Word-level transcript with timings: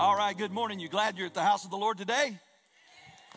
All 0.00 0.16
right, 0.16 0.34
good 0.34 0.50
morning. 0.50 0.80
You 0.80 0.88
glad 0.88 1.18
you're 1.18 1.26
at 1.26 1.34
the 1.34 1.42
house 1.42 1.66
of 1.66 1.70
the 1.70 1.76
Lord 1.76 1.98
today? 1.98 2.38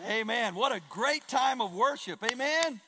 Amen. 0.07 0.55
What 0.55 0.71
a 0.71 0.79
great 0.89 1.27
time 1.27 1.59
of 1.59 1.73
worship. 1.73 2.23
Amen. 2.23 2.79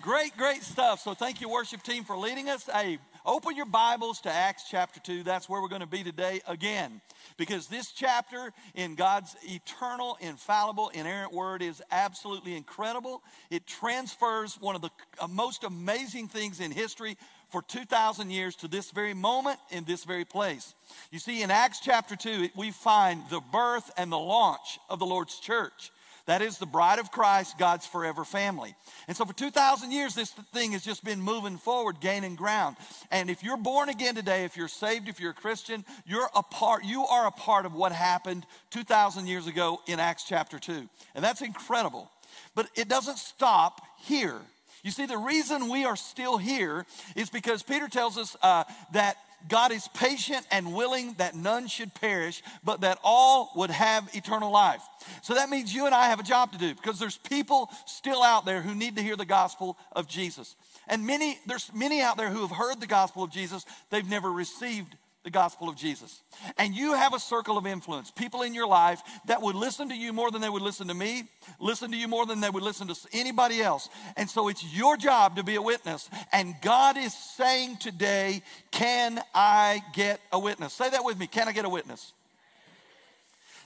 Great, 0.00 0.34
great 0.38 0.62
stuff. 0.62 1.00
So 1.00 1.12
thank 1.12 1.42
you, 1.42 1.50
worship 1.50 1.82
team, 1.82 2.04
for 2.04 2.16
leading 2.16 2.48
us. 2.48 2.64
Hey, 2.64 2.98
open 3.26 3.54
your 3.54 3.66
Bibles 3.66 4.22
to 4.22 4.32
Acts 4.32 4.64
chapter 4.70 4.98
2. 4.98 5.24
That's 5.24 5.46
where 5.46 5.60
we're 5.60 5.68
going 5.68 5.82
to 5.82 5.86
be 5.86 6.04
today 6.04 6.40
again. 6.48 7.02
Because 7.36 7.66
this 7.66 7.92
chapter 7.92 8.50
in 8.74 8.94
God's 8.94 9.36
eternal, 9.42 10.16
infallible, 10.22 10.88
inerrant 10.94 11.34
word 11.34 11.60
is 11.60 11.82
absolutely 11.90 12.56
incredible. 12.56 13.22
It 13.50 13.66
transfers 13.66 14.58
one 14.58 14.74
of 14.74 14.80
the 14.80 14.90
uh, 15.20 15.28
most 15.28 15.64
amazing 15.64 16.28
things 16.28 16.60
in 16.60 16.70
history 16.70 17.18
for 17.50 17.62
2,000 17.62 18.30
years 18.30 18.56
to 18.56 18.68
this 18.68 18.90
very 18.90 19.14
moment 19.14 19.58
in 19.70 19.84
this 19.84 20.04
very 20.04 20.24
place. 20.24 20.74
You 21.10 21.18
see, 21.18 21.42
in 21.42 21.50
Acts 21.50 21.80
chapter 21.80 22.16
2, 22.16 22.50
we 22.56 22.70
find 22.70 23.22
the 23.30 23.40
birth 23.40 23.90
and 23.96 24.10
the 24.10 24.18
launch 24.18 24.78
of 24.88 24.98
the 24.98 25.06
Lord's 25.06 25.38
church. 25.38 25.90
That 26.26 26.42
is 26.42 26.58
the 26.58 26.66
bride 26.66 26.98
of 26.98 27.12
Christ, 27.12 27.56
God's 27.56 27.86
forever 27.86 28.24
family. 28.24 28.74
And 29.06 29.16
so 29.16 29.24
for 29.24 29.32
2,000 29.32 29.92
years, 29.92 30.14
this 30.14 30.30
thing 30.52 30.72
has 30.72 30.84
just 30.84 31.04
been 31.04 31.20
moving 31.20 31.56
forward, 31.56 32.00
gaining 32.00 32.34
ground. 32.34 32.76
And 33.12 33.30
if 33.30 33.44
you're 33.44 33.56
born 33.56 33.88
again 33.88 34.16
today, 34.16 34.44
if 34.44 34.56
you're 34.56 34.66
saved, 34.66 35.08
if 35.08 35.20
you're 35.20 35.30
a 35.30 35.34
Christian, 35.34 35.84
you're 36.04 36.28
a 36.34 36.42
part, 36.42 36.84
you 36.84 37.06
are 37.06 37.28
a 37.28 37.30
part 37.30 37.64
of 37.64 37.74
what 37.74 37.92
happened 37.92 38.44
2,000 38.70 39.28
years 39.28 39.46
ago 39.46 39.80
in 39.86 40.00
Acts 40.00 40.24
chapter 40.24 40.58
2. 40.58 40.88
And 41.14 41.24
that's 41.24 41.42
incredible. 41.42 42.10
But 42.56 42.70
it 42.74 42.88
doesn't 42.88 43.18
stop 43.18 43.82
here. 44.00 44.40
You 44.86 44.92
see, 44.92 45.06
the 45.06 45.18
reason 45.18 45.68
we 45.68 45.84
are 45.84 45.96
still 45.96 46.38
here 46.38 46.86
is 47.16 47.28
because 47.28 47.64
Peter 47.64 47.88
tells 47.88 48.16
us 48.16 48.36
uh, 48.40 48.62
that 48.92 49.16
God 49.48 49.72
is 49.72 49.88
patient 49.88 50.46
and 50.52 50.74
willing 50.74 51.14
that 51.14 51.34
none 51.34 51.66
should 51.66 51.92
perish, 51.92 52.40
but 52.62 52.82
that 52.82 53.00
all 53.02 53.50
would 53.56 53.70
have 53.70 54.08
eternal 54.14 54.52
life. 54.52 54.82
So 55.22 55.34
that 55.34 55.50
means 55.50 55.74
you 55.74 55.86
and 55.86 55.94
I 55.94 56.06
have 56.06 56.20
a 56.20 56.22
job 56.22 56.52
to 56.52 56.58
do 56.58 56.72
because 56.72 57.00
there's 57.00 57.18
people 57.18 57.68
still 57.84 58.22
out 58.22 58.44
there 58.44 58.62
who 58.62 58.76
need 58.76 58.94
to 58.94 59.02
hear 59.02 59.16
the 59.16 59.24
gospel 59.24 59.76
of 59.90 60.06
Jesus. 60.06 60.54
And 60.86 61.04
many, 61.04 61.40
there's 61.46 61.68
many 61.74 62.00
out 62.00 62.16
there 62.16 62.30
who 62.30 62.42
have 62.42 62.56
heard 62.56 62.78
the 62.80 62.86
gospel 62.86 63.24
of 63.24 63.30
Jesus, 63.30 63.66
they've 63.90 64.08
never 64.08 64.30
received 64.30 64.94
the 65.26 65.30
gospel 65.32 65.68
of 65.68 65.74
Jesus. 65.74 66.22
And 66.56 66.72
you 66.72 66.94
have 66.94 67.12
a 67.12 67.18
circle 67.18 67.58
of 67.58 67.66
influence, 67.66 68.12
people 68.12 68.42
in 68.42 68.54
your 68.54 68.68
life 68.68 69.02
that 69.26 69.42
would 69.42 69.56
listen 69.56 69.88
to 69.88 69.94
you 69.96 70.12
more 70.12 70.30
than 70.30 70.40
they 70.40 70.48
would 70.48 70.62
listen 70.62 70.86
to 70.86 70.94
me, 70.94 71.24
listen 71.58 71.90
to 71.90 71.96
you 71.96 72.06
more 72.06 72.26
than 72.26 72.40
they 72.40 72.48
would 72.48 72.62
listen 72.62 72.86
to 72.86 72.94
anybody 73.12 73.60
else. 73.60 73.88
And 74.16 74.30
so 74.30 74.46
it's 74.46 74.62
your 74.72 74.96
job 74.96 75.34
to 75.34 75.42
be 75.42 75.56
a 75.56 75.62
witness. 75.62 76.08
And 76.32 76.54
God 76.62 76.96
is 76.96 77.12
saying 77.12 77.78
today, 77.78 78.40
Can 78.70 79.20
I 79.34 79.82
get 79.94 80.20
a 80.30 80.38
witness? 80.38 80.72
Say 80.72 80.90
that 80.90 81.04
with 81.04 81.18
me. 81.18 81.26
Can 81.26 81.48
I 81.48 81.52
get 81.52 81.64
a 81.64 81.68
witness? 81.68 82.12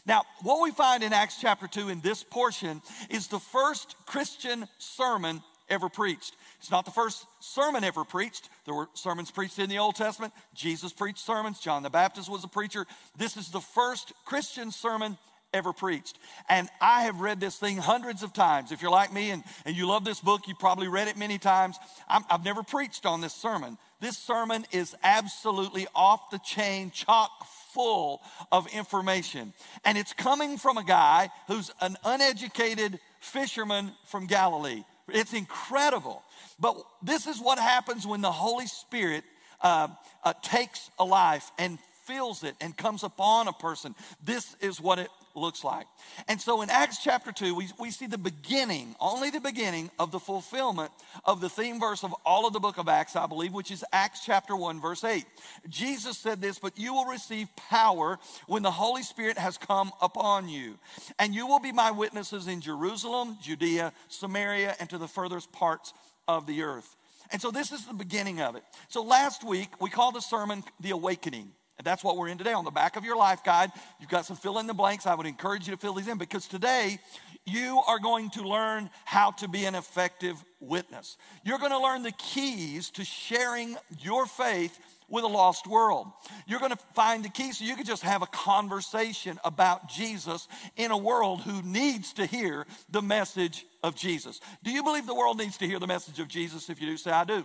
Now, 0.07 0.23
what 0.43 0.63
we 0.63 0.71
find 0.71 1.03
in 1.03 1.13
Acts 1.13 1.37
chapter 1.43 1.69
2 1.69 1.91
in 1.91 2.01
this 2.01 2.25
portion 2.25 2.81
is 3.11 3.27
the 3.27 3.39
first 3.39 3.97
Christian 4.07 4.67
sermon 4.79 5.43
ever 5.71 5.89
preached. 5.89 6.37
It's 6.59 6.71
not 6.71 6.85
the 6.85 6.91
first 6.91 7.25
sermon 7.41 7.85
ever 7.85 8.05
preached. 8.05 8.51
There 8.67 8.75
were 8.75 8.89
sermons 8.95 9.31
preached 9.31 9.59
in 9.59 9.71
the 9.71 9.79
Old 9.79 9.95
Testament. 9.95 10.33
Jesus 10.55 10.93
preached 10.93 11.21
sermons. 11.21 11.61
John 11.61 11.83
the 11.83 11.91
Baptist 11.91 12.29
was 12.29 12.45
a 12.45 12.49
preacher. 12.49 12.87
This 13.17 13.37
is 13.37 13.49
the 13.49 13.61
first 13.61 14.13
Christian 14.25 14.71
sermon 14.71 15.17
ever 15.53 15.73
preached. 15.73 16.19
And 16.49 16.69
I 16.81 17.03
have 17.03 17.21
read 17.21 17.41
this 17.41 17.57
thing 17.57 17.77
hundreds 17.77 18.23
of 18.23 18.33
times. 18.33 18.73
If 18.73 18.83
you're 18.83 18.91
like 18.91 19.13
me 19.13 19.31
and, 19.31 19.43
and 19.65 19.77
you 19.77 19.87
love 19.87 20.05
this 20.05 20.21
book, 20.21 20.47
you 20.47 20.55
probably 20.55 20.89
read 20.89 21.09
it 21.09 21.17
many 21.17 21.39
times. 21.39 21.79
i 22.09 22.21
have 22.29 22.45
never 22.45 22.63
preached 22.63 23.07
on 23.07 23.21
this 23.21 23.35
sermon. 23.35 23.79
This 24.01 24.17
sermon 24.17 24.67
is 24.73 24.95
absolutely 25.03 25.87
off 25.95 26.31
the 26.31 26.39
chain, 26.39 26.91
chock 26.91 27.31
full 27.73 28.23
of 28.51 28.67
information. 28.73 29.53
And 29.85 29.99
it's 29.99 30.13
coming 30.13 30.57
from 30.57 30.79
a 30.79 30.85
guy 30.85 31.31
who's 31.47 31.71
an 31.81 31.97
uneducated 32.05 32.99
fisherman 33.21 33.93
from 34.07 34.27
Galilee. 34.27 34.85
It's 35.13 35.33
incredible. 35.33 36.23
But 36.59 36.77
this 37.03 37.27
is 37.27 37.41
what 37.41 37.59
happens 37.59 38.07
when 38.07 38.21
the 38.21 38.33
Holy 38.33 38.67
Spirit 38.67 39.25
uh, 39.61 39.89
uh, 40.25 40.35
takes 40.43 40.91
a 40.99 41.05
life 41.05 41.51
and 41.59 41.79
fills 42.05 42.45
it 42.45 42.55
and 42.61 42.77
comes 42.77 43.03
upon 43.03 43.49
a 43.49 43.53
person. 43.53 43.95
This 44.23 44.57
is 44.61 44.81
what 44.81 44.99
it 44.99 45.09
looks 45.35 45.65
like. 45.65 45.87
And 46.29 46.41
so 46.41 46.63
in 46.63 46.71
Acts 46.71 47.03
chapter 47.03 47.33
2, 47.33 47.55
we, 47.55 47.69
we 47.79 47.91
see 47.91 48.07
the 48.07 48.19
beginning, 48.19 48.95
only 49.01 49.31
the 49.31 49.41
beginning 49.41 49.91
of 49.99 50.11
the 50.11 50.19
fulfillment 50.19 50.91
of 51.25 51.41
the 51.41 51.49
theme 51.49 51.81
verse 51.81 52.05
of 52.05 52.15
all 52.25 52.47
of 52.47 52.53
the 52.53 52.61
book 52.61 52.79
of 52.79 52.89
Acts, 52.89 53.17
I 53.17 53.27
believe, 53.27 53.53
which 53.53 53.71
is 53.71 53.85
Acts 53.93 54.25
chapter 54.25 54.57
1, 54.57 54.81
verse 54.81 55.05
8. 55.05 55.25
Jesus 55.69 56.19
said 56.19 56.41
this, 56.41 56.59
but 56.59 56.79
you 56.79 56.95
will 56.95 57.07
receive 57.07 57.49
power 57.57 58.19
when 58.47 58.63
the 58.63 58.71
Holy 58.71 59.03
Spirit 59.03 59.39
has 59.39 59.59
come 59.59 59.93
upon 60.01 60.49
you. 60.49 60.79
And 61.19 61.35
you 61.35 61.47
will 61.47 61.61
be 61.61 61.73
my 61.73 61.91
witnesses 61.91 62.49
in 62.49 62.61
Jerusalem, 62.61 63.39
Judea, 63.43 63.93
Samaria, 64.09 64.77
and 64.81 64.89
to 64.91 64.99
the 64.99 65.09
furthest 65.09 65.53
parts 65.53 65.93
of 66.27 66.47
the 66.47 66.63
earth. 66.63 66.97
And 67.33 67.41
so 67.41 67.51
this 67.51 67.71
is 67.73 67.87
the 67.87 67.95
beginning 67.95 68.41
of 68.41 68.57
it. 68.57 68.65
So 68.89 69.03
last 69.03 69.45
week, 69.45 69.69
we 69.81 69.91
called 69.91 70.15
the 70.15 70.21
sermon 70.21 70.65
The 70.81 70.91
Awakening. 70.91 71.53
And 71.81 71.87
that's 71.87 72.05
what 72.05 72.19
we're 72.19 72.29
in 72.29 72.37
today. 72.37 72.53
On 72.53 72.67
the 72.67 72.71
back 72.71 72.97
of 72.97 73.07
your 73.07 73.17
life 73.17 73.43
guide, 73.43 73.73
you've 73.99 74.11
got 74.11 74.27
some 74.27 74.37
fill 74.37 74.59
in 74.59 74.67
the 74.67 74.75
blanks. 74.75 75.07
I 75.07 75.15
would 75.15 75.25
encourage 75.25 75.67
you 75.67 75.75
to 75.75 75.81
fill 75.81 75.95
these 75.95 76.09
in 76.09 76.19
because 76.19 76.47
today 76.47 76.99
you 77.47 77.81
are 77.89 77.99
going 77.99 78.29
to 78.33 78.43
learn 78.43 78.91
how 79.07 79.31
to 79.31 79.49
be 79.49 79.65
an 79.65 79.75
effective 79.75 80.37
witness. 80.61 81.17
You're 81.43 81.59
going 81.59 81.71
to 81.71 81.79
learn 81.79 82.03
the 82.03 82.13
keys 82.13 82.91
to 82.91 83.05
sharing 83.07 83.79
your 83.99 84.27
faith 84.27 84.79
with 85.09 85.25
a 85.25 85.27
lost 85.27 85.67
world. 85.67 86.09
You're 86.47 86.61
going 86.61 86.73
to 86.73 86.79
find 86.95 87.25
the 87.25 87.31
key 87.31 87.51
so 87.53 87.65
you 87.65 87.77
can 87.77 87.87
just 87.87 88.03
have 88.03 88.21
a 88.21 88.27
conversation 88.27 89.41
about 89.43 89.89
Jesus 89.89 90.49
in 90.77 90.91
a 90.91 90.99
world 90.99 91.41
who 91.41 91.63
needs 91.63 92.13
to 92.13 92.27
hear 92.27 92.67
the 92.91 93.01
message 93.01 93.65
of 93.83 93.97
Jesus. 93.97 94.39
Do 94.63 94.71
you 94.71 94.83
believe 94.83 95.07
the 95.07 95.15
world 95.15 95.39
needs 95.39 95.57
to 95.57 95.67
hear 95.67 95.79
the 95.79 95.87
message 95.87 96.19
of 96.21 96.29
Jesus? 96.29 96.69
If 96.69 96.79
you 96.79 96.89
do, 96.89 96.99
say, 96.99 97.11
I 97.11 97.25
do. 97.25 97.43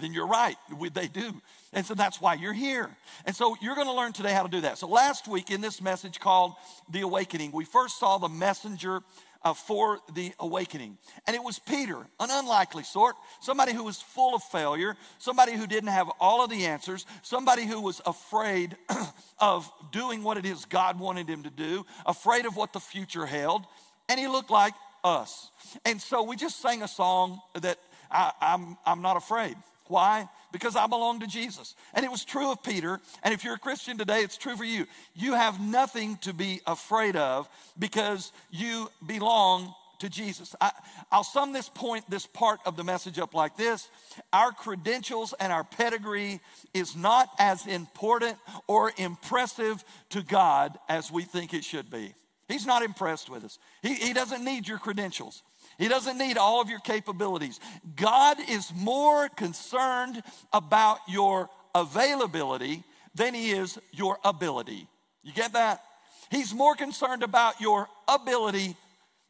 Then 0.00 0.12
you're 0.12 0.26
right. 0.26 0.56
They 0.92 1.08
do. 1.08 1.40
And 1.72 1.84
so 1.84 1.94
that's 1.94 2.20
why 2.20 2.34
you're 2.34 2.52
here. 2.52 2.90
And 3.24 3.34
so 3.34 3.56
you're 3.60 3.74
going 3.74 3.86
to 3.86 3.92
learn 3.92 4.12
today 4.12 4.32
how 4.32 4.42
to 4.42 4.48
do 4.48 4.62
that. 4.62 4.78
So 4.78 4.88
last 4.88 5.28
week 5.28 5.50
in 5.50 5.60
this 5.60 5.80
message 5.82 6.20
called 6.20 6.54
The 6.90 7.02
Awakening, 7.02 7.52
we 7.52 7.64
first 7.64 7.98
saw 7.98 8.18
the 8.18 8.28
messenger 8.28 9.02
uh, 9.42 9.54
for 9.54 10.00
the 10.14 10.32
awakening. 10.40 10.98
And 11.26 11.36
it 11.36 11.42
was 11.42 11.58
Peter, 11.58 11.96
an 12.20 12.28
unlikely 12.30 12.82
sort, 12.82 13.16
somebody 13.40 13.72
who 13.72 13.84
was 13.84 14.00
full 14.00 14.34
of 14.34 14.42
failure, 14.42 14.96
somebody 15.18 15.52
who 15.52 15.66
didn't 15.66 15.90
have 15.90 16.10
all 16.20 16.42
of 16.42 16.50
the 16.50 16.66
answers, 16.66 17.06
somebody 17.22 17.66
who 17.66 17.80
was 17.80 18.00
afraid 18.04 18.76
of 19.38 19.70
doing 19.92 20.22
what 20.22 20.36
it 20.36 20.46
is 20.46 20.64
God 20.64 20.98
wanted 20.98 21.28
him 21.28 21.44
to 21.44 21.50
do, 21.50 21.86
afraid 22.06 22.46
of 22.46 22.56
what 22.56 22.72
the 22.72 22.80
future 22.80 23.26
held. 23.26 23.64
And 24.08 24.18
he 24.18 24.26
looked 24.26 24.50
like 24.50 24.74
us. 25.04 25.50
And 25.84 26.00
so 26.00 26.22
we 26.22 26.36
just 26.36 26.60
sang 26.60 26.82
a 26.82 26.88
song 26.88 27.40
that 27.60 27.78
I, 28.10 28.32
I'm, 28.40 28.76
I'm 28.84 29.02
not 29.02 29.16
afraid. 29.16 29.56
Why? 29.88 30.28
Because 30.52 30.76
I 30.76 30.86
belong 30.86 31.20
to 31.20 31.26
Jesus. 31.26 31.74
And 31.94 32.04
it 32.04 32.10
was 32.10 32.24
true 32.24 32.52
of 32.52 32.62
Peter. 32.62 33.00
And 33.22 33.34
if 33.34 33.44
you're 33.44 33.54
a 33.54 33.58
Christian 33.58 33.98
today, 33.98 34.20
it's 34.20 34.36
true 34.36 34.56
for 34.56 34.64
you. 34.64 34.86
You 35.14 35.34
have 35.34 35.60
nothing 35.60 36.16
to 36.18 36.32
be 36.32 36.60
afraid 36.66 37.16
of 37.16 37.48
because 37.78 38.32
you 38.50 38.90
belong 39.06 39.74
to 39.98 40.08
Jesus. 40.08 40.54
I, 40.60 40.70
will 41.12 41.24
sum 41.24 41.52
this 41.52 41.68
point, 41.68 42.08
this 42.08 42.26
part 42.26 42.60
of 42.64 42.76
the 42.76 42.84
message 42.84 43.18
up 43.18 43.34
like 43.34 43.56
this 43.56 43.88
Our 44.32 44.52
credentials 44.52 45.34
and 45.38 45.52
our 45.52 45.64
pedigree 45.64 46.40
is 46.74 46.96
not 46.96 47.28
as 47.38 47.66
important 47.66 48.36
or 48.66 48.92
impressive 48.96 49.84
to 50.10 50.22
God 50.22 50.78
as 50.88 51.10
we 51.10 51.22
think 51.22 51.54
it 51.54 51.64
should 51.64 51.90
be. 51.90 52.14
He's 52.48 52.66
not 52.66 52.82
impressed 52.82 53.28
with 53.28 53.44
us, 53.44 53.58
He, 53.82 53.94
he 53.94 54.12
doesn't 54.12 54.44
need 54.44 54.68
your 54.68 54.78
credentials. 54.78 55.42
He 55.78 55.86
doesn't 55.86 56.18
need 56.18 56.36
all 56.36 56.60
of 56.60 56.68
your 56.68 56.80
capabilities. 56.80 57.60
God 57.94 58.38
is 58.48 58.72
more 58.74 59.28
concerned 59.28 60.22
about 60.52 60.98
your 61.08 61.48
availability 61.74 62.82
than 63.14 63.32
he 63.32 63.50
is 63.50 63.78
your 63.92 64.18
ability. 64.24 64.88
You 65.22 65.32
get 65.32 65.52
that? 65.52 65.82
He's 66.30 66.52
more 66.52 66.74
concerned 66.74 67.22
about 67.22 67.60
your 67.60 67.88
ability, 68.08 68.76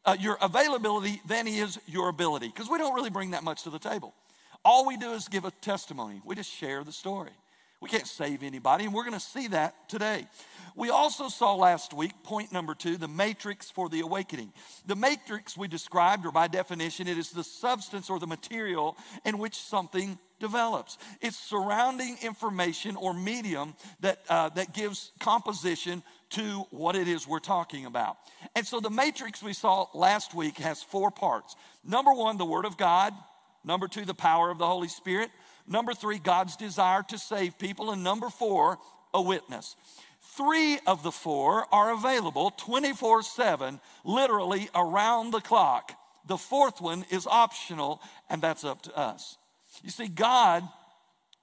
uh, 0.05 0.17
your 0.19 0.38
availability 0.40 1.20
than 1.26 1.46
he 1.46 1.58
is 1.58 1.78
your 1.87 2.08
ability 2.08 2.49
because 2.49 2.69
we 2.69 2.78
don't 2.78 2.94
really 2.94 3.11
bring 3.11 3.32
that 3.32 3.44
much 3.44 3.64
to 3.64 3.70
the 3.70 3.78
table. 3.78 4.14
All 4.64 4.87
we 4.87 4.96
do 4.96 5.12
is 5.12 5.28
give 5.28 5.44
a 5.44 5.50
testimony. 5.50 6.20
We 6.25 6.34
just 6.34 6.50
share 6.50 6.82
the 6.82 6.93
story. 6.93 7.31
We 7.80 7.88
can't 7.88 8.06
save 8.06 8.42
anybody, 8.42 8.84
and 8.84 8.92
we're 8.92 9.04
going 9.04 9.14
to 9.14 9.20
see 9.20 9.48
that 9.48 9.88
today. 9.88 10.26
We 10.75 10.90
also 10.90 11.28
saw 11.28 11.54
last 11.54 11.92
week, 11.92 12.12
point 12.22 12.52
number 12.52 12.75
two, 12.75 12.96
the 12.96 13.08
matrix 13.08 13.70
for 13.70 13.88
the 13.88 14.00
awakening. 14.00 14.52
The 14.86 14.96
matrix 14.96 15.56
we 15.56 15.69
described, 15.69 16.26
or 16.26 16.32
by 16.32 16.48
definition, 16.48 17.06
it 17.06 17.19
is 17.19 17.30
the 17.30 17.44
substance 17.44 18.10
or 18.10 18.19
the 18.19 18.26
material 18.26 18.96
in 19.25 19.38
which 19.38 19.56
something 19.56 20.19
develops. 20.40 20.98
It's 21.20 21.36
surrounding 21.36 22.16
information 22.22 22.96
or 22.96 23.14
medium 23.14 23.75
that, 24.00 24.22
uh, 24.28 24.50
that 24.50 24.72
gives 24.72 25.12
composition 25.20 26.02
to 26.31 26.66
what 26.70 26.94
it 26.96 27.08
is 27.08 27.26
we're 27.26 27.38
talking 27.38 27.86
about. 27.86 28.16
And 28.54 28.66
so 28.66 28.81
the 28.81 28.90
matrix 28.90 29.42
we 29.42 29.52
saw 29.52 29.86
last 29.94 30.34
week 30.34 30.58
has 30.58 30.82
four 30.82 31.10
parts. 31.10 31.56
Number 31.84 32.12
one, 32.12 32.38
the 32.38 32.44
Word 32.44 32.64
of 32.64 32.76
God. 32.76 33.14
Number 33.64 33.88
two, 33.88 34.04
the 34.04 34.14
power 34.14 34.50
of 34.50 34.58
the 34.58 34.66
Holy 34.66 34.88
Spirit. 34.88 35.31
Number 35.69 35.93
three, 35.93 36.19
God's 36.19 36.56
desire 36.56 37.03
to 37.09 37.19
save 37.19 37.59
people. 37.59 37.91
And 37.91 38.03
number 38.03 38.31
four, 38.31 38.79
a 39.12 39.20
witness. 39.20 39.76
Three 40.20 40.79
of 40.87 41.03
the 41.03 41.12
four 41.12 41.67
are 41.73 41.93
available 41.93 42.50
24 42.56 43.23
7, 43.23 43.81
literally 44.05 44.69
around 44.75 45.32
the 45.32 45.41
clock. 45.41 45.93
The 46.26 46.38
fourth 46.38 46.81
one 46.81 47.05
is 47.11 47.26
optional, 47.26 48.00
and 48.29 48.43
that's 48.43 48.65
up 48.65 48.82
to 48.82 48.97
us. 48.97 49.37
You 49.82 49.91
see, 49.91 50.09
God 50.09 50.62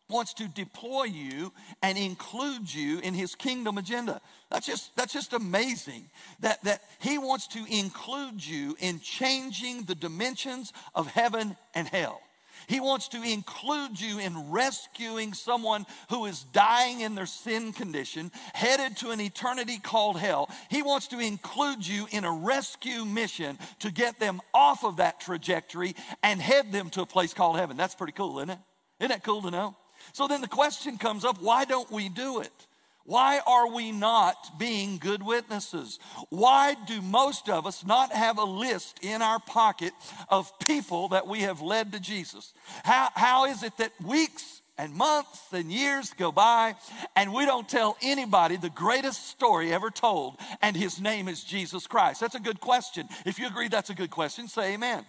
wants 0.10 0.34
to 0.36 0.48
deploy 0.48 1.04
you 1.04 1.52
and 1.82 1.98
include 1.98 2.72
you 2.74 3.00
in 3.00 3.14
his 3.14 3.34
kingdom 3.36 3.78
agenda. 3.78 4.22
That's 4.52 4.68
just, 4.68 4.96
that's 4.96 5.14
just 5.14 5.34
amazing 5.34 6.10
that, 6.42 6.64
that 6.64 6.82
he 7.00 7.18
wants 7.18 7.48
to 7.48 7.66
include 7.68 8.46
you 8.46 8.76
in 8.80 9.00
changing 9.00 9.84
the 9.84 9.96
dimensions 9.96 10.74
of 10.94 11.08
heaven 11.08 11.58
and 11.74 11.88
hell. 11.88 12.22
He 12.68 12.80
wants 12.80 13.08
to 13.10 13.22
include 13.22 14.00
you 14.00 14.20
in 14.20 14.52
rescuing 14.52 15.34
someone 15.34 15.86
who 16.10 16.26
is 16.26 16.44
dying 16.54 17.02
in 17.02 17.16
their 17.16 17.26
sin 17.26 17.74
condition, 17.74 18.32
headed 18.54 18.98
to 18.98 19.12
an 19.12 19.22
eternity 19.22 19.78
called 19.78 20.20
hell. 20.20 20.50
He 20.70 20.82
wants 20.82 21.08
to 21.10 21.20
include 21.20 21.86
you 21.86 22.08
in 22.12 22.24
a 22.24 22.32
rescue 22.32 23.06
mission 23.06 23.58
to 23.80 23.92
get 23.92 24.20
them 24.20 24.42
off 24.54 24.84
of 24.84 24.98
that 24.98 25.20
trajectory 25.20 25.96
and 26.24 26.42
head 26.42 26.72
them 26.72 26.90
to 26.92 27.02
a 27.02 27.06
place 27.06 27.34
called 27.34 27.58
heaven. 27.58 27.78
That's 27.78 27.96
pretty 27.96 28.14
cool, 28.14 28.40
isn't 28.40 28.52
it? 28.52 28.60
Isn't 29.00 29.10
that 29.10 29.24
cool 29.24 29.42
to 29.44 29.52
know? 29.52 29.76
So 30.14 30.28
then 30.28 30.42
the 30.42 30.48
question 30.48 30.98
comes 30.98 31.26
up 31.26 31.42
why 31.42 31.66
don't 31.66 31.90
we 31.92 32.10
do 32.10 32.42
it? 32.42 32.68
Why 33.06 33.40
are 33.46 33.72
we 33.72 33.92
not 33.92 34.58
being 34.58 34.98
good 34.98 35.22
witnesses? 35.22 36.00
Why 36.30 36.76
do 36.88 37.04
most 37.04 37.50
of 37.50 37.68
us 37.68 37.86
not 37.86 38.12
have 38.12 38.40
a 38.40 38.44
list 38.44 39.00
in 39.04 39.22
our 39.22 39.40
pocket 39.40 39.94
of 40.28 40.52
people 40.60 41.10
that 41.10 41.28
we 41.28 41.42
have 41.42 41.62
led 41.62 41.92
to 41.92 42.00
Jesus? 42.00 42.54
How, 42.84 43.10
how 43.14 43.46
is 43.46 43.62
it 43.62 43.78
that 43.78 43.92
weeks 44.04 44.64
and 44.78 44.92
months 44.96 45.54
and 45.54 45.72
years 45.72 46.14
go 46.18 46.32
by 46.32 46.74
and 47.16 47.32
we 47.32 47.46
don't 47.46 47.70
tell 47.70 47.96
anybody 48.02 48.58
the 48.58 48.72
greatest 48.72 49.28
story 49.28 49.72
ever 49.72 49.92
told, 49.92 50.38
and 50.64 50.76
his 50.76 51.00
name 51.00 51.28
is 51.28 51.44
Jesus 51.44 51.86
Christ? 51.86 52.22
That's 52.22 52.36
a 52.36 52.40
good 52.40 52.60
question. 52.60 53.08
If 53.24 53.38
you 53.38 53.46
agree 53.46 53.68
that's 53.68 53.92
a 53.92 53.96
good 53.96 54.12
question, 54.12 54.48
say 54.48 54.74
amen. 54.74 55.06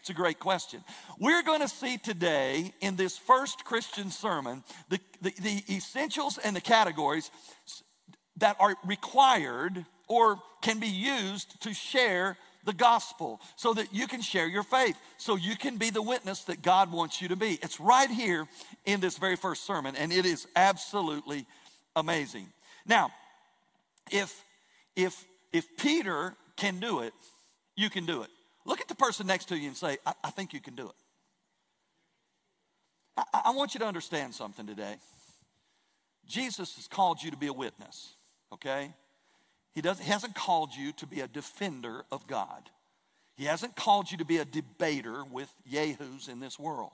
It's 0.00 0.08
a 0.08 0.14
great 0.14 0.38
question. 0.38 0.82
We're 1.18 1.42
going 1.42 1.60
to 1.60 1.68
see 1.68 1.98
today 1.98 2.72
in 2.80 2.96
this 2.96 3.18
first 3.18 3.64
Christian 3.64 4.10
sermon 4.10 4.64
the, 4.88 4.98
the, 5.20 5.34
the 5.38 5.62
essentials 5.68 6.38
and 6.38 6.56
the 6.56 6.60
categories 6.62 7.30
that 8.38 8.56
are 8.58 8.74
required 8.86 9.84
or 10.08 10.40
can 10.62 10.80
be 10.80 10.88
used 10.88 11.60
to 11.62 11.74
share 11.74 12.38
the 12.64 12.72
gospel 12.72 13.42
so 13.56 13.74
that 13.74 13.92
you 13.92 14.06
can 14.06 14.22
share 14.22 14.46
your 14.46 14.62
faith, 14.62 14.96
so 15.18 15.36
you 15.36 15.54
can 15.54 15.76
be 15.76 15.90
the 15.90 16.02
witness 16.02 16.44
that 16.44 16.62
God 16.62 16.90
wants 16.90 17.20
you 17.20 17.28
to 17.28 17.36
be. 17.36 17.58
It's 17.62 17.78
right 17.78 18.10
here 18.10 18.48
in 18.86 19.00
this 19.00 19.18
very 19.18 19.36
first 19.36 19.66
sermon, 19.66 19.96
and 19.96 20.12
it 20.12 20.24
is 20.24 20.46
absolutely 20.56 21.44
amazing. 21.94 22.46
Now, 22.86 23.10
if 24.10 24.42
if 24.96 25.26
if 25.52 25.66
Peter 25.76 26.34
can 26.56 26.80
do 26.80 27.00
it, 27.00 27.12
you 27.76 27.90
can 27.90 28.06
do 28.06 28.22
it. 28.22 28.30
Look 28.64 28.80
at 28.80 28.88
the 28.88 28.94
person 28.94 29.26
next 29.26 29.46
to 29.46 29.58
you 29.58 29.68
and 29.68 29.76
say, 29.76 29.98
I, 30.06 30.12
I 30.24 30.30
think 30.30 30.52
you 30.52 30.60
can 30.60 30.74
do 30.74 30.86
it. 30.88 30.94
I, 33.16 33.42
I 33.46 33.50
want 33.50 33.74
you 33.74 33.80
to 33.80 33.86
understand 33.86 34.34
something 34.34 34.66
today. 34.66 34.96
Jesus 36.26 36.76
has 36.76 36.86
called 36.86 37.22
you 37.22 37.30
to 37.30 37.36
be 37.36 37.48
a 37.48 37.52
witness, 37.52 38.14
okay? 38.52 38.92
He, 39.72 39.80
doesn't, 39.80 40.04
he 40.04 40.10
hasn't 40.10 40.34
called 40.34 40.74
you 40.74 40.92
to 40.92 41.06
be 41.06 41.20
a 41.20 41.28
defender 41.28 42.04
of 42.12 42.26
God. 42.26 42.70
He 43.36 43.46
hasn't 43.46 43.74
called 43.74 44.10
you 44.10 44.18
to 44.18 44.24
be 44.24 44.36
a 44.36 44.44
debater 44.44 45.24
with 45.24 45.50
yahoos 45.64 46.28
in 46.28 46.40
this 46.40 46.58
world. 46.58 46.92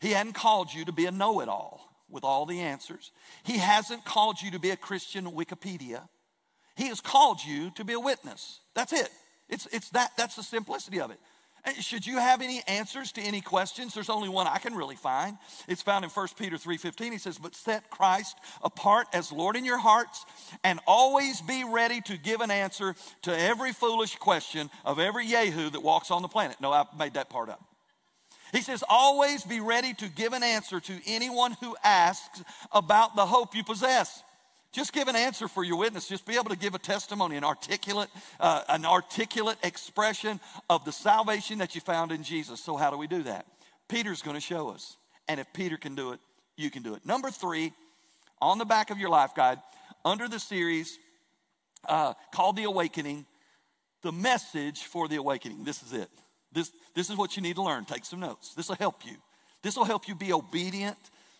He 0.00 0.10
hasn't 0.10 0.34
called 0.34 0.72
you 0.72 0.84
to 0.84 0.92
be 0.92 1.06
a 1.06 1.10
know 1.10 1.40
it 1.40 1.48
all 1.48 1.88
with 2.10 2.24
all 2.24 2.46
the 2.46 2.60
answers. 2.60 3.12
He 3.44 3.58
hasn't 3.58 4.04
called 4.04 4.40
you 4.42 4.50
to 4.52 4.58
be 4.58 4.70
a 4.70 4.76
Christian 4.76 5.26
Wikipedia. 5.32 6.08
He 6.76 6.88
has 6.88 7.00
called 7.00 7.40
you 7.44 7.70
to 7.72 7.84
be 7.84 7.92
a 7.92 8.00
witness. 8.00 8.60
That's 8.74 8.92
it. 8.92 9.10
It's, 9.48 9.66
it's 9.72 9.90
that, 9.90 10.12
that's 10.16 10.36
the 10.36 10.42
simplicity 10.42 11.00
of 11.00 11.10
it. 11.10 11.18
Should 11.80 12.06
you 12.06 12.18
have 12.18 12.40
any 12.40 12.62
answers 12.66 13.12
to 13.12 13.20
any 13.20 13.40
questions, 13.40 13.92
there's 13.92 14.08
only 14.08 14.28
one 14.28 14.46
I 14.46 14.58
can 14.58 14.74
really 14.74 14.96
find. 14.96 15.36
It's 15.66 15.82
found 15.82 16.04
in 16.04 16.10
1 16.10 16.28
Peter 16.36 16.56
3:15. 16.56 17.12
He 17.12 17.18
says, 17.18 17.36
"But 17.36 17.54
set 17.54 17.90
Christ 17.90 18.36
apart 18.62 19.08
as 19.12 19.32
Lord 19.32 19.56
in 19.56 19.64
your 19.64 19.78
hearts, 19.78 20.24
and 20.64 20.80
always 20.86 21.40
be 21.40 21.64
ready 21.64 22.00
to 22.02 22.16
give 22.16 22.40
an 22.40 22.50
answer 22.50 22.94
to 23.22 23.38
every 23.38 23.72
foolish 23.72 24.16
question 24.16 24.70
of 24.84 24.98
every 24.98 25.26
yahoo 25.26 25.68
that 25.70 25.82
walks 25.82 26.10
on 26.10 26.22
the 26.22 26.28
planet." 26.28 26.60
No, 26.60 26.72
I 26.72 26.86
made 26.96 27.14
that 27.14 27.28
part 27.28 27.50
up. 27.50 27.62
He 28.52 28.62
says, 28.62 28.82
"Always 28.88 29.42
be 29.42 29.60
ready 29.60 29.92
to 29.94 30.08
give 30.08 30.32
an 30.32 30.42
answer 30.42 30.80
to 30.80 31.00
anyone 31.06 31.52
who 31.60 31.76
asks 31.84 32.42
about 32.72 33.14
the 33.14 33.26
hope 33.26 33.54
you 33.54 33.64
possess." 33.64 34.22
Just 34.72 34.92
give 34.92 35.08
an 35.08 35.16
answer 35.16 35.48
for 35.48 35.64
your 35.64 35.78
witness. 35.78 36.08
Just 36.08 36.26
be 36.26 36.34
able 36.34 36.50
to 36.50 36.56
give 36.56 36.74
a 36.74 36.78
testimony, 36.78 37.36
an 37.36 37.44
articulate, 37.44 38.10
uh, 38.38 38.62
an 38.68 38.84
articulate 38.84 39.56
expression 39.62 40.40
of 40.68 40.84
the 40.84 40.92
salvation 40.92 41.58
that 41.58 41.74
you 41.74 41.80
found 41.80 42.12
in 42.12 42.22
Jesus. 42.22 42.62
So 42.62 42.76
how 42.76 42.90
do 42.90 42.98
we 42.98 43.06
do 43.06 43.22
that? 43.22 43.46
Peter's 43.88 44.20
going 44.20 44.36
to 44.36 44.40
show 44.40 44.68
us. 44.68 44.96
And 45.26 45.40
if 45.40 45.46
Peter 45.52 45.76
can 45.76 45.94
do 45.94 46.12
it, 46.12 46.20
you 46.56 46.70
can 46.70 46.82
do 46.82 46.94
it. 46.94 47.06
Number 47.06 47.30
three, 47.30 47.72
on 48.40 48.58
the 48.58 48.64
back 48.64 48.90
of 48.90 48.98
your 48.98 49.08
life 49.08 49.34
guide, 49.34 49.58
under 50.04 50.28
the 50.28 50.38
series 50.38 50.98
uh, 51.86 52.12
called 52.32 52.56
The 52.56 52.64
Awakening, 52.64 53.24
the 54.02 54.12
message 54.12 54.82
for 54.84 55.08
the 55.08 55.16
awakening. 55.16 55.64
This 55.64 55.82
is 55.82 55.92
it. 55.92 56.08
This, 56.52 56.70
this 56.94 57.10
is 57.10 57.16
what 57.16 57.36
you 57.36 57.42
need 57.42 57.56
to 57.56 57.62
learn. 57.62 57.84
Take 57.84 58.04
some 58.04 58.20
notes. 58.20 58.54
This 58.54 58.68
will 58.68 58.76
help 58.76 59.04
you. 59.04 59.16
This 59.62 59.76
will 59.76 59.84
help 59.84 60.08
you 60.08 60.14
be 60.14 60.32
obedient 60.32 60.98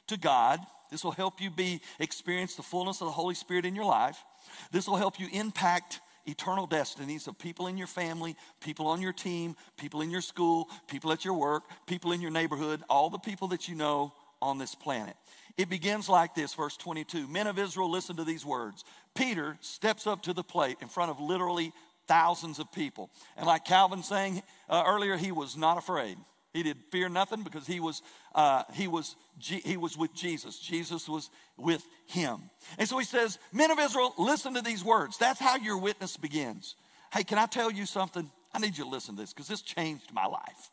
to 0.09 0.17
God 0.17 0.59
this 0.91 1.05
will 1.05 1.13
help 1.13 1.41
you 1.41 1.51
be 1.51 1.81
experience 1.99 2.55
the 2.55 2.63
fullness 2.63 3.01
of 3.01 3.07
the 3.07 3.13
Holy 3.13 3.35
Spirit 3.35 3.65
in 3.65 3.75
your 3.75 3.85
life. 3.85 4.25
This 4.73 4.89
will 4.89 4.97
help 4.97 5.21
you 5.21 5.29
impact 5.33 6.01
eternal 6.27 6.67
destinies 6.67 7.27
of 7.27 7.39
people 7.39 7.67
in 7.67 7.77
your 7.77 7.87
family, 7.87 8.37
people 8.61 8.87
on 8.87 9.01
your 9.01 9.13
team, 9.13 9.57
people 9.79 10.03
in 10.03 10.11
your 10.11 10.21
school, 10.21 10.69
people 10.87 11.11
at 11.13 11.25
your 11.25 11.35
work, 11.35 11.65
people 11.87 12.13
in 12.13 12.21
your 12.21 12.31
neighborhood, 12.31 12.83
all 12.89 13.11
the 13.11 13.19
people 13.19 13.49
that 13.49 13.69
you 13.69 13.75
know 13.75 14.13
on 14.41 14.59
this 14.59 14.75
planet. 14.75 15.17
It 15.57 15.69
begins 15.69 16.09
like 16.09 16.35
this, 16.35 16.55
verse 16.55 16.77
22. 16.77 17.27
Men 17.27 17.49
of 17.49 17.59
Israel, 17.59 17.91
listen 17.91 18.17
to 18.17 18.25
these 18.25 18.47
words. 18.47 18.85
Peter 19.15 19.57
steps 19.61 20.07
up 20.07 20.23
to 20.23 20.33
the 20.33 20.45
plate 20.45 20.77
in 20.81 20.89
front 20.89 21.11
of 21.11 21.19
literally 21.19 21.73
thousands 22.07 22.59
of 22.59 22.71
people. 22.73 23.11
And 23.37 23.47
like 23.47 23.65
Calvin 23.65 24.03
saying 24.03 24.43
uh, 24.69 24.85
earlier, 24.87 25.17
he 25.17 25.33
was 25.33 25.57
not 25.57 25.77
afraid. 25.77 26.17
He 26.53 26.63
did 26.63 26.79
fear 26.91 27.09
nothing 27.09 27.43
because 27.43 27.67
he 27.67 27.79
was, 27.79 28.03
uh, 28.35 28.63
he, 28.73 28.89
was, 28.89 29.17
he 29.39 29.77
was 29.77 29.97
with 29.97 30.15
Jesus. 30.15 30.59
Jesus 30.59 31.09
was 31.09 31.31
with 31.57 31.87
him. 32.07 32.51
And 32.79 32.89
so 32.89 32.99
he 32.99 33.05
says, 33.05 33.39
Men 33.53 33.71
of 33.71 33.79
Israel, 33.79 34.15
listen 34.19 34.55
to 34.55 34.63
these 34.63 34.83
words. 34.83 35.19
That's 35.19 35.41
how 35.41 35.57
your 35.57 35.79
witness 35.79 36.17
begins. 36.17 36.75
Hey, 37.13 37.23
can 37.23 37.39
I 37.39 37.47
tell 37.47 37.71
you 37.71 37.87
something? 37.87 38.31
I 38.53 38.59
need 38.59 38.79
you 38.79 38.85
to 38.85 38.91
listen 38.91 39.15
to 39.17 39.23
this 39.23 39.33
because 39.33 39.49
this 39.49 39.61
changed 39.61 40.13
my 40.13 40.27
life. 40.27 40.71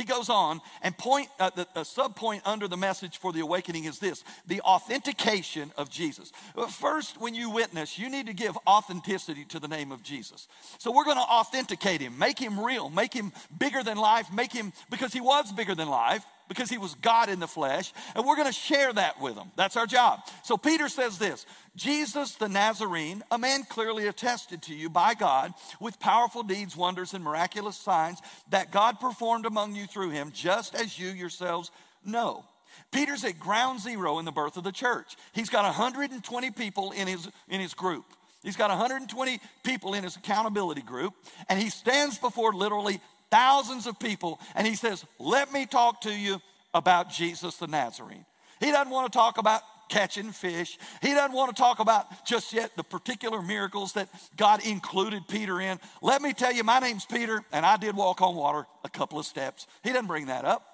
He 0.00 0.06
goes 0.06 0.30
on 0.30 0.62
and 0.80 0.96
point 0.96 1.28
uh, 1.38 1.50
the, 1.50 1.66
the 1.74 1.84
sub 1.84 2.16
point 2.16 2.40
under 2.46 2.66
the 2.66 2.76
message 2.78 3.18
for 3.18 3.34
the 3.34 3.40
awakening 3.40 3.84
is 3.84 3.98
this 3.98 4.24
the 4.46 4.62
authentication 4.62 5.72
of 5.76 5.90
Jesus. 5.90 6.32
First, 6.70 7.20
when 7.20 7.34
you 7.34 7.50
witness, 7.50 7.98
you 7.98 8.08
need 8.08 8.26
to 8.26 8.32
give 8.32 8.56
authenticity 8.66 9.44
to 9.50 9.60
the 9.60 9.68
name 9.68 9.92
of 9.92 10.02
Jesus. 10.02 10.48
So 10.78 10.90
we're 10.90 11.04
going 11.04 11.18
to 11.18 11.22
authenticate 11.22 12.00
him, 12.00 12.18
make 12.18 12.38
him 12.38 12.58
real, 12.58 12.88
make 12.88 13.12
him 13.12 13.30
bigger 13.58 13.82
than 13.82 13.98
life, 13.98 14.32
make 14.32 14.54
him 14.54 14.72
because 14.88 15.12
he 15.12 15.20
was 15.20 15.52
bigger 15.52 15.74
than 15.74 15.90
life 15.90 16.24
because 16.50 16.68
he 16.68 16.78
was 16.78 16.96
God 16.96 17.28
in 17.28 17.38
the 17.38 17.46
flesh, 17.46 17.92
and 18.16 18.26
we're 18.26 18.34
going 18.34 18.48
to 18.48 18.52
share 18.52 18.92
that 18.92 19.20
with 19.20 19.36
them. 19.36 19.52
That's 19.54 19.76
our 19.76 19.86
job. 19.86 20.18
So 20.42 20.56
Peter 20.56 20.88
says 20.88 21.16
this 21.16 21.46
Jesus 21.76 22.34
the 22.34 22.48
Nazarene, 22.48 23.22
a 23.30 23.38
man 23.38 23.62
clearly 23.62 24.08
attested 24.08 24.60
to 24.62 24.74
you 24.74 24.90
by 24.90 25.14
God 25.14 25.54
with 25.80 26.00
powerful 26.00 26.42
deeds, 26.42 26.76
wonders, 26.76 27.14
and 27.14 27.22
miraculous 27.22 27.76
signs 27.76 28.18
that 28.50 28.72
God 28.72 28.98
performed 28.98 29.46
among 29.46 29.76
you 29.76 29.86
through 29.86 30.10
him, 30.10 30.32
just 30.34 30.74
as 30.74 30.98
you 30.98 31.10
yourselves 31.10 31.70
know. 32.04 32.44
Peter's 32.90 33.24
at 33.24 33.38
ground 33.38 33.80
zero 33.80 34.18
in 34.18 34.24
the 34.24 34.32
birth 34.32 34.56
of 34.56 34.64
the 34.64 34.72
church. 34.72 35.14
He's 35.32 35.50
got 35.50 35.62
120 35.62 36.50
people 36.50 36.90
in 36.90 37.06
his, 37.06 37.28
in 37.48 37.60
his 37.60 37.74
group. 37.74 38.04
He's 38.42 38.56
got 38.56 38.70
120 38.70 39.38
people 39.62 39.94
in 39.94 40.02
his 40.02 40.16
accountability 40.16 40.82
group, 40.82 41.14
and 41.48 41.60
he 41.60 41.70
stands 41.70 42.18
before 42.18 42.52
literally 42.52 43.00
thousands 43.30 43.86
of 43.86 43.98
people, 43.98 44.40
and 44.54 44.66
he 44.66 44.74
says, 44.74 45.04
Let 45.18 45.52
me 45.52 45.66
talk 45.66 46.02
to 46.02 46.12
you 46.12 46.40
about 46.74 47.10
Jesus 47.10 47.56
the 47.56 47.66
Nazarene. 47.66 48.24
He 48.60 48.70
doesn't 48.70 48.90
want 48.90 49.12
to 49.12 49.16
talk 49.16 49.38
about 49.38 49.62
catching 49.88 50.30
fish. 50.30 50.78
He 51.02 51.12
doesn't 51.12 51.34
want 51.34 51.54
to 51.54 51.60
talk 51.60 51.80
about 51.80 52.24
just 52.24 52.52
yet 52.52 52.76
the 52.76 52.84
particular 52.84 53.42
miracles 53.42 53.92
that 53.94 54.08
God 54.36 54.64
included 54.64 55.26
Peter 55.28 55.60
in. 55.60 55.78
Let 56.00 56.22
me 56.22 56.32
tell 56.32 56.52
you, 56.52 56.64
my 56.64 56.78
name's 56.78 57.04
Peter, 57.04 57.42
and 57.52 57.66
I 57.66 57.76
did 57.76 57.96
walk 57.96 58.22
on 58.22 58.36
water 58.36 58.66
a 58.84 58.88
couple 58.88 59.18
of 59.18 59.26
steps. 59.26 59.66
He 59.82 59.90
doesn't 59.90 60.06
bring 60.06 60.26
that 60.26 60.44
up. 60.44 60.66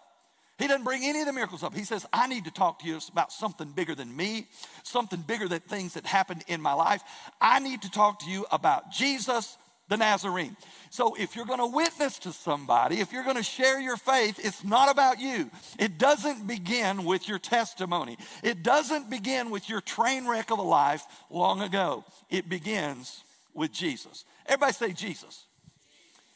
He 0.58 0.66
doesn't 0.66 0.84
bring 0.84 1.04
any 1.04 1.20
of 1.20 1.26
the 1.26 1.32
miracles 1.32 1.62
up. 1.62 1.74
He 1.74 1.84
says, 1.84 2.06
I 2.12 2.28
need 2.28 2.44
to 2.44 2.50
talk 2.50 2.78
to 2.78 2.86
you 2.86 2.98
about 3.12 3.30
something 3.30 3.70
bigger 3.72 3.94
than 3.94 4.14
me, 4.14 4.46
something 4.84 5.20
bigger 5.20 5.48
than 5.48 5.60
things 5.60 5.94
that 5.94 6.06
happened 6.06 6.44
in 6.46 6.62
my 6.62 6.72
life. 6.72 7.02
I 7.40 7.58
need 7.58 7.82
to 7.82 7.90
talk 7.90 8.20
to 8.20 8.30
you 8.30 8.46
about 8.50 8.90
Jesus 8.90 9.58
the 9.88 9.96
Nazarene. 9.96 10.56
So 10.90 11.14
if 11.14 11.36
you're 11.36 11.46
going 11.46 11.60
to 11.60 11.66
witness 11.66 12.18
to 12.20 12.32
somebody, 12.32 13.00
if 13.00 13.12
you're 13.12 13.24
going 13.24 13.36
to 13.36 13.42
share 13.42 13.80
your 13.80 13.96
faith, 13.96 14.40
it's 14.42 14.64
not 14.64 14.90
about 14.90 15.20
you. 15.20 15.50
It 15.78 15.98
doesn't 15.98 16.46
begin 16.46 17.04
with 17.04 17.28
your 17.28 17.38
testimony. 17.38 18.16
It 18.42 18.62
doesn't 18.62 19.10
begin 19.10 19.50
with 19.50 19.68
your 19.68 19.80
train 19.80 20.26
wreck 20.26 20.50
of 20.50 20.58
a 20.58 20.62
life 20.62 21.04
long 21.30 21.62
ago. 21.62 22.04
It 22.30 22.48
begins 22.48 23.22
with 23.54 23.72
Jesus. 23.72 24.24
Everybody 24.46 24.72
say 24.72 24.92
Jesus. 24.92 25.44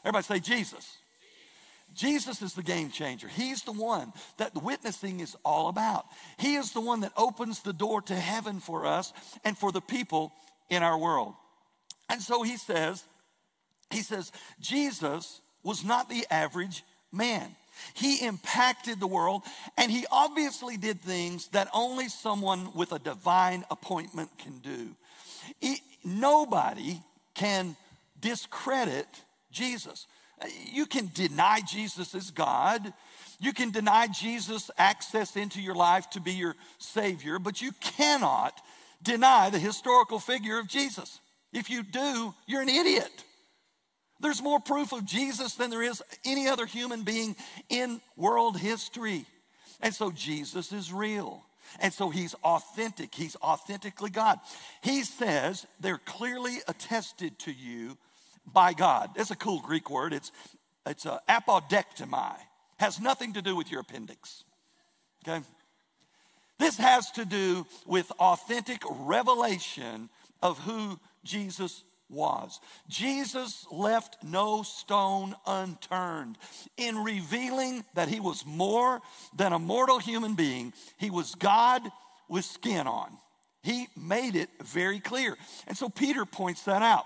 Everybody 0.05 0.25
say 0.25 0.41
Jesus. 0.41 0.97
Jesus 1.95 2.41
is 2.41 2.55
the 2.55 2.63
game 2.63 2.91
changer. 2.91 3.27
He's 3.27 3.63
the 3.63 3.73
one 3.73 4.13
that 4.37 4.55
the 4.55 4.61
witnessing 4.61 5.21
is 5.21 5.37
all 5.45 5.69
about. 5.69 6.07
He 6.39 6.55
is 6.55 6.73
the 6.73 6.81
one 6.81 7.01
that 7.01 7.13
opens 7.17 7.61
the 7.61 7.73
door 7.73 8.01
to 8.03 8.15
heaven 8.15 8.61
for 8.61 8.87
us 8.87 9.13
and 9.45 9.59
for 9.59 9.73
the 9.73 9.81
people 9.81 10.33
in 10.69 10.83
our 10.83 10.97
world. 10.97 11.35
And 12.09 12.23
so 12.23 12.43
he 12.43 12.57
says, 12.57 13.05
he 13.91 14.03
says, 14.03 14.33
Jesus 14.61 15.41
was 15.63 15.85
not 15.85 16.09
the 16.09 16.27
average 16.31 16.85
man. 17.13 17.55
He 17.95 18.25
impacted 18.25 19.01
the 19.01 19.07
world, 19.07 19.43
and 19.79 19.91
he 19.91 20.05
obviously 20.11 20.77
did 20.77 21.01
things 21.01 21.49
that 21.49 21.69
only 21.73 22.09
someone 22.09 22.75
with 22.75 22.93
a 22.93 22.99
divine 22.99 23.65
appointment 23.71 24.31
can 24.39 24.59
do. 24.59 24.89
Nobody 26.05 27.01
can 27.35 27.77
discredit 28.21 29.07
Jesus. 29.51 30.07
You 30.73 30.87
can 30.87 31.11
deny 31.15 31.61
Jesus 31.61 32.15
as 32.15 32.31
God. 32.31 32.93
You 33.39 33.53
can 33.53 33.71
deny 33.71 34.07
Jesus 34.09 34.71
access 34.77 35.37
into 35.37 35.61
your 35.61 35.75
life 35.75 36.11
to 36.11 36.21
be 36.21 36.33
your 36.33 36.57
Savior, 36.79 37.39
but 37.39 37.63
you 37.63 37.73
cannot 37.81 38.61
deny 39.03 39.49
the 39.51 39.59
historical 39.59 40.19
figure 40.19 40.59
of 40.59 40.69
Jesus. 40.69 41.21
If 41.53 41.71
you 41.71 41.83
do, 41.83 42.35
you're 42.47 42.63
an 42.63 42.69
idiot. 42.69 43.25
There's 44.21 44.43
more 44.43 44.61
proof 44.61 44.93
of 44.93 45.05
Jesus 45.05 45.55
than 45.55 45.71
there 45.71 45.83
is 45.83 46.03
any 46.25 46.47
other 46.47 46.67
human 46.67 47.03
being 47.03 47.37
in 47.69 48.01
world 48.17 48.59
history. 48.59 49.25
And 49.81 49.95
so 49.95 50.11
Jesus 50.11 50.73
is 50.73 50.93
real. 50.93 51.43
And 51.79 51.93
so 51.93 52.11
he's 52.11 52.35
authentic. 52.45 53.15
He's 53.15 53.37
authentically 53.37 54.11
God. 54.11 54.39
He 54.83 55.05
says 55.05 55.67
they're 55.81 56.01
clearly 56.05 56.59
attested 56.69 57.39
to 57.41 57.53
you 57.53 57.97
by 58.53 58.73
God. 58.73 59.11
It's 59.17 59.31
a 59.31 59.37
cool 59.37 59.61
Greek 59.61 59.91
word. 59.91 60.13
It's 60.13 60.33
it's 60.87 61.07
a 61.07 61.21
apodectomai. 61.29 62.37
Has 62.79 63.01
nothing 63.01 63.35
to 63.35 63.43
do 63.43 63.55
with 63.55 63.71
your 63.71 63.81
appendix. 63.81 64.45
Okay? 65.23 65.45
This 66.59 66.77
has 66.79 67.11
to 67.13 67.25
do 67.25 67.67
with 67.87 68.11
authentic 68.19 68.83
revelation 68.89 70.09
of 70.43 70.59
who 70.61 70.99
Jesus 71.25 71.85
was. 72.11 72.61
Jesus 72.89 73.67
left 73.71 74.17
no 74.23 74.63
stone 74.63 75.35
unturned 75.47 76.37
in 76.77 76.97
revealing 76.99 77.85
that 77.95 78.09
he 78.09 78.21
was 78.21 78.45
more 78.45 79.01
than 79.37 79.53
a 79.53 79.59
mortal 79.59 79.99
human 79.99 80.35
being. 80.35 80.73
He 80.99 81.11
was 81.11 81.35
God 81.35 81.83
with 82.29 82.45
skin 82.45 82.87
on. 82.87 83.17
He 83.63 83.89
made 83.97 84.37
it 84.37 84.49
very 84.63 85.01
clear. 85.01 85.37
And 85.67 85.77
so 85.77 85.89
Peter 85.89 86.25
points 86.25 86.63
that 86.65 86.83
out. 86.83 87.05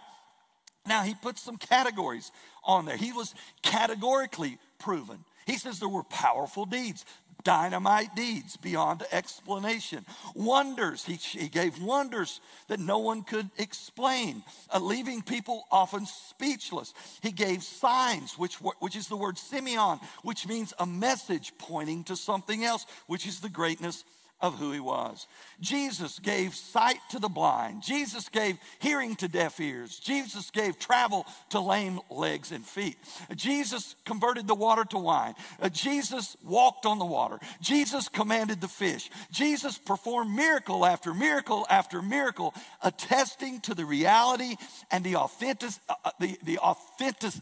Now, 0.86 1.02
he 1.02 1.14
puts 1.14 1.40
some 1.40 1.56
categories 1.56 2.30
on 2.62 2.84
there. 2.84 2.96
He 2.96 3.12
was 3.12 3.34
categorically 3.62 4.58
proven. 4.78 5.24
He 5.46 5.56
says 5.58 5.78
there 5.78 5.88
were 5.88 6.04
powerful 6.04 6.64
deeds, 6.64 7.04
dynamite 7.44 8.16
deeds 8.16 8.56
beyond 8.56 9.04
explanation. 9.12 10.04
Wonders, 10.34 11.04
he, 11.04 11.14
he 11.14 11.48
gave 11.48 11.80
wonders 11.80 12.40
that 12.68 12.80
no 12.80 12.98
one 12.98 13.22
could 13.22 13.50
explain, 13.58 14.42
uh, 14.72 14.80
leaving 14.80 15.22
people 15.22 15.64
often 15.70 16.06
speechless. 16.06 16.94
He 17.20 17.30
gave 17.30 17.62
signs, 17.62 18.38
which, 18.38 18.56
which 18.56 18.96
is 18.96 19.08
the 19.08 19.16
word 19.16 19.36
semeion, 19.36 20.00
which 20.22 20.48
means 20.48 20.72
a 20.78 20.86
message 20.86 21.52
pointing 21.58 22.04
to 22.04 22.16
something 22.16 22.64
else, 22.64 22.86
which 23.06 23.26
is 23.26 23.40
the 23.40 23.50
greatness 23.50 24.04
of 24.44 24.58
who 24.58 24.72
he 24.72 24.80
was. 24.80 25.26
Jesus 25.58 26.18
gave 26.18 26.54
sight 26.54 26.98
to 27.10 27.18
the 27.18 27.30
blind. 27.30 27.82
Jesus 27.82 28.28
gave 28.28 28.58
hearing 28.78 29.16
to 29.16 29.26
deaf 29.26 29.58
ears. 29.58 29.98
Jesus 29.98 30.50
gave 30.50 30.78
travel 30.78 31.24
to 31.48 31.60
lame 31.60 31.98
legs 32.10 32.52
and 32.52 32.62
feet. 32.62 32.98
Jesus 33.34 33.96
converted 34.04 34.46
the 34.46 34.54
water 34.54 34.84
to 34.84 34.98
wine. 34.98 35.34
Uh, 35.62 35.70
Jesus 35.70 36.36
walked 36.44 36.84
on 36.84 36.98
the 36.98 37.06
water. 37.06 37.38
Jesus 37.62 38.10
commanded 38.10 38.60
the 38.60 38.68
fish. 38.68 39.10
Jesus 39.32 39.78
performed 39.78 40.36
miracle 40.36 40.84
after 40.84 41.14
miracle 41.14 41.66
after 41.70 42.02
miracle, 42.02 42.52
attesting 42.82 43.62
to 43.62 43.74
the 43.74 43.86
reality 43.86 44.56
and 44.90 45.02
the 45.02 45.16
authentic, 45.16 45.70
uh, 45.88 45.94
uh 46.04 46.10
the, 46.20 46.38
the 46.42 46.58
authentic, 46.58 47.32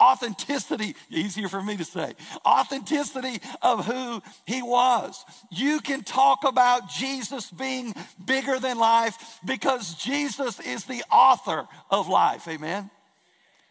Authenticity, 0.00 0.94
easier 1.10 1.48
for 1.48 1.62
me 1.62 1.76
to 1.76 1.84
say, 1.84 2.14
authenticity 2.44 3.40
of 3.60 3.86
who 3.86 4.22
he 4.46 4.62
was. 4.62 5.24
You 5.50 5.80
can 5.80 6.02
talk 6.02 6.44
about 6.44 6.88
Jesus 6.88 7.50
being 7.50 7.94
bigger 8.24 8.58
than 8.58 8.78
life 8.78 9.38
because 9.44 9.94
Jesus 9.94 10.60
is 10.60 10.84
the 10.84 11.02
author 11.10 11.66
of 11.90 12.08
life. 12.08 12.48
Amen. 12.48 12.90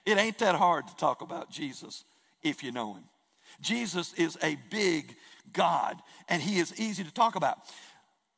It 0.05 0.17
ain't 0.17 0.39
that 0.39 0.55
hard 0.55 0.87
to 0.87 0.95
talk 0.95 1.21
about 1.21 1.51
Jesus 1.51 2.03
if 2.43 2.63
you 2.63 2.71
know 2.71 2.93
him. 2.93 3.03
Jesus 3.61 4.13
is 4.13 4.37
a 4.41 4.57
big 4.69 5.15
God 5.53 5.97
and 6.27 6.41
he 6.41 6.59
is 6.59 6.79
easy 6.79 7.03
to 7.03 7.13
talk 7.13 7.35
about. 7.35 7.57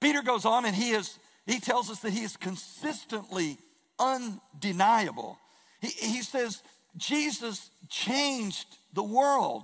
Peter 0.01 0.21
goes 0.21 0.45
on 0.45 0.65
and 0.65 0.75
he 0.75 0.91
is 0.91 1.19
he 1.45 1.59
tells 1.59 1.89
us 1.89 1.99
that 1.99 2.13
he 2.13 2.23
is 2.23 2.37
consistently 2.37 3.57
undeniable. 3.99 5.37
He, 5.81 5.89
he 5.89 6.21
says 6.21 6.63
Jesus 6.97 7.69
changed 7.89 8.67
the 8.93 9.03
world 9.03 9.63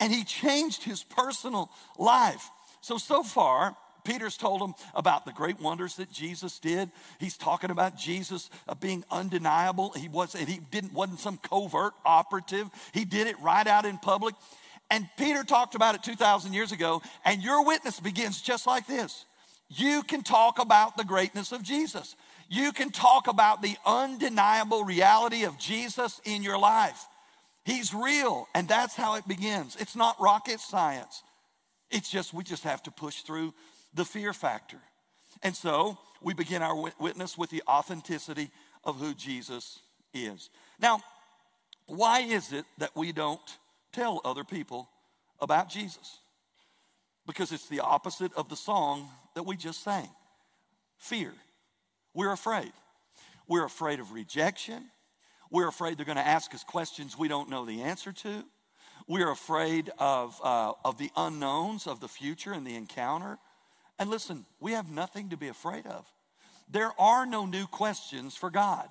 and 0.00 0.12
he 0.12 0.24
changed 0.24 0.84
his 0.84 1.02
personal 1.02 1.70
life. 1.98 2.50
So, 2.80 2.98
so 2.98 3.22
far, 3.22 3.76
Peter's 4.04 4.36
told 4.36 4.62
him 4.62 4.74
about 4.94 5.26
the 5.26 5.32
great 5.32 5.60
wonders 5.60 5.96
that 5.96 6.10
Jesus 6.10 6.58
did. 6.58 6.90
He's 7.18 7.36
talking 7.36 7.70
about 7.70 7.96
Jesus 7.98 8.48
uh, 8.66 8.74
being 8.74 9.04
undeniable. 9.10 9.92
He 9.92 10.08
was 10.08 10.32
he 10.32 10.60
didn't 10.70 10.94
wasn't 10.94 11.20
some 11.20 11.36
covert 11.38 11.92
operative. 12.06 12.68
He 12.94 13.04
did 13.04 13.26
it 13.26 13.38
right 13.40 13.66
out 13.66 13.84
in 13.84 13.98
public. 13.98 14.34
And 14.90 15.06
Peter 15.18 15.44
talked 15.44 15.74
about 15.74 15.94
it 15.94 16.02
2000 16.02 16.54
years 16.54 16.72
ago, 16.72 17.02
and 17.26 17.42
your 17.42 17.66
witness 17.66 18.00
begins 18.00 18.40
just 18.40 18.66
like 18.66 18.86
this. 18.86 19.26
You 19.68 20.02
can 20.02 20.22
talk 20.22 20.58
about 20.58 20.96
the 20.96 21.04
greatness 21.04 21.52
of 21.52 21.62
Jesus 21.62 22.16
you 22.48 22.72
can 22.72 22.90
talk 22.90 23.28
about 23.28 23.62
the 23.62 23.76
undeniable 23.84 24.84
reality 24.84 25.44
of 25.44 25.58
Jesus 25.58 26.20
in 26.24 26.42
your 26.42 26.58
life. 26.58 27.06
He's 27.64 27.92
real, 27.92 28.48
and 28.54 28.66
that's 28.66 28.94
how 28.94 29.16
it 29.16 29.28
begins. 29.28 29.76
It's 29.76 29.94
not 29.94 30.20
rocket 30.20 30.58
science. 30.58 31.22
It's 31.90 32.10
just, 32.10 32.32
we 32.32 32.44
just 32.44 32.64
have 32.64 32.82
to 32.84 32.90
push 32.90 33.22
through 33.22 33.52
the 33.94 34.04
fear 34.04 34.32
factor. 34.32 34.78
And 35.42 35.54
so 35.54 35.98
we 36.22 36.32
begin 36.32 36.62
our 36.62 36.90
witness 36.98 37.36
with 37.36 37.50
the 37.50 37.62
authenticity 37.68 38.50
of 38.84 38.98
who 38.98 39.14
Jesus 39.14 39.78
is. 40.14 40.48
Now, 40.80 41.00
why 41.86 42.20
is 42.20 42.52
it 42.52 42.64
that 42.78 42.96
we 42.96 43.12
don't 43.12 43.40
tell 43.92 44.20
other 44.24 44.44
people 44.44 44.88
about 45.40 45.68
Jesus? 45.68 46.18
Because 47.26 47.52
it's 47.52 47.68
the 47.68 47.80
opposite 47.80 48.32
of 48.34 48.48
the 48.48 48.56
song 48.56 49.08
that 49.34 49.44
we 49.44 49.56
just 49.56 49.82
sang 49.82 50.08
fear. 50.96 51.32
We're 52.18 52.32
afraid. 52.32 52.72
We're 53.46 53.64
afraid 53.64 54.00
of 54.00 54.10
rejection. 54.10 54.86
We're 55.52 55.68
afraid 55.68 55.98
they're 55.98 56.04
going 56.04 56.16
to 56.16 56.26
ask 56.26 56.52
us 56.52 56.64
questions 56.64 57.16
we 57.16 57.28
don't 57.28 57.48
know 57.48 57.64
the 57.64 57.82
answer 57.82 58.10
to. 58.10 58.42
We're 59.06 59.30
afraid 59.30 59.92
of, 60.00 60.36
uh, 60.42 60.72
of 60.84 60.98
the 60.98 61.10
unknowns 61.16 61.86
of 61.86 62.00
the 62.00 62.08
future 62.08 62.52
and 62.52 62.66
the 62.66 62.74
encounter. 62.74 63.38
And 64.00 64.10
listen, 64.10 64.46
we 64.58 64.72
have 64.72 64.90
nothing 64.90 65.28
to 65.28 65.36
be 65.36 65.46
afraid 65.46 65.86
of. 65.86 66.06
There 66.68 66.90
are 66.98 67.24
no 67.24 67.46
new 67.46 67.68
questions 67.68 68.34
for 68.34 68.50
God. 68.50 68.88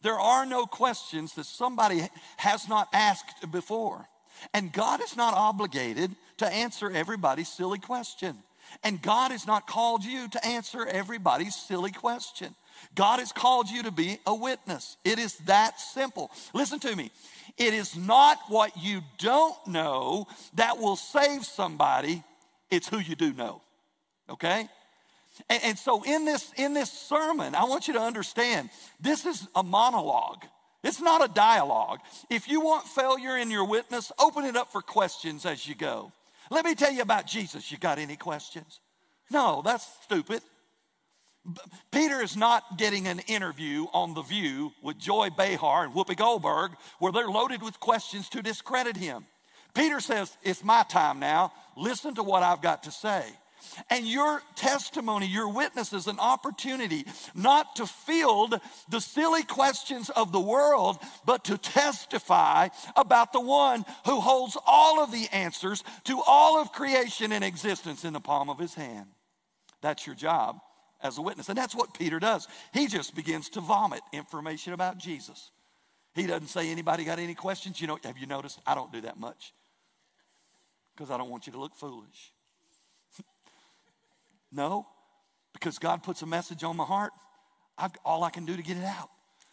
There 0.00 0.18
are 0.18 0.46
no 0.46 0.64
questions 0.64 1.34
that 1.34 1.44
somebody 1.44 2.08
has 2.38 2.66
not 2.66 2.88
asked 2.94 3.50
before. 3.52 4.08
And 4.54 4.72
God 4.72 5.02
is 5.02 5.18
not 5.18 5.34
obligated 5.34 6.16
to 6.38 6.48
answer 6.48 6.90
everybody's 6.90 7.48
silly 7.48 7.78
question. 7.78 8.38
And 8.82 9.02
God 9.02 9.32
has 9.32 9.46
not 9.46 9.66
called 9.66 10.04
you 10.04 10.28
to 10.28 10.46
answer 10.46 10.86
everybody's 10.86 11.54
silly 11.54 11.90
question. 11.90 12.54
God 12.94 13.18
has 13.18 13.32
called 13.32 13.68
you 13.68 13.82
to 13.84 13.90
be 13.90 14.18
a 14.26 14.34
witness. 14.34 14.96
It 15.04 15.18
is 15.18 15.36
that 15.46 15.80
simple. 15.80 16.30
Listen 16.54 16.78
to 16.80 16.94
me. 16.94 17.10
It 17.56 17.74
is 17.74 17.96
not 17.96 18.38
what 18.48 18.72
you 18.76 19.02
don't 19.18 19.56
know 19.66 20.26
that 20.54 20.78
will 20.78 20.96
save 20.96 21.44
somebody, 21.44 22.22
it's 22.70 22.88
who 22.88 22.98
you 22.98 23.16
do 23.16 23.32
know. 23.32 23.62
Okay? 24.30 24.68
And, 25.48 25.62
and, 25.64 25.78
so 25.78 26.02
in 26.02 26.24
this 26.24 26.52
in 26.56 26.74
this 26.74 26.90
sermon, 26.90 27.54
I 27.54 27.64
want 27.64 27.88
you 27.88 27.94
to 27.94 28.00
understand 28.00 28.70
this 29.00 29.24
is 29.24 29.46
a 29.54 29.62
monologue. 29.62 30.44
It's 30.84 31.00
not 31.00 31.24
a 31.24 31.32
dialogue. 31.32 32.00
If 32.30 32.48
you 32.48 32.60
want 32.60 32.86
failure 32.86 33.36
in 33.36 33.50
your 33.50 33.64
witness, 33.64 34.12
open 34.18 34.44
it 34.44 34.56
up 34.56 34.70
for 34.70 34.80
questions 34.80 35.44
as 35.44 35.66
you 35.66 35.74
go. 35.74 36.12
Let 36.50 36.64
me 36.64 36.74
tell 36.74 36.92
you 36.92 37.02
about 37.02 37.26
Jesus. 37.26 37.70
You 37.70 37.78
got 37.78 37.98
any 37.98 38.16
questions? 38.16 38.80
No, 39.30 39.62
that's 39.64 39.86
stupid. 40.04 40.42
Peter 41.90 42.20
is 42.20 42.36
not 42.36 42.76
getting 42.76 43.06
an 43.06 43.20
interview 43.20 43.86
on 43.92 44.14
The 44.14 44.22
View 44.22 44.72
with 44.82 44.98
Joy 44.98 45.30
Behar 45.30 45.84
and 45.84 45.94
Whoopi 45.94 46.16
Goldberg 46.16 46.72
where 46.98 47.12
they're 47.12 47.28
loaded 47.28 47.62
with 47.62 47.80
questions 47.80 48.28
to 48.30 48.42
discredit 48.42 48.96
him. 48.96 49.26
Peter 49.74 50.00
says, 50.00 50.36
It's 50.42 50.64
my 50.64 50.82
time 50.82 51.20
now. 51.20 51.52
Listen 51.76 52.14
to 52.16 52.22
what 52.22 52.42
I've 52.42 52.62
got 52.62 52.82
to 52.84 52.90
say. 52.90 53.24
And 53.90 54.06
your 54.06 54.42
testimony, 54.54 55.26
your 55.26 55.48
witness 55.52 55.92
is 55.92 56.06
an 56.06 56.18
opportunity 56.18 57.04
not 57.34 57.76
to 57.76 57.86
field 57.86 58.60
the 58.88 59.00
silly 59.00 59.42
questions 59.42 60.10
of 60.10 60.32
the 60.32 60.40
world, 60.40 60.98
but 61.24 61.44
to 61.44 61.58
testify 61.58 62.68
about 62.96 63.32
the 63.32 63.40
one 63.40 63.84
who 64.04 64.20
holds 64.20 64.56
all 64.66 65.02
of 65.02 65.12
the 65.12 65.26
answers 65.32 65.84
to 66.04 66.20
all 66.26 66.60
of 66.60 66.72
creation 66.72 67.32
and 67.32 67.44
existence 67.44 68.04
in 68.04 68.12
the 68.12 68.20
palm 68.20 68.50
of 68.50 68.58
his 68.58 68.74
hand. 68.74 69.06
That's 69.80 70.06
your 70.06 70.16
job 70.16 70.60
as 71.00 71.18
a 71.18 71.22
witness. 71.22 71.48
And 71.48 71.56
that's 71.56 71.74
what 71.74 71.94
Peter 71.94 72.18
does. 72.18 72.48
He 72.72 72.86
just 72.86 73.14
begins 73.14 73.48
to 73.50 73.60
vomit 73.60 74.00
information 74.12 74.72
about 74.72 74.98
Jesus. 74.98 75.50
He 76.14 76.26
doesn't 76.26 76.48
say, 76.48 76.70
anybody 76.70 77.04
got 77.04 77.18
any 77.18 77.34
questions? 77.34 77.80
You 77.80 77.86
know, 77.86 77.98
have 78.02 78.18
you 78.18 78.26
noticed? 78.26 78.58
I 78.66 78.74
don't 78.74 78.92
do 78.92 79.02
that 79.02 79.18
much 79.18 79.52
because 80.96 81.10
I 81.10 81.16
don't 81.16 81.30
want 81.30 81.46
you 81.46 81.52
to 81.52 81.60
look 81.60 81.76
foolish. 81.76 82.32
No, 84.52 84.86
because 85.52 85.78
God 85.78 86.02
puts 86.02 86.22
a 86.22 86.26
message 86.26 86.64
on 86.64 86.76
my 86.76 86.84
heart. 86.84 87.12
I've, 87.76 87.92
all 88.04 88.24
I 88.24 88.30
can 88.30 88.44
do 88.44 88.56
to 88.56 88.62
get 88.62 88.76
it 88.76 88.84
out. 88.84 89.08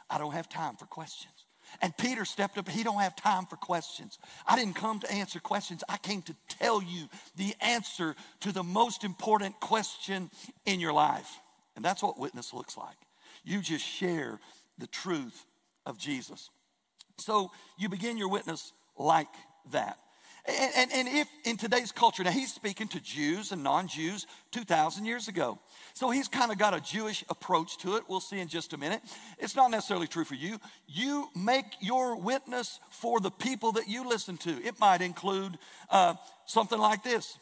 I 0.09 0.17
don't 0.17 0.33
have 0.33 0.49
time 0.49 0.75
for 0.75 0.85
questions. 0.85 1.33
And 1.81 1.95
Peter 1.97 2.25
stepped 2.25 2.57
up. 2.57 2.69
He 2.69 2.83
don't 2.83 3.01
have 3.01 3.15
time 3.15 3.45
for 3.45 3.55
questions. 3.55 4.19
I 4.47 4.55
didn't 4.55 4.75
come 4.75 4.99
to 4.99 5.11
answer 5.11 5.39
questions. 5.39 5.83
I 5.89 5.97
came 5.97 6.21
to 6.23 6.35
tell 6.47 6.81
you 6.81 7.07
the 7.35 7.53
answer 7.59 8.15
to 8.41 8.51
the 8.51 8.63
most 8.63 9.03
important 9.03 9.59
question 9.59 10.29
in 10.65 10.79
your 10.79 10.93
life. 10.93 11.39
And 11.75 11.83
that's 11.83 12.03
what 12.03 12.19
witness 12.19 12.53
looks 12.53 12.77
like. 12.77 12.95
You 13.43 13.61
just 13.61 13.85
share 13.85 14.39
the 14.77 14.87
truth 14.87 15.45
of 15.85 15.97
Jesus. 15.97 16.49
So 17.17 17.51
you 17.77 17.89
begin 17.89 18.17
your 18.17 18.29
witness 18.29 18.71
like 18.97 19.27
that. 19.71 19.97
And, 20.47 20.71
and, 20.75 20.91
and, 20.93 21.07
if 21.07 21.27
in 21.43 21.57
today's 21.57 21.91
culture, 21.91 22.23
now 22.23 22.29
he's 22.29 22.53
speaking 22.53 22.87
to 22.89 22.99
Jews 22.99 23.51
and 23.51 23.63
non 23.63 23.87
Jews 23.87 24.27
2,000 24.51 25.03
years 25.03 25.27
ago. 25.27 25.57
So 25.95 26.11
he's 26.11 26.27
kind 26.27 26.51
of 26.51 26.59
got 26.59 26.75
a 26.75 26.79
Jewish 26.79 27.23
approach 27.29 27.79
to 27.79 27.95
it. 27.95 28.03
We'll 28.07 28.19
see 28.19 28.39
in 28.39 28.47
just 28.47 28.73
a 28.73 28.77
minute. 28.77 29.01
It's 29.39 29.55
not 29.55 29.71
necessarily 29.71 30.05
true 30.05 30.23
for 30.23 30.35
you. 30.35 30.59
You 30.87 31.29
make 31.35 31.65
your 31.79 32.15
witness 32.15 32.79
for 32.91 33.19
the 33.19 33.31
people 33.31 33.71
that 33.73 33.87
you 33.87 34.07
listen 34.07 34.37
to. 34.37 34.51
It 34.63 34.79
might 34.79 35.01
include 35.01 35.57
uh, 35.89 36.13
something 36.45 36.79
like 36.79 37.03
this 37.03 37.39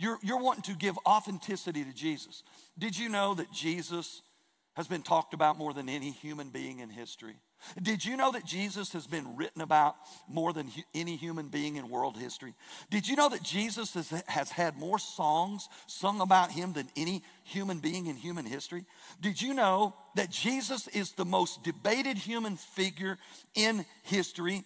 you're, 0.00 0.18
you're 0.22 0.40
wanting 0.40 0.62
to 0.62 0.74
give 0.74 0.96
authenticity 1.06 1.84
to 1.84 1.92
Jesus. 1.92 2.42
Did 2.78 2.98
you 2.98 3.10
know 3.10 3.34
that 3.34 3.52
Jesus 3.52 4.22
has 4.72 4.88
been 4.88 5.02
talked 5.02 5.34
about 5.34 5.58
more 5.58 5.74
than 5.74 5.90
any 5.90 6.10
human 6.10 6.48
being 6.48 6.78
in 6.78 6.88
history? 6.88 7.36
Did 7.80 8.04
you 8.04 8.16
know 8.16 8.32
that 8.32 8.44
Jesus 8.44 8.92
has 8.92 9.06
been 9.06 9.36
written 9.36 9.62
about 9.62 9.96
more 10.28 10.52
than 10.52 10.70
any 10.94 11.16
human 11.16 11.48
being 11.48 11.76
in 11.76 11.88
world 11.88 12.16
history? 12.16 12.54
Did 12.90 13.08
you 13.08 13.16
know 13.16 13.28
that 13.28 13.42
Jesus 13.42 13.94
has, 13.94 14.10
has 14.26 14.50
had 14.50 14.76
more 14.76 14.98
songs 14.98 15.68
sung 15.86 16.20
about 16.20 16.50
him 16.50 16.72
than 16.72 16.88
any 16.96 17.22
human 17.44 17.78
being 17.78 18.06
in 18.06 18.16
human 18.16 18.46
history? 18.46 18.84
Did 19.20 19.40
you 19.40 19.54
know 19.54 19.94
that 20.14 20.30
Jesus 20.30 20.88
is 20.88 21.12
the 21.12 21.24
most 21.24 21.62
debated 21.62 22.18
human 22.18 22.56
figure 22.56 23.18
in 23.54 23.84
history? 24.02 24.64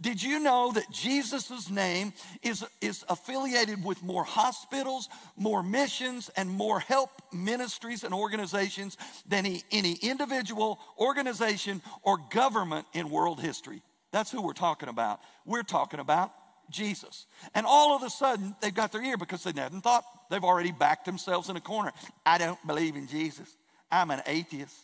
Did 0.00 0.22
you 0.22 0.40
know 0.40 0.72
that 0.72 0.90
Jesus' 0.90 1.70
name 1.70 2.12
is, 2.42 2.64
is 2.80 3.04
affiliated 3.08 3.84
with 3.84 4.02
more 4.02 4.24
hospitals, 4.24 5.08
more 5.36 5.62
missions, 5.62 6.30
and 6.36 6.50
more 6.50 6.80
help 6.80 7.10
ministries 7.32 8.02
and 8.02 8.14
organizations 8.14 8.96
than 9.28 9.46
any, 9.46 9.62
any 9.70 9.94
individual, 10.02 10.80
organization, 10.98 11.82
or 12.02 12.18
government 12.30 12.86
in 12.94 13.10
world 13.10 13.40
history? 13.40 13.82
That's 14.12 14.30
who 14.30 14.42
we're 14.42 14.54
talking 14.54 14.88
about. 14.88 15.20
We're 15.44 15.62
talking 15.62 16.00
about 16.00 16.32
Jesus. 16.70 17.26
And 17.54 17.66
all 17.66 17.94
of 17.94 18.02
a 18.02 18.10
sudden, 18.10 18.56
they've 18.60 18.74
got 18.74 18.92
their 18.92 19.04
ear 19.04 19.16
because 19.16 19.44
they 19.44 19.52
hadn't 19.60 19.82
thought, 19.82 20.04
they've 20.30 20.42
already 20.42 20.72
backed 20.72 21.04
themselves 21.04 21.48
in 21.48 21.56
a 21.56 21.60
corner. 21.60 21.92
I 22.24 22.38
don't 22.38 22.64
believe 22.66 22.96
in 22.96 23.06
Jesus. 23.06 23.56
I'm 23.90 24.10
an 24.10 24.22
atheist. 24.26 24.74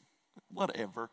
Whatever. 0.53 1.11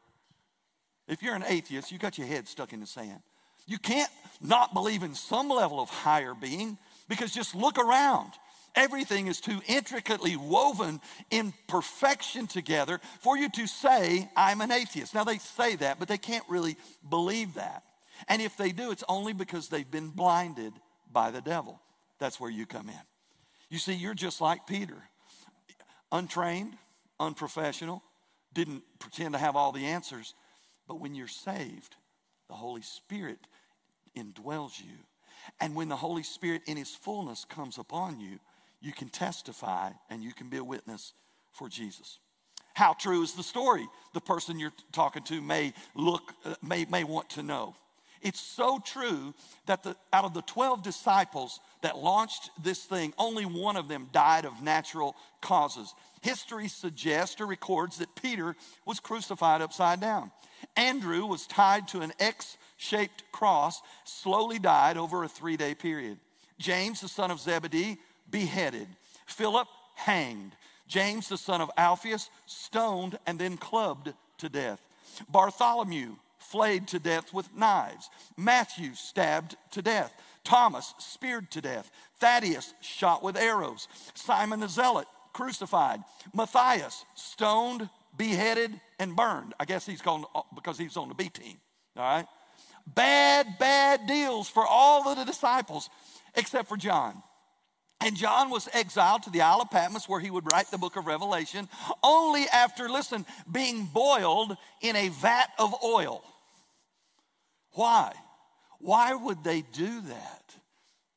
If 1.08 1.24
you're 1.24 1.36
an 1.36 1.46
atheist, 1.48 1.92
you 1.92 1.98
got 1.98 2.18
your 2.18 2.28
head 2.28 2.48
stuck 2.48 2.74
in 2.74 2.82
the 2.82 2.88
sand. 2.88 3.22
You 3.70 3.78
can't 3.78 4.10
not 4.42 4.74
believe 4.74 5.04
in 5.04 5.14
some 5.14 5.48
level 5.50 5.80
of 5.80 5.90
higher 5.90 6.34
being 6.34 6.78
because 7.08 7.32
just 7.32 7.54
look 7.54 7.78
around. 7.78 8.32
Everything 8.76 9.28
is 9.28 9.40
too 9.40 9.62
intricately 9.68 10.36
woven 10.36 11.02
in 11.30 11.54
perfection 11.68 12.48
together 12.48 13.00
for 13.20 13.38
you 13.38 13.50
to 13.50 13.68
say, 13.68 14.30
I'm 14.36 14.62
an 14.62 14.72
atheist. 14.72 15.14
Now, 15.14 15.24
they 15.24 15.38
say 15.38 15.76
that, 15.78 16.00
but 16.00 16.08
they 16.08 16.18
can't 16.18 16.46
really 16.50 16.78
believe 17.08 17.56
that. 17.56 17.84
And 18.28 18.42
if 18.42 18.58
they 18.58 18.72
do, 18.72 18.92
it's 18.92 19.04
only 19.08 19.34
because 19.34 19.70
they've 19.70 19.90
been 19.90 20.10
blinded 20.10 20.74
by 21.12 21.30
the 21.32 21.42
devil. 21.42 21.80
That's 22.20 22.40
where 22.40 22.52
you 22.52 22.66
come 22.66 22.90
in. 22.90 23.02
You 23.70 23.78
see, 23.78 23.94
you're 23.94 24.14
just 24.16 24.42
like 24.42 24.66
Peter 24.66 24.98
untrained, 26.12 26.74
unprofessional, 27.20 28.02
didn't 28.54 28.84
pretend 28.98 29.34
to 29.34 29.40
have 29.40 29.56
all 29.56 29.72
the 29.72 29.86
answers. 29.86 30.34
But 30.88 31.00
when 31.00 31.14
you're 31.14 31.28
saved, 31.28 31.96
the 32.48 32.56
Holy 32.56 32.82
Spirit 32.82 33.38
indwells 34.18 34.80
you. 34.80 34.98
And 35.60 35.76
when 35.76 35.90
the 35.90 35.96
Holy 35.96 36.24
Spirit 36.24 36.64
in 36.68 36.78
His 36.78 36.94
fullness 36.96 37.46
comes 37.46 37.78
upon 37.78 38.20
you, 38.20 38.40
you 38.82 38.94
can 38.94 39.10
testify 39.10 39.92
and 40.10 40.24
you 40.24 40.34
can 40.34 40.50
be 40.50 40.58
a 40.58 40.64
witness 40.64 41.14
for 41.52 41.68
Jesus. 41.68 42.20
How 42.74 42.94
true 42.94 43.24
is 43.24 43.34
the 43.34 43.44
story? 43.44 43.86
The 44.14 44.22
person 44.22 44.60
you're 44.60 44.74
talking 44.92 45.24
to 45.24 45.42
may 45.42 45.74
look, 45.96 46.34
uh, 46.46 46.56
may, 46.62 46.86
may 46.86 47.04
want 47.04 47.30
to 47.32 47.44
know. 47.44 47.76
It's 48.22 48.40
so 48.40 48.80
true 48.80 49.34
that 49.66 49.84
the, 49.84 49.96
out 50.12 50.26
of 50.26 50.34
the 50.34 50.42
12 50.42 50.84
disciples 50.84 51.60
that 51.82 51.98
launched 51.98 52.50
this 52.62 52.84
thing, 52.84 53.14
only 53.18 53.46
one 53.46 53.78
of 53.78 53.88
them 53.88 54.10
died 54.12 54.46
of 54.46 54.62
natural 54.62 55.16
causes. 55.42 55.94
History 56.22 56.68
suggests 56.68 57.40
or 57.40 57.46
records 57.46 57.98
that 57.98 58.16
Peter 58.16 58.56
was 58.86 59.00
crucified 59.00 59.62
upside 59.62 60.02
down. 60.02 60.32
Andrew 60.76 61.26
was 61.26 61.48
tied 61.48 61.88
to 61.90 62.02
an 62.02 62.12
X 62.20 62.58
shaped 62.78 63.24
cross, 63.32 63.82
slowly 64.04 64.60
died 64.60 64.98
over 64.98 65.24
a 65.24 65.30
three 65.30 65.58
day 65.58 65.76
period. 65.76 66.18
James, 66.58 67.02
the 67.02 67.08
son 67.08 67.32
of 67.32 67.40
Zebedee, 67.40 67.98
beheaded. 68.30 68.88
Philip, 69.26 69.68
hanged. 69.96 70.52
James, 70.88 71.30
the 71.30 71.38
son 71.38 71.62
of 71.62 71.72
Alphaeus, 71.78 72.30
stoned 72.46 73.18
and 73.26 73.40
then 73.40 73.58
clubbed 73.58 74.14
to 74.40 74.50
death. 74.50 74.82
Bartholomew, 75.30 76.16
flayed 76.52 76.88
to 76.90 77.00
death 77.00 77.34
with 77.34 77.56
knives. 77.56 78.10
Matthew, 78.38 78.94
stabbed 78.96 79.56
to 79.72 79.82
death. 79.82 80.14
Thomas, 80.44 80.94
speared 81.00 81.52
to 81.52 81.62
death. 81.62 81.92
Thaddeus, 82.20 82.74
shot 82.82 83.24
with 83.24 83.38
arrows. 83.38 83.88
Simon 84.14 84.60
the 84.60 84.68
Zealot, 84.68 85.08
crucified. 85.34 86.02
Matthias, 86.34 87.06
stoned, 87.16 87.90
beheaded, 88.18 88.80
and 89.00 89.16
burned. 89.16 89.54
I 89.60 89.66
guess 89.66 89.86
he's 89.86 90.02
gone 90.02 90.26
uh, 90.36 90.42
because 90.56 90.78
he's 90.78 90.98
on 90.98 91.10
the 91.10 91.16
B 91.16 91.30
team. 91.30 91.58
All 91.96 92.04
right? 92.04 92.26
bad, 92.96 93.58
bad 93.60 94.08
deals 94.08 94.50
for 94.50 94.66
all 94.66 95.08
of 95.08 95.18
the 95.18 95.26
disciples 95.26 95.90
except 96.36 96.68
for 96.68 96.78
John. 96.78 97.22
And 98.02 98.16
John 98.16 98.50
was 98.50 98.70
exiled 98.72 99.24
to 99.24 99.30
the 99.30 99.42
Isle 99.42 99.62
of 99.62 99.72
Patmos 99.72 100.08
where 100.08 100.22
he 100.22 100.32
would 100.32 100.50
write 100.52 100.72
the 100.72 100.78
book 100.78 100.96
of 100.96 101.06
Revelation 101.06 101.68
only 102.02 102.46
after, 102.48 102.88
listen, 102.88 103.26
being 103.52 103.86
boiled 103.86 104.56
in 104.82 104.96
a 104.96 105.10
vat 105.10 105.50
of 105.58 105.76
oil. 105.84 106.24
Why? 107.74 108.14
Why 108.80 109.14
would 109.14 109.44
they 109.44 109.62
do 109.62 110.02
that? 110.02 110.56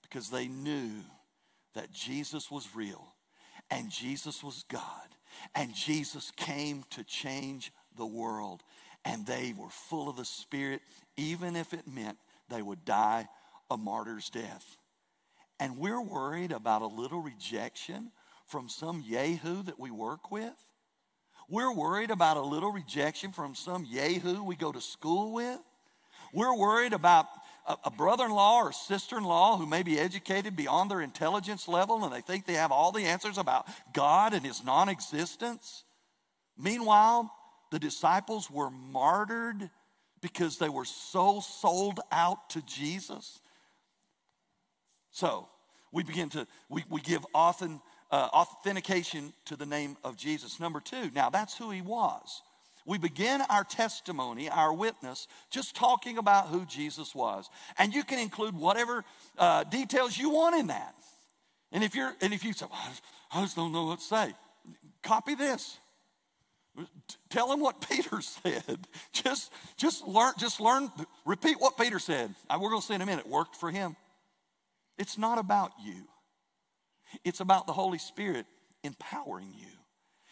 Because 0.03 0.31
they 0.31 0.49
knew 0.49 0.91
that 1.75 1.93
Jesus 1.93 2.51
was 2.51 2.69
real 2.75 3.15
and 3.71 3.91
Jesus 3.91 4.43
was 4.43 4.65
God 4.69 5.09
and 5.55 5.75
Jesus 5.75 6.31
came 6.37 6.85
to 6.91 7.05
change 7.05 7.73
the 7.97 8.07
world 8.07 8.63
and 9.05 9.27
they 9.27 9.55
were 9.57 9.71
full 9.71 10.09
of 10.09 10.17
the 10.17 10.25
Spirit, 10.25 10.81
even 11.17 11.57
if 11.57 11.73
it 11.73 11.89
meant 11.89 12.19
they 12.49 12.63
would 12.63 12.85
die 12.85 13.29
a 13.71 13.77
martyr's 13.77 14.31
death. 14.31 14.77
And 15.59 15.79
we're 15.79 16.03
worried 16.03 16.53
about 16.53 16.83
a 16.83 16.87
little 16.87 17.21
rejection 17.21 18.13
from 18.47 18.69
some 18.69 19.03
Yahoo 19.07 19.63
that 19.63 19.79
we 19.79 19.91
work 19.91 20.31
with. 20.31 20.53
We're 21.49 21.75
worried 21.75 22.11
about 22.11 22.37
a 22.37 22.43
little 22.43 22.73
rejection 22.73 23.33
from 23.33 23.55
some 23.55 23.85
Yahoo 23.89 24.43
we 24.43 24.57
go 24.57 24.73
to 24.73 24.81
school 24.81 25.33
with. 25.33 25.61
We're 26.33 26.57
worried 26.57 26.93
about 26.93 27.27
a, 27.85 27.91
brother 27.91 28.25
in 28.25 28.33
law 28.33 28.63
or 28.63 28.73
sister 28.73 29.17
in 29.17 29.25
law 29.25 29.57
who 29.57 29.67
may 29.67 29.83
be 29.83 29.99
educated 29.99 30.57
beyond 30.57 30.91
their 30.91 31.01
intelligence 31.01 31.69
level 31.69 32.05
and 32.05 32.13
they 32.13 32.21
think 32.21 32.45
they 32.45 32.55
have 32.55 32.73
all 32.73 32.91
the 32.91 33.05
answers 33.05 33.39
about 33.39 33.67
God 33.93 34.35
and 34.35 34.45
His 34.45 34.65
non 34.65 34.89
existence. 34.89 35.85
Meanwhile, 36.59 37.33
the 37.71 37.79
disciples 37.79 38.51
were 38.51 38.71
martyred 38.71 39.71
because 40.21 40.59
they 40.59 40.69
were 40.69 40.85
so 40.85 41.41
sold 41.41 42.01
out 42.11 42.51
to 42.51 42.63
Jesus. 42.63 43.41
So 45.11 45.49
we 45.93 46.03
begin 46.03 46.31
to, 46.31 46.47
we, 46.69 46.85
we 46.89 47.01
give 47.01 47.25
often, 47.35 47.81
uh, 48.11 48.29
authentication 48.33 49.33
to 49.47 49.57
the 49.57 49.67
name 49.67 49.97
of 50.03 50.17
Jesus. 50.17 50.59
Number 50.59 50.81
two, 50.81 51.11
now 51.15 51.31
that's 51.31 51.57
who 51.57 51.71
he 51.71 51.83
was. 51.83 52.43
We 52.87 52.99
begin 52.99 53.41
our 53.43 53.65
testimony, 53.65 54.49
our 54.49 54.73
witness, 54.73 55.29
just 55.51 55.77
talking 55.77 56.19
about 56.19 56.49
who 56.49 56.67
Jesus 56.67 57.15
was. 57.15 57.49
And 57.79 57.95
you 57.95 58.03
can 58.05 58.19
include 58.19 58.57
whatever 58.57 59.05
uh, 59.39 59.65
details 59.65 60.17
you 60.17 60.31
want 60.31 60.57
in 60.57 60.67
that. 60.69 60.95
And 61.71 61.83
if 61.83 61.95
you're 61.95 62.13
and 62.21 62.35
if 62.35 62.45
you 62.45 62.53
say, 62.53 62.67
well, 62.71 62.81
I 63.33 63.43
just 63.43 63.57
don't 63.57 63.73
know 63.73 63.87
what 63.87 64.01
to 64.01 64.05
say, 64.05 64.35
copy 65.03 65.35
this. 65.35 65.79
Tell 67.29 67.49
them 67.49 67.61
what 67.61 67.87
Peter 67.89 68.21
said. 68.21 68.87
Just, 69.13 69.53
just 69.77 70.07
learn, 70.07 70.33
just 70.39 70.61
learn, 70.61 70.91
repeat 71.25 71.61
what 71.61 71.77
Peter 71.77 71.99
said. 71.99 72.35
Uh, 72.49 72.59
we're 72.61 72.71
going 72.71 72.81
to 72.81 72.87
see 72.87 72.95
in 72.95 73.03
a 73.03 73.07
minute. 73.07 73.27
It 73.27 73.31
worked 73.31 73.57
for 73.57 73.71
him. 73.71 73.97
It's 74.99 75.19
not 75.19 75.39
about 75.39 75.73
you. 75.85 76.07
It's 77.25 77.41
about 77.41 77.67
the 77.67 77.73
Holy 77.73 77.99
Spirit 77.99 78.47
empowering 78.83 79.53
you. 79.55 79.69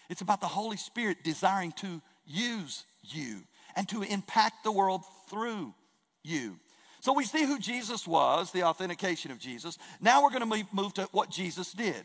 It's 0.09 0.23
about 0.23 0.41
the 0.41 0.49
Holy 0.49 0.77
Spirit 0.77 1.19
desiring 1.23 1.73
to 1.73 2.01
use 2.31 2.85
you 3.03 3.43
and 3.77 3.89
to 3.89 4.03
impact 4.03 4.65
the 4.65 4.73
world 4.73 5.03
through 5.29 5.75
you. 6.23 6.57
So 7.01 7.15
we 7.15 7.25
see 7.25 7.45
who 7.45 7.59
Jesus 7.59 8.07
was, 8.07 8.53
the 8.53 8.65
authentication 8.65 9.31
of 9.31 9.39
Jesus. 9.39 9.79
Now 10.01 10.23
we're 10.23 10.31
going 10.31 10.49
to 10.49 10.67
move 10.73 10.95
to 10.95 11.09
what 11.13 11.31
Jesus 11.31 11.73
did. 11.73 12.05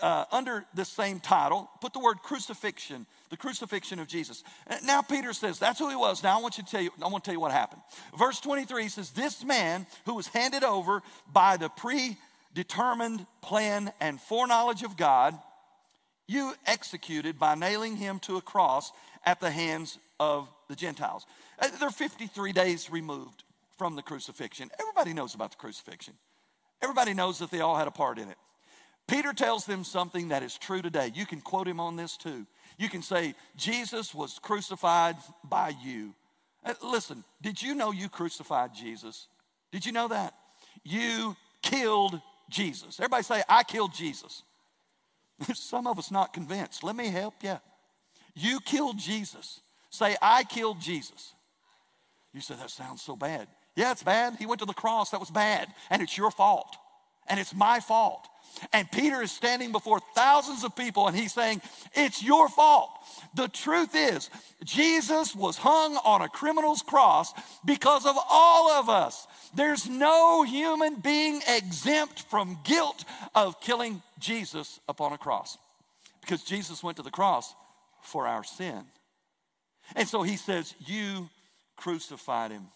Uh, 0.00 0.24
under 0.32 0.64
the 0.74 0.84
same 0.84 1.20
title, 1.20 1.70
put 1.80 1.92
the 1.92 2.00
word 2.00 2.16
crucifixion, 2.20 3.06
the 3.30 3.36
crucifixion 3.36 4.00
of 4.00 4.08
Jesus. 4.08 4.42
Uh, 4.68 4.74
now 4.84 5.02
Peter 5.02 5.32
says 5.32 5.60
that's 5.60 5.78
who 5.78 5.88
he 5.88 5.94
was. 5.94 6.20
Now 6.20 6.36
I 6.36 6.42
want 6.42 6.58
you 6.58 6.64
to 6.64 6.70
tell 6.70 6.80
you, 6.80 6.90
I 7.00 7.06
want 7.06 7.22
to 7.22 7.28
tell 7.28 7.34
you 7.34 7.40
what 7.40 7.52
happened. 7.52 7.80
Verse 8.18 8.40
23 8.40 8.88
says, 8.88 9.10
This 9.10 9.44
man 9.44 9.86
who 10.04 10.14
was 10.14 10.26
handed 10.26 10.64
over 10.64 11.00
by 11.32 11.56
the 11.56 11.68
predetermined 11.68 13.24
plan 13.40 13.92
and 14.00 14.20
foreknowledge 14.20 14.82
of 14.82 14.96
God, 14.96 15.38
you 16.26 16.54
executed 16.66 17.38
by 17.38 17.54
nailing 17.54 17.96
him 17.96 18.18
to 18.20 18.36
a 18.36 18.40
cross 18.40 18.92
at 19.24 19.40
the 19.40 19.50
hands 19.50 19.98
of 20.18 20.48
the 20.68 20.76
Gentiles. 20.76 21.26
Uh, 21.58 21.68
they're 21.78 21.90
53 21.90 22.52
days 22.52 22.90
removed 22.90 23.44
from 23.76 23.96
the 23.96 24.02
crucifixion. 24.02 24.70
Everybody 24.80 25.12
knows 25.12 25.34
about 25.34 25.50
the 25.50 25.56
crucifixion. 25.56 26.14
Everybody 26.82 27.14
knows 27.14 27.38
that 27.38 27.50
they 27.50 27.60
all 27.60 27.76
had 27.76 27.88
a 27.88 27.92
part 27.92 28.18
in 28.18 28.28
it. 28.28 28.36
Peter 29.08 29.32
tells 29.32 29.66
them 29.66 29.84
something 29.84 30.28
that 30.28 30.42
is 30.42 30.56
true 30.56 30.80
today. 30.80 31.10
You 31.14 31.26
can 31.26 31.40
quote 31.40 31.66
him 31.66 31.80
on 31.80 31.96
this 31.96 32.16
too. 32.16 32.46
You 32.78 32.88
can 32.88 33.02
say, 33.02 33.34
Jesus 33.56 34.14
was 34.14 34.38
crucified 34.38 35.16
by 35.44 35.74
you. 35.82 36.14
Uh, 36.64 36.74
listen, 36.82 37.24
did 37.40 37.60
you 37.60 37.74
know 37.74 37.90
you 37.90 38.08
crucified 38.08 38.74
Jesus? 38.74 39.26
Did 39.72 39.84
you 39.84 39.92
know 39.92 40.08
that? 40.08 40.34
You 40.84 41.36
killed 41.62 42.20
Jesus. 42.48 43.00
Everybody 43.00 43.24
say, 43.24 43.42
I 43.48 43.64
killed 43.64 43.92
Jesus. 43.92 44.42
Some 45.54 45.86
of 45.86 45.98
us 45.98 46.10
not 46.10 46.32
convinced. 46.32 46.84
Let 46.84 46.96
me 46.96 47.08
help 47.08 47.34
you. 47.42 47.58
You 48.34 48.60
killed 48.60 48.98
Jesus. 48.98 49.60
Say, 49.90 50.16
I 50.22 50.44
killed 50.44 50.80
Jesus. 50.80 51.34
You 52.32 52.40
say, 52.40 52.54
that 52.54 52.70
sounds 52.70 53.02
so 53.02 53.14
bad. 53.14 53.46
Yeah, 53.76 53.92
it's 53.92 54.02
bad. 54.02 54.36
He 54.38 54.46
went 54.46 54.60
to 54.60 54.66
the 54.66 54.72
cross. 54.72 55.10
That 55.10 55.20
was 55.20 55.30
bad. 55.30 55.68
And 55.90 56.02
it's 56.02 56.16
your 56.16 56.30
fault. 56.30 56.76
And 57.28 57.38
it's 57.38 57.54
my 57.54 57.80
fault. 57.80 58.28
And 58.72 58.90
Peter 58.90 59.22
is 59.22 59.32
standing 59.32 59.72
before 59.72 60.00
thousands 60.14 60.62
of 60.62 60.76
people 60.76 61.08
and 61.08 61.16
he's 61.16 61.32
saying, 61.32 61.62
It's 61.94 62.22
your 62.22 62.48
fault. 62.48 62.90
The 63.34 63.48
truth 63.48 63.94
is, 63.94 64.30
Jesus 64.64 65.34
was 65.34 65.56
hung 65.56 65.96
on 65.96 66.22
a 66.22 66.28
criminal's 66.28 66.82
cross 66.82 67.32
because 67.64 68.04
of 68.04 68.16
all 68.30 68.70
of 68.70 68.88
us. 68.88 69.26
There's 69.54 69.88
no 69.88 70.42
human 70.42 70.96
being 70.96 71.40
exempt 71.48 72.24
from 72.30 72.58
guilt 72.64 73.04
of 73.34 73.60
killing 73.60 74.02
Jesus 74.18 74.80
upon 74.88 75.12
a 75.12 75.18
cross 75.18 75.58
because 76.20 76.42
Jesus 76.42 76.82
went 76.82 76.98
to 76.98 77.02
the 77.02 77.10
cross 77.10 77.54
for 78.02 78.26
our 78.26 78.44
sin. 78.44 78.84
And 79.96 80.06
so 80.06 80.22
he 80.22 80.36
says, 80.36 80.74
You 80.86 81.28
crucified 81.76 82.52
him. 82.52 82.68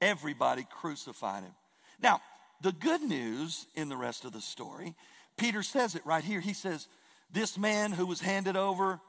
Everybody 0.00 0.66
crucified 0.70 1.42
him. 1.42 1.52
Now, 2.00 2.20
the 2.60 2.72
good 2.72 3.02
news 3.02 3.66
in 3.74 3.88
the 3.88 3.96
rest 3.96 4.24
of 4.24 4.32
the 4.32 4.40
story, 4.40 4.94
Peter 5.36 5.62
says 5.62 5.94
it 5.94 6.04
right 6.06 6.24
here. 6.24 6.40
He 6.40 6.52
says, 6.52 6.88
This 7.30 7.58
man 7.58 7.92
who 7.92 8.06
was 8.06 8.20
handed 8.20 8.56
over 8.56 9.00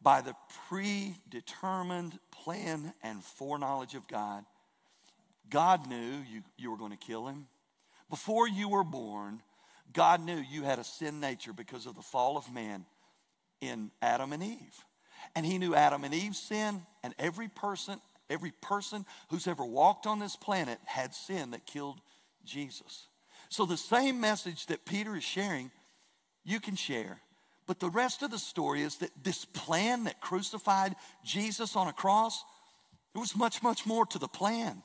by 0.00 0.20
the 0.20 0.34
predetermined 0.68 2.18
plan 2.30 2.92
and 3.02 3.22
foreknowledge 3.22 3.94
of 3.94 4.06
God, 4.06 4.44
God 5.50 5.88
knew 5.88 6.22
you, 6.30 6.42
you 6.56 6.70
were 6.70 6.76
going 6.76 6.92
to 6.92 6.96
kill 6.96 7.26
him. 7.26 7.46
Before 8.10 8.46
you 8.48 8.68
were 8.68 8.84
born, 8.84 9.42
God 9.92 10.20
knew 10.20 10.36
you 10.36 10.62
had 10.62 10.78
a 10.78 10.84
sin 10.84 11.20
nature 11.20 11.52
because 11.52 11.86
of 11.86 11.94
the 11.94 12.02
fall 12.02 12.36
of 12.36 12.52
man 12.52 12.84
in 13.60 13.90
Adam 14.00 14.32
and 14.32 14.42
Eve. 14.42 14.84
And 15.34 15.44
he 15.44 15.58
knew 15.58 15.74
Adam 15.74 16.04
and 16.04 16.14
Eve's 16.14 16.38
sin, 16.38 16.82
and 17.02 17.14
every 17.18 17.48
person, 17.48 18.00
every 18.30 18.52
person 18.62 19.04
who's 19.30 19.46
ever 19.46 19.64
walked 19.64 20.06
on 20.06 20.20
this 20.20 20.36
planet 20.36 20.78
had 20.84 21.14
sin 21.14 21.50
that 21.50 21.66
killed 21.66 22.00
Jesus. 22.48 23.08
So 23.48 23.64
the 23.64 23.76
same 23.76 24.20
message 24.20 24.66
that 24.66 24.84
Peter 24.84 25.16
is 25.16 25.24
sharing, 25.24 25.70
you 26.44 26.60
can 26.60 26.76
share. 26.76 27.20
But 27.66 27.80
the 27.80 27.90
rest 27.90 28.22
of 28.22 28.30
the 28.30 28.38
story 28.38 28.82
is 28.82 28.96
that 28.96 29.10
this 29.22 29.44
plan 29.44 30.04
that 30.04 30.20
crucified 30.20 30.96
Jesus 31.24 31.76
on 31.76 31.86
a 31.86 31.92
cross, 31.92 32.42
there 33.12 33.20
was 33.20 33.36
much, 33.36 33.62
much 33.62 33.86
more 33.86 34.06
to 34.06 34.18
the 34.18 34.28
plan. 34.28 34.82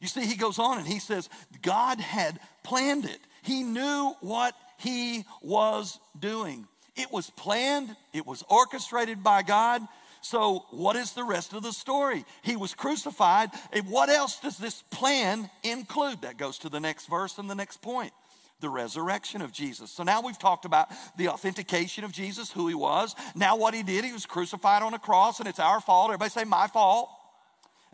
You 0.00 0.08
see, 0.08 0.26
he 0.26 0.36
goes 0.36 0.58
on 0.58 0.78
and 0.78 0.86
he 0.86 0.98
says, 0.98 1.28
God 1.62 2.00
had 2.00 2.38
planned 2.64 3.04
it. 3.04 3.20
He 3.42 3.62
knew 3.62 4.14
what 4.20 4.54
he 4.78 5.24
was 5.40 5.98
doing. 6.18 6.66
It 6.96 7.12
was 7.12 7.30
planned, 7.30 7.94
it 8.12 8.26
was 8.26 8.42
orchestrated 8.48 9.22
by 9.22 9.42
God. 9.42 9.82
So, 10.26 10.66
what 10.70 10.96
is 10.96 11.12
the 11.12 11.22
rest 11.22 11.52
of 11.52 11.62
the 11.62 11.72
story? 11.72 12.24
He 12.42 12.56
was 12.56 12.74
crucified. 12.74 13.50
And 13.72 13.88
what 13.88 14.08
else 14.08 14.40
does 14.40 14.58
this 14.58 14.82
plan 14.90 15.48
include? 15.62 16.22
That 16.22 16.36
goes 16.36 16.58
to 16.58 16.68
the 16.68 16.80
next 16.80 17.06
verse 17.06 17.38
and 17.38 17.48
the 17.48 17.54
next 17.54 17.80
point 17.80 18.12
the 18.60 18.68
resurrection 18.68 19.42
of 19.42 19.52
Jesus. 19.52 19.90
So 19.90 20.02
now 20.02 20.22
we've 20.22 20.38
talked 20.38 20.64
about 20.64 20.88
the 21.16 21.28
authentication 21.28 22.04
of 22.04 22.10
Jesus, 22.10 22.50
who 22.50 22.66
he 22.68 22.74
was. 22.74 23.14
Now, 23.34 23.56
what 23.56 23.74
he 23.74 23.82
did, 23.82 24.02
he 24.02 24.12
was 24.12 24.24
crucified 24.24 24.82
on 24.82 24.94
a 24.94 24.98
cross, 24.98 25.40
and 25.40 25.48
it's 25.48 25.60
our 25.60 25.80
fault. 25.80 26.08
Everybody 26.08 26.30
say, 26.30 26.44
my 26.44 26.66
fault. 26.66 27.10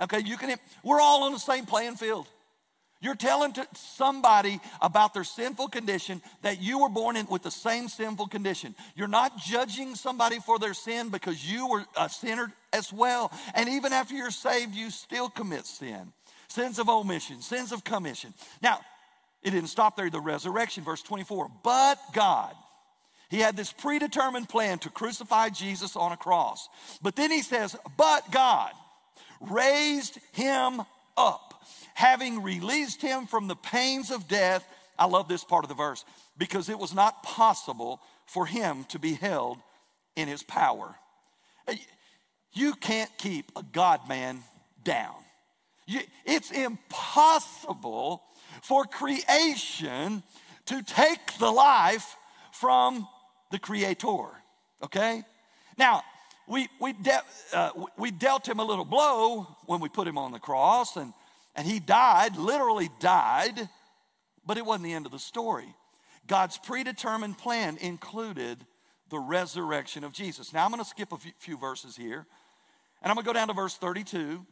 Okay, 0.01 0.21
you 0.21 0.37
can, 0.37 0.57
we're 0.85 1.01
all 1.01 1.25
on 1.25 1.33
the 1.33 1.39
same 1.39 1.67
playing 1.67 1.97
field. 1.97 2.29
You're 3.03 3.17
telling 3.17 3.53
somebody 3.75 4.61
about 4.81 5.13
their 5.13 5.25
sinful 5.25 5.69
condition 5.69 6.23
that 6.43 6.63
you 6.63 6.79
were 6.79 6.89
born 6.89 7.17
in 7.17 7.27
with 7.27 7.43
the 7.43 7.51
same 7.51 7.89
sinful 7.89 8.29
condition. 8.29 8.77
You're 8.95 9.09
not 9.09 9.37
judging 9.39 9.97
somebody 9.97 10.39
for 10.39 10.61
their 10.61 10.73
sin 10.73 11.09
because 11.09 11.45
you 11.45 11.67
were 11.67 11.85
a 11.99 12.09
sinner 12.09 12.53
as 12.73 12.93
well. 12.93 13.33
And 13.55 13.69
even 13.69 13.93
after 13.93 14.15
you're 14.15 14.31
saved, 14.31 14.73
you 14.75 14.91
still 14.91 15.29
commit 15.29 15.67
sin. 15.67 16.13
Sins 16.47 16.79
of 16.79 16.89
omission, 16.89 17.43
sins 17.43 17.73
of 17.73 17.83
commission. 17.83 18.33
Now, 18.63 18.79
it 19.43 19.51
didn't 19.51 19.71
stop 19.71 19.97
there, 19.97 20.09
the 20.09 20.21
resurrection, 20.21 20.85
verse 20.85 21.03
24. 21.03 21.51
But 21.65 21.99
God, 22.13 22.55
he 23.29 23.41
had 23.41 23.57
this 23.57 23.73
predetermined 23.73 24.49
plan 24.49 24.79
to 24.81 24.91
crucify 24.91 25.49
Jesus 25.49 25.97
on 25.97 26.13
a 26.13 26.17
cross. 26.17 26.69
But 27.03 27.17
then 27.17 27.33
he 27.33 27.43
says, 27.43 27.75
But 27.97 28.31
God 28.31 28.71
raised 29.41 30.21
him 30.33 30.83
up 31.17 31.52
having 31.95 32.43
released 32.43 33.03
him 33.03 33.27
from 33.27 33.49
the 33.49 33.57
pains 33.57 34.11
of 34.11 34.29
death. 34.29 34.67
I 34.99 35.07
love 35.07 35.29
this 35.29 35.45
part 35.45 35.65
of 35.65 35.69
the 35.69 35.75
verse 35.75 36.05
because 36.39 36.69
it 36.69 36.79
was 36.79 36.95
not 36.95 37.23
possible 37.23 38.01
for 38.27 38.47
him 38.47 38.85
to 38.85 38.99
be 38.99 39.15
held 39.15 39.59
in 40.17 40.29
his 40.29 40.43
power. 40.43 40.95
You 42.53 42.75
can't 42.75 43.11
keep 43.19 43.51
a 43.57 43.63
God 43.63 44.09
man 44.09 44.43
down. 44.85 45.15
It's 46.25 46.51
impossible 46.51 48.23
for 48.63 48.85
creation 48.85 50.23
to 50.67 50.83
take 50.83 51.39
the 51.39 51.51
life 51.51 52.17
from 52.53 53.09
the 53.51 53.59
creator, 53.59 54.29
okay? 54.83 55.23
Now, 55.77 56.03
we, 56.47 56.69
we, 56.81 56.93
de- 56.93 57.23
uh, 57.53 57.71
we 57.99 58.11
dealt 58.11 58.47
him 58.47 58.59
a 58.61 58.65
little 58.65 58.85
blow 58.85 59.47
when 59.67 59.81
we 59.81 59.89
put 59.89 60.07
him 60.07 60.19
on 60.19 60.33
the 60.33 60.39
cross, 60.39 60.97
and 60.97 61.13
and 61.55 61.67
he 61.67 61.79
died, 61.79 62.37
literally 62.37 62.91
died, 63.01 63.69
but 64.47 64.57
it 64.57 64.65
wasn't 64.65 64.85
the 64.85 64.93
end 64.93 65.07
of 65.07 65.13
the 65.13 65.19
story. 65.19 65.75
God's 66.27 66.59
predetermined 66.59 67.39
plan 67.39 67.77
included 67.81 68.65
the 69.11 69.19
resurrection 69.19 70.05
of 70.05 70.13
Jesus. 70.13 70.53
Now 70.53 70.65
I'm 70.65 70.71
going 70.71 70.83
to 70.83 70.89
skip 70.89 71.13
a 71.13 71.19
few 71.39 71.59
verses 71.59 71.97
here, 71.97 72.27
and 73.03 73.11
I'm 73.11 73.15
going 73.15 73.25
to 73.25 73.29
go 73.29 73.33
down 73.33 73.49
to 73.49 73.55
verse 73.55 73.77
32 73.77 74.45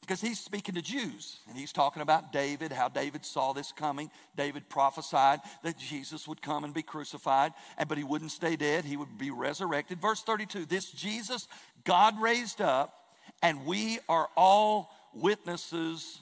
because 0.00 0.20
he's 0.20 0.38
speaking 0.38 0.74
to 0.74 0.82
Jews 0.82 1.38
and 1.48 1.56
he's 1.56 1.72
talking 1.72 2.02
about 2.02 2.32
David, 2.32 2.72
how 2.72 2.88
David 2.88 3.24
saw 3.24 3.52
this 3.52 3.72
coming. 3.72 4.10
David 4.36 4.68
prophesied 4.68 5.40
that 5.62 5.78
Jesus 5.78 6.28
would 6.28 6.42
come 6.42 6.64
and 6.64 6.72
be 6.72 6.82
crucified, 6.82 7.52
and, 7.76 7.88
but 7.88 7.98
he 7.98 8.04
wouldn't 8.04 8.30
stay 8.30 8.56
dead, 8.56 8.84
he 8.84 8.96
would 8.96 9.18
be 9.18 9.30
resurrected. 9.30 10.00
Verse 10.00 10.22
32 10.22 10.66
this 10.66 10.90
Jesus 10.90 11.48
God 11.84 12.20
raised 12.20 12.60
up, 12.60 12.94
and 13.42 13.64
we 13.64 13.98
are 14.08 14.28
all 14.36 14.90
witnesses 15.14 16.20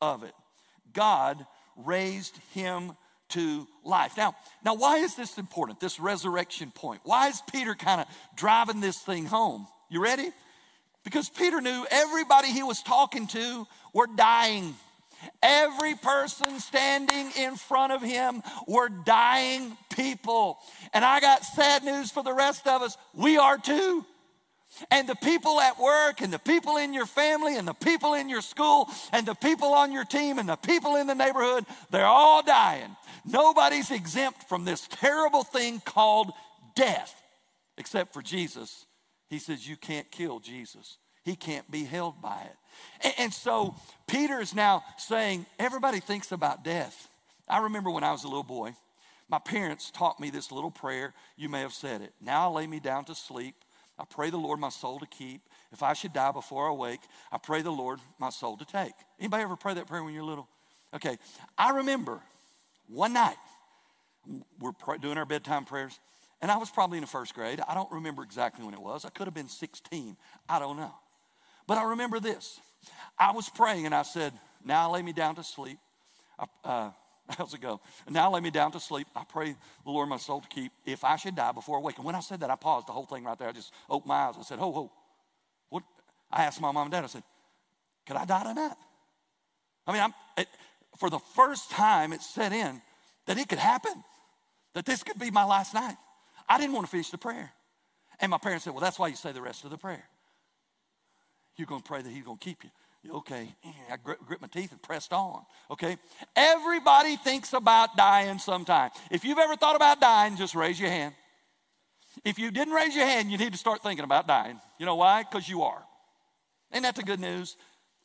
of 0.00 0.22
it. 0.22 0.34
God 0.92 1.44
raised 1.76 2.36
him 2.52 2.92
to 3.30 3.66
life. 3.84 4.16
Now, 4.16 4.34
now 4.64 4.74
why 4.74 4.98
is 4.98 5.14
this 5.14 5.38
important? 5.38 5.80
This 5.80 6.00
resurrection 6.00 6.72
point. 6.74 7.00
Why 7.04 7.28
is 7.28 7.42
Peter 7.52 7.74
kind 7.74 8.00
of 8.00 8.06
driving 8.36 8.80
this 8.80 8.98
thing 8.98 9.26
home? 9.26 9.66
You 9.88 10.02
ready? 10.02 10.30
Because 11.04 11.28
Peter 11.28 11.60
knew 11.60 11.86
everybody 11.90 12.48
he 12.48 12.62
was 12.62 12.82
talking 12.82 13.26
to 13.28 13.66
were 13.94 14.08
dying. 14.16 14.74
Every 15.42 15.94
person 15.94 16.60
standing 16.60 17.30
in 17.38 17.56
front 17.56 17.92
of 17.92 18.02
him 18.02 18.42
were 18.66 18.88
dying 18.88 19.76
people. 19.94 20.58
And 20.92 21.04
I 21.04 21.20
got 21.20 21.44
sad 21.44 21.84
news 21.84 22.10
for 22.10 22.22
the 22.22 22.32
rest 22.32 22.66
of 22.66 22.82
us. 22.82 22.96
We 23.14 23.38
are 23.38 23.58
too. 23.58 24.04
And 24.90 25.08
the 25.08 25.16
people 25.16 25.60
at 25.60 25.78
work, 25.78 26.20
and 26.20 26.32
the 26.32 26.38
people 26.38 26.76
in 26.76 26.94
your 26.94 27.06
family, 27.06 27.56
and 27.56 27.66
the 27.66 27.74
people 27.74 28.14
in 28.14 28.28
your 28.28 28.40
school, 28.40 28.88
and 29.12 29.26
the 29.26 29.34
people 29.34 29.72
on 29.72 29.92
your 29.92 30.04
team, 30.04 30.38
and 30.38 30.48
the 30.48 30.56
people 30.56 30.96
in 30.96 31.06
the 31.06 31.14
neighborhood, 31.14 31.64
they're 31.90 32.04
all 32.06 32.42
dying. 32.42 32.96
Nobody's 33.24 33.90
exempt 33.90 34.48
from 34.48 34.64
this 34.64 34.86
terrible 34.88 35.44
thing 35.44 35.80
called 35.84 36.32
death, 36.74 37.20
except 37.76 38.12
for 38.12 38.22
Jesus. 38.22 38.86
He 39.28 39.38
says, 39.38 39.68
You 39.68 39.76
can't 39.76 40.10
kill 40.10 40.40
Jesus, 40.40 40.98
he 41.24 41.36
can't 41.36 41.70
be 41.70 41.84
held 41.84 42.20
by 42.20 42.42
it. 42.42 43.14
And, 43.18 43.32
so 43.32 43.74
Peter 44.06 44.40
is 44.40 44.54
now 44.54 44.82
saying, 44.98 45.46
Everybody 45.58 46.00
thinks 46.00 46.32
about 46.32 46.64
death. 46.64 47.08
I 47.48 47.58
remember 47.58 47.90
when 47.90 48.04
I 48.04 48.12
was 48.12 48.24
a 48.24 48.28
little 48.28 48.42
boy, 48.42 48.74
my 49.28 49.38
parents 49.38 49.90
taught 49.90 50.18
me 50.18 50.30
this 50.30 50.50
little 50.50 50.70
prayer. 50.70 51.14
You 51.36 51.48
may 51.48 51.60
have 51.60 51.72
said 51.72 52.02
it. 52.02 52.12
Now 52.20 52.50
I 52.50 52.54
lay 52.54 52.66
me 52.66 52.80
down 52.80 53.04
to 53.06 53.14
sleep. 53.14 53.54
I 54.00 54.04
pray 54.08 54.30
the 54.30 54.38
Lord 54.38 54.58
my 54.58 54.70
soul 54.70 54.98
to 54.98 55.06
keep. 55.06 55.42
If 55.72 55.82
I 55.82 55.92
should 55.92 56.14
die 56.14 56.32
before 56.32 56.68
I 56.70 56.72
wake, 56.72 57.00
I 57.30 57.36
pray 57.36 57.60
the 57.60 57.70
Lord 57.70 58.00
my 58.18 58.30
soul 58.30 58.56
to 58.56 58.64
take. 58.64 58.94
Anybody 59.18 59.42
ever 59.42 59.56
pray 59.56 59.74
that 59.74 59.86
prayer 59.86 60.02
when 60.02 60.14
you're 60.14 60.24
little? 60.24 60.48
Okay. 60.94 61.18
I 61.58 61.70
remember 61.70 62.20
one 62.88 63.12
night, 63.12 63.36
we're 64.58 64.72
doing 65.00 65.18
our 65.18 65.26
bedtime 65.26 65.66
prayers, 65.66 66.00
and 66.40 66.50
I 66.50 66.56
was 66.56 66.70
probably 66.70 66.96
in 66.96 67.02
the 67.02 67.08
first 67.08 67.34
grade. 67.34 67.60
I 67.68 67.74
don't 67.74 67.92
remember 67.92 68.22
exactly 68.22 68.64
when 68.64 68.72
it 68.72 68.80
was. 68.80 69.04
I 69.04 69.10
could 69.10 69.26
have 69.26 69.34
been 69.34 69.48
16. 69.48 70.16
I 70.48 70.58
don't 70.58 70.78
know. 70.78 70.94
But 71.66 71.76
I 71.76 71.90
remember 71.90 72.20
this. 72.20 72.58
I 73.18 73.32
was 73.32 73.50
praying 73.50 73.84
and 73.84 73.94
I 73.94 74.02
said, 74.02 74.32
Now 74.64 74.90
lay 74.90 75.02
me 75.02 75.12
down 75.12 75.34
to 75.34 75.44
sleep. 75.44 75.78
uh, 76.64 76.90
how's 77.38 77.54
it 77.54 77.60
go? 77.60 77.80
Now 78.08 78.32
lay 78.32 78.40
me 78.40 78.50
down 78.50 78.72
to 78.72 78.80
sleep. 78.80 79.06
I 79.14 79.24
pray 79.24 79.54
the 79.84 79.90
Lord 79.90 80.08
my 80.08 80.16
soul 80.16 80.40
to 80.40 80.48
keep. 80.48 80.72
If 80.84 81.04
I 81.04 81.16
should 81.16 81.36
die 81.36 81.52
before 81.52 81.78
I 81.78 81.80
wake. 81.80 81.96
And 81.96 82.04
when 82.04 82.14
I 82.14 82.20
said 82.20 82.40
that, 82.40 82.50
I 82.50 82.56
paused 82.56 82.88
the 82.88 82.92
whole 82.92 83.06
thing 83.06 83.24
right 83.24 83.38
there. 83.38 83.48
I 83.48 83.52
just 83.52 83.72
opened 83.88 84.08
my 84.08 84.16
eyes 84.16 84.36
and 84.36 84.44
said, 84.44 84.58
Ho, 84.58 84.72
ho. 84.72 84.92
What? 85.68 85.82
I 86.30 86.44
asked 86.44 86.60
my 86.60 86.72
mom 86.72 86.86
and 86.86 86.92
dad, 86.92 87.04
I 87.04 87.08
said, 87.08 87.22
Could 88.06 88.16
I 88.16 88.24
die 88.24 88.44
tonight? 88.44 88.76
I 89.86 89.92
mean, 89.92 90.14
it, 90.36 90.48
for 90.98 91.10
the 91.10 91.18
first 91.34 91.70
time, 91.70 92.12
it 92.12 92.22
set 92.22 92.52
in 92.52 92.80
that 93.26 93.38
it 93.38 93.48
could 93.48 93.58
happen, 93.58 94.04
that 94.74 94.84
this 94.84 95.02
could 95.02 95.18
be 95.18 95.30
my 95.30 95.44
last 95.44 95.74
night. 95.74 95.96
I 96.48 96.58
didn't 96.58 96.74
want 96.74 96.86
to 96.86 96.90
finish 96.90 97.10
the 97.10 97.18
prayer. 97.18 97.52
And 98.20 98.30
my 98.30 98.38
parents 98.38 98.64
said, 98.64 98.72
Well, 98.72 98.80
that's 98.80 98.98
why 98.98 99.08
you 99.08 99.16
say 99.16 99.32
the 99.32 99.42
rest 99.42 99.64
of 99.64 99.70
the 99.70 99.78
prayer. 99.78 100.04
You're 101.56 101.66
going 101.66 101.82
to 101.82 101.88
pray 101.88 102.02
that 102.02 102.10
He's 102.10 102.24
going 102.24 102.38
to 102.38 102.44
keep 102.44 102.64
you. 102.64 102.70
Okay, 103.08 103.48
I 103.90 103.96
grit 103.96 104.42
my 104.42 104.48
teeth 104.48 104.72
and 104.72 104.82
pressed 104.82 105.12
on. 105.14 105.42
Okay, 105.70 105.96
everybody 106.36 107.16
thinks 107.16 107.54
about 107.54 107.96
dying 107.96 108.38
sometime. 108.38 108.90
If 109.10 109.24
you've 109.24 109.38
ever 109.38 109.56
thought 109.56 109.74
about 109.74 110.00
dying, 110.02 110.36
just 110.36 110.54
raise 110.54 110.78
your 110.78 110.90
hand. 110.90 111.14
If 112.24 112.38
you 112.38 112.50
didn't 112.50 112.74
raise 112.74 112.94
your 112.94 113.06
hand, 113.06 113.30
you 113.30 113.38
need 113.38 113.52
to 113.52 113.58
start 113.58 113.82
thinking 113.82 114.04
about 114.04 114.28
dying. 114.28 114.60
You 114.78 114.84
know 114.84 114.96
why? 114.96 115.22
Because 115.22 115.48
you 115.48 115.62
are. 115.62 115.82
Ain't 116.74 116.82
that 116.82 116.94
the 116.94 117.02
good 117.02 117.20
news? 117.20 117.56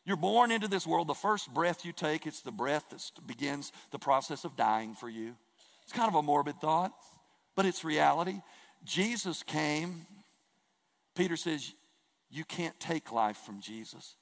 You're 0.05 0.17
born 0.17 0.51
into 0.51 0.67
this 0.67 0.87
world. 0.87 1.07
The 1.07 1.13
first 1.13 1.53
breath 1.53 1.83
you 1.83 1.91
take, 1.91 2.25
it's 2.25 2.41
the 2.41 2.51
breath 2.51 2.85
that 2.91 3.01
begins 3.27 3.73
the 3.91 3.99
process 3.99 4.45
of 4.45 4.55
dying 4.55 4.93
for 4.93 5.09
you. 5.09 5.35
It's 5.83 5.91
kind 5.91 6.07
of 6.07 6.15
a 6.15 6.21
morbid 6.21 6.61
thought, 6.61 6.93
but 7.55 7.65
it's 7.65 7.83
reality. 7.83 8.41
Jesus 8.85 9.43
came. 9.43 10.05
Peter 11.15 11.35
says, 11.35 11.73
You 12.29 12.45
can't 12.45 12.79
take 12.79 13.11
life 13.11 13.37
from 13.37 13.59
Jesus. 13.59 14.15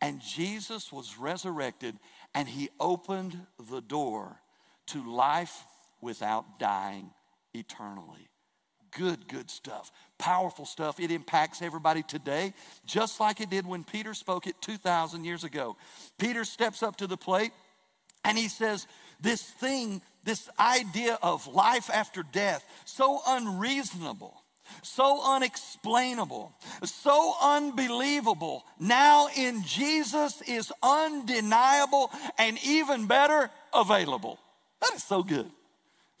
And 0.00 0.20
Jesus 0.20 0.92
was 0.92 1.18
resurrected 1.18 1.96
and 2.34 2.48
he 2.48 2.68
opened 2.78 3.38
the 3.70 3.80
door 3.80 4.40
to 4.88 5.10
life 5.10 5.64
without 6.00 6.58
dying 6.58 7.10
eternally. 7.54 8.28
Good, 8.90 9.28
good 9.28 9.50
stuff. 9.50 9.92
Powerful 10.18 10.64
stuff. 10.64 10.98
It 10.98 11.10
impacts 11.10 11.60
everybody 11.60 12.02
today, 12.02 12.54
just 12.86 13.20
like 13.20 13.40
it 13.40 13.50
did 13.50 13.66
when 13.66 13.84
Peter 13.84 14.14
spoke 14.14 14.46
it 14.46 14.56
2,000 14.62 15.24
years 15.24 15.44
ago. 15.44 15.76
Peter 16.18 16.44
steps 16.44 16.82
up 16.82 16.96
to 16.96 17.06
the 17.06 17.16
plate 17.16 17.52
and 18.24 18.38
he 18.38 18.48
says, 18.48 18.86
This 19.20 19.42
thing, 19.42 20.00
this 20.24 20.48
idea 20.58 21.18
of 21.22 21.46
life 21.46 21.90
after 21.92 22.22
death, 22.22 22.64
so 22.86 23.20
unreasonable 23.26 24.42
so 24.82 25.20
unexplainable, 25.24 26.52
so 26.84 27.34
unbelievable, 27.42 28.64
now 28.78 29.28
in 29.36 29.62
Jesus 29.64 30.42
is 30.42 30.72
undeniable 30.82 32.10
and 32.38 32.58
even 32.64 33.06
better, 33.06 33.50
available. 33.74 34.38
That 34.80 34.94
is 34.94 35.04
so 35.04 35.22
good. 35.22 35.50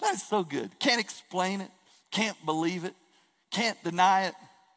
That 0.00 0.14
is 0.14 0.22
so 0.22 0.44
good. 0.44 0.78
Can't 0.78 1.00
explain 1.00 1.60
it, 1.60 1.70
can't 2.10 2.36
believe 2.44 2.84
it, 2.84 2.94
can't 3.50 3.82
deny 3.82 4.26
it, 4.26 4.34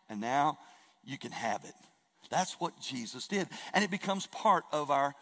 and 0.10 0.20
now 0.20 0.58
you 1.04 1.18
can 1.18 1.32
have 1.32 1.64
it. 1.64 1.74
That's 2.30 2.60
what 2.60 2.80
Jesus 2.80 3.28
did. 3.28 3.48
And 3.74 3.84
it 3.84 3.92
becomes 3.92 4.26
part 4.28 4.64
of 4.72 4.90
our 4.90 5.14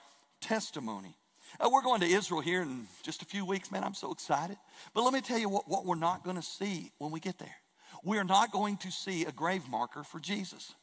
testimony. 0.41 1.15
Uh, 1.59 1.69
we're 1.71 1.81
going 1.81 2.01
to 2.01 2.07
Israel 2.07 2.41
here 2.41 2.61
in 2.61 2.87
just 3.03 3.23
a 3.23 3.25
few 3.25 3.43
weeks, 3.43 3.71
man. 3.71 3.83
I'm 3.83 3.95
so 3.95 4.11
excited. 4.11 4.57
But 4.93 5.01
let 5.01 5.13
me 5.13 5.21
tell 5.21 5.39
you 5.39 5.49
what, 5.49 5.67
what 5.67 5.85
we're 5.85 5.95
not 5.95 6.23
going 6.23 6.35
to 6.35 6.43
see 6.43 6.91
when 6.99 7.11
we 7.11 7.19
get 7.19 7.39
there 7.39 7.55
we're 8.03 8.23
not 8.23 8.51
going 8.51 8.77
to 8.77 8.91
see 8.91 9.25
a 9.25 9.31
grave 9.31 9.67
marker 9.69 10.03
for 10.03 10.19
Jesus 10.19 10.73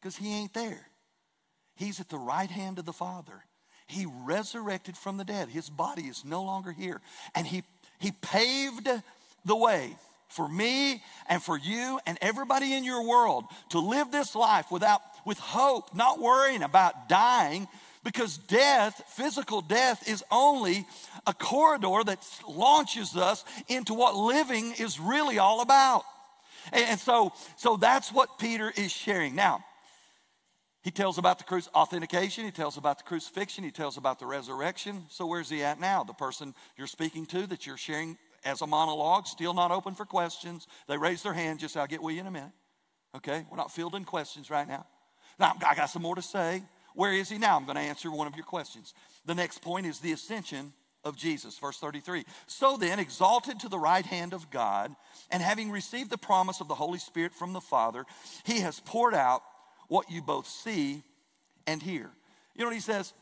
because 0.00 0.16
he 0.16 0.32
ain't 0.34 0.54
there. 0.54 0.86
He's 1.76 2.00
at 2.00 2.08
the 2.08 2.18
right 2.18 2.50
hand 2.50 2.78
of 2.78 2.84
the 2.84 2.92
Father. 2.92 3.44
He 3.86 4.06
resurrected 4.06 4.96
from 4.96 5.16
the 5.16 5.24
dead. 5.24 5.48
His 5.48 5.68
body 5.68 6.02
is 6.02 6.24
no 6.24 6.42
longer 6.42 6.72
here. 6.72 7.00
And 7.34 7.46
he, 7.46 7.64
he 7.98 8.12
paved 8.12 8.88
the 9.44 9.56
way 9.56 9.96
for 10.28 10.48
me 10.48 11.02
and 11.28 11.42
for 11.42 11.58
you 11.58 12.00
and 12.06 12.18
everybody 12.20 12.74
in 12.74 12.84
your 12.84 13.06
world 13.06 13.44
to 13.70 13.78
live 13.78 14.10
this 14.10 14.34
life 14.34 14.70
without 14.70 15.00
with 15.24 15.38
hope, 15.38 15.94
not 15.94 16.20
worrying 16.20 16.62
about 16.62 17.08
dying 17.08 17.68
because 18.02 18.36
death, 18.36 19.02
physical 19.08 19.62
death 19.62 20.08
is 20.08 20.22
only 20.30 20.86
a 21.26 21.32
corridor 21.32 22.02
that 22.04 22.18
launches 22.46 23.16
us 23.16 23.44
into 23.68 23.94
what 23.94 24.14
living 24.14 24.74
is 24.78 25.00
really 25.00 25.38
all 25.38 25.60
about. 25.60 26.04
And 26.72 26.98
so, 26.98 27.32
so 27.56 27.76
that's 27.76 28.12
what 28.12 28.38
Peter 28.38 28.72
is 28.76 28.90
sharing. 28.90 29.34
Now, 29.34 29.64
he 30.82 30.90
tells 30.90 31.16
about 31.16 31.38
the 31.38 31.44
cruci- 31.44 31.68
authentication, 31.74 32.44
he 32.44 32.50
tells 32.50 32.76
about 32.76 32.98
the 32.98 33.04
crucifixion, 33.04 33.64
he 33.64 33.70
tells 33.70 33.96
about 33.96 34.18
the 34.18 34.26
resurrection. 34.26 35.06
So 35.08 35.26
where's 35.26 35.48
he 35.48 35.62
at 35.62 35.80
now? 35.80 36.04
The 36.04 36.12
person 36.12 36.54
you're 36.76 36.86
speaking 36.86 37.24
to 37.26 37.46
that 37.46 37.66
you're 37.66 37.78
sharing 37.78 38.18
as 38.44 38.60
a 38.60 38.66
monologue, 38.66 39.26
still 39.26 39.54
not 39.54 39.70
open 39.70 39.94
for 39.94 40.04
questions. 40.04 40.66
They 40.86 40.98
raise 40.98 41.22
their 41.22 41.32
hand, 41.32 41.58
just 41.58 41.76
I'll 41.76 41.86
get 41.86 42.02
with 42.02 42.14
you 42.14 42.20
in 42.20 42.26
a 42.26 42.30
minute. 42.30 42.52
Okay? 43.16 43.46
We're 43.50 43.56
not 43.56 43.72
fielding 43.72 44.04
questions 44.04 44.50
right 44.50 44.68
now. 44.68 44.86
Now, 45.38 45.54
I 45.66 45.74
got 45.74 45.86
some 45.86 46.02
more 46.02 46.16
to 46.16 46.22
say. 46.22 46.62
Where 46.94 47.12
is 47.12 47.30
he 47.30 47.38
now? 47.38 47.56
I'm 47.56 47.64
going 47.64 47.76
to 47.76 47.82
answer 47.82 48.10
one 48.10 48.26
of 48.26 48.36
your 48.36 48.44
questions. 48.44 48.92
The 49.24 49.34
next 49.34 49.62
point 49.62 49.86
is 49.86 50.00
the 50.00 50.12
ascension 50.12 50.72
of 51.04 51.16
Jesus. 51.16 51.58
Verse 51.58 51.78
33. 51.78 52.24
So 52.46 52.76
then, 52.76 52.98
exalted 52.98 53.60
to 53.60 53.68
the 53.68 53.78
right 53.78 54.04
hand 54.04 54.32
of 54.32 54.50
God, 54.50 54.94
and 55.30 55.42
having 55.42 55.70
received 55.70 56.10
the 56.10 56.18
promise 56.18 56.60
of 56.60 56.68
the 56.68 56.74
Holy 56.74 56.98
Spirit 56.98 57.32
from 57.32 57.52
the 57.52 57.60
Father, 57.60 58.04
he 58.44 58.60
has 58.60 58.80
poured 58.80 59.14
out 59.14 59.42
what 59.88 60.10
you 60.10 60.22
both 60.22 60.46
see 60.46 61.02
and 61.66 61.82
hear. 61.82 62.10
You 62.54 62.60
know 62.60 62.66
what 62.66 62.74
he 62.74 62.80
says? 62.80 63.12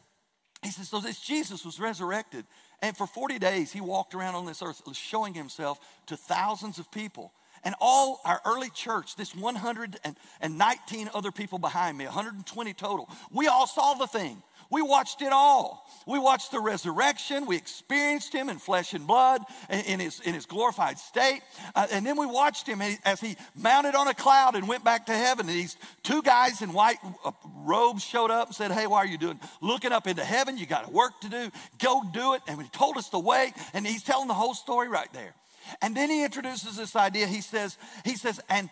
He 0.63 0.71
says, 0.71 0.89
So 0.89 1.01
this 1.01 1.21
Jesus 1.21 1.65
was 1.65 1.81
resurrected, 1.81 2.45
and 2.81 2.97
for 2.97 3.07
40 3.07 3.39
days 3.39 3.73
he 3.73 3.81
walked 3.81 4.15
around 4.15 4.35
on 4.35 4.47
this 4.47 4.63
earth 4.63 4.83
showing 4.95 5.35
himself 5.35 5.79
to 6.07 6.17
thousands 6.17 6.79
of 6.79 6.91
people. 6.91 7.33
And 7.65 7.77
all 7.81 8.21
our 8.25 8.41
early 8.45 8.71
church, 8.71 9.15
this 9.15 9.37
119 9.37 11.11
other 11.15 11.31
people 11.31 11.59
behind 11.59 11.97
me, 11.97 12.07
120 12.07 12.75
total, 12.75 13.09
we 13.31 13.47
all 13.47 13.69
saw 13.69 13.95
the 13.95 14.09
thing. 14.09 14.43
We 14.73 14.81
watched 14.81 15.21
it 15.21 15.33
all. 15.33 15.87
We 16.07 16.19
watched 16.19 16.51
the 16.51 16.59
resurrection. 16.59 17.45
We 17.45 17.57
experienced 17.57 18.33
him 18.33 18.49
in 18.49 18.59
flesh 18.59 18.95
and 18.95 19.07
blood 19.07 19.43
in 19.69 20.01
his, 20.01 20.21
in 20.21 20.33
his 20.33 20.47
glorified 20.47 20.99
state. 20.99 21.43
Uh, 21.75 21.89
and 21.93 22.07
then 22.07 22.17
we 22.17 22.25
watched 22.25 22.67
him 22.67 22.81
as 23.05 23.21
he 23.21 23.37
mounted 23.55 23.95
on 23.95 24.09
a 24.09 24.15
cloud 24.15 24.57
and 24.57 24.67
went 24.67 24.83
back 24.83 25.07
to 25.07 25.13
heaven. 25.13 25.47
And 25.47 25.55
these 25.55 25.77
two 26.03 26.23
guys 26.23 26.63
in 26.63 26.73
white 26.73 26.97
uh, 27.23 27.33
robes 27.55 28.03
showed 28.03 28.31
up 28.31 28.49
and 28.49 28.57
said, 28.57 28.73
Hey, 28.73 28.87
why 28.87 28.99
are 28.99 29.07
you 29.07 29.19
doing? 29.19 29.39
Looking 29.61 29.93
up 29.93 30.07
into 30.07 30.25
heaven. 30.25 30.57
You 30.57 30.65
got 30.65 30.91
work 30.91 31.21
to 31.21 31.29
do. 31.29 31.51
Go 31.79 32.01
do 32.11 32.33
it. 32.33 32.41
And 32.49 32.61
he 32.61 32.69
told 32.71 32.97
us 32.97 33.11
the 33.11 33.21
way. 33.21 33.53
And 33.75 33.87
he's 33.87 34.03
telling 34.03 34.27
the 34.27 34.35
whole 34.35 34.55
story 34.55 34.89
right 34.89 35.13
there. 35.13 35.35
And 35.83 35.95
then 35.95 36.09
he 36.09 36.25
introduces 36.25 36.79
this 36.79 36.97
idea. 36.97 37.27
He 37.27 37.43
says, 37.43 37.77
he 38.07 38.17
says, 38.17 38.41
and, 38.49 38.71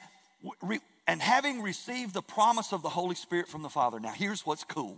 and 1.07 1.21
having 1.21 1.61
received 1.61 2.15
the 2.15 2.23
promise 2.23 2.73
of 2.73 2.81
the 2.81 2.89
Holy 2.89 3.15
Spirit 3.15 3.49
from 3.49 3.63
the 3.63 3.69
Father. 3.69 4.01
Now, 4.01 4.13
here's 4.13 4.47
what's 4.47 4.65
cool. 4.65 4.97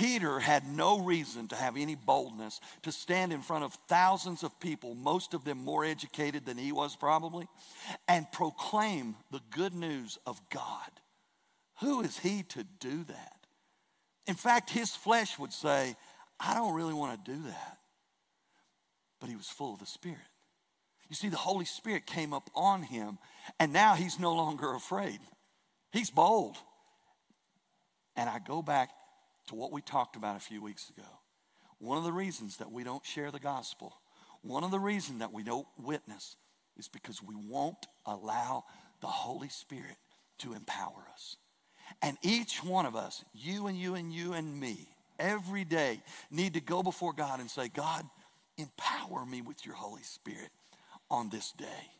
Peter 0.00 0.38
had 0.40 0.66
no 0.66 0.98
reason 0.98 1.46
to 1.48 1.54
have 1.54 1.76
any 1.76 1.94
boldness 1.94 2.58
to 2.80 2.90
stand 2.90 3.34
in 3.34 3.42
front 3.42 3.64
of 3.64 3.74
thousands 3.86 4.42
of 4.42 4.58
people, 4.58 4.94
most 4.94 5.34
of 5.34 5.44
them 5.44 5.62
more 5.62 5.84
educated 5.84 6.46
than 6.46 6.56
he 6.56 6.72
was 6.72 6.96
probably, 6.96 7.46
and 8.08 8.32
proclaim 8.32 9.14
the 9.30 9.42
good 9.50 9.74
news 9.74 10.16
of 10.26 10.40
God. 10.48 10.90
Who 11.80 12.00
is 12.00 12.18
he 12.18 12.44
to 12.44 12.64
do 12.78 13.04
that? 13.04 13.46
In 14.26 14.36
fact, 14.36 14.70
his 14.70 14.96
flesh 14.96 15.38
would 15.38 15.52
say, 15.52 15.94
I 16.38 16.54
don't 16.54 16.74
really 16.74 16.94
want 16.94 17.22
to 17.22 17.32
do 17.32 17.42
that. 17.42 17.76
But 19.20 19.28
he 19.28 19.36
was 19.36 19.48
full 19.50 19.74
of 19.74 19.80
the 19.80 19.86
Spirit. 19.86 20.18
You 21.10 21.14
see, 21.14 21.28
the 21.28 21.36
Holy 21.36 21.66
Spirit 21.66 22.06
came 22.06 22.32
up 22.32 22.48
on 22.54 22.84
him, 22.84 23.18
and 23.58 23.70
now 23.70 23.96
he's 23.96 24.18
no 24.18 24.34
longer 24.34 24.72
afraid. 24.72 25.18
He's 25.92 26.08
bold. 26.08 26.56
And 28.16 28.30
I 28.30 28.38
go 28.38 28.62
back 28.62 28.88
to 29.50 29.56
what 29.56 29.72
we 29.72 29.82
talked 29.82 30.14
about 30.14 30.36
a 30.36 30.40
few 30.40 30.62
weeks 30.62 30.88
ago. 30.90 31.06
One 31.78 31.98
of 31.98 32.04
the 32.04 32.12
reasons 32.12 32.58
that 32.58 32.70
we 32.70 32.84
don't 32.84 33.04
share 33.04 33.32
the 33.32 33.40
gospel, 33.40 33.94
one 34.42 34.62
of 34.62 34.70
the 34.70 34.78
reasons 34.78 35.18
that 35.18 35.32
we 35.32 35.42
don't 35.42 35.66
witness 35.76 36.36
is 36.76 36.86
because 36.86 37.20
we 37.20 37.34
won't 37.34 37.88
allow 38.06 38.62
the 39.00 39.08
Holy 39.08 39.48
Spirit 39.48 39.96
to 40.38 40.52
empower 40.52 41.04
us. 41.12 41.36
And 42.00 42.16
each 42.22 42.62
one 42.62 42.86
of 42.86 42.94
us, 42.94 43.24
you 43.34 43.66
and 43.66 43.76
you 43.76 43.96
and 43.96 44.12
you 44.12 44.34
and 44.34 44.60
me, 44.60 44.88
every 45.18 45.64
day 45.64 46.00
need 46.30 46.54
to 46.54 46.60
go 46.60 46.84
before 46.84 47.12
God 47.12 47.40
and 47.40 47.50
say, 47.50 47.68
God, 47.68 48.04
empower 48.56 49.26
me 49.26 49.42
with 49.42 49.66
your 49.66 49.74
Holy 49.74 50.04
Spirit 50.04 50.50
on 51.10 51.28
this 51.28 51.50
day. 51.50 51.90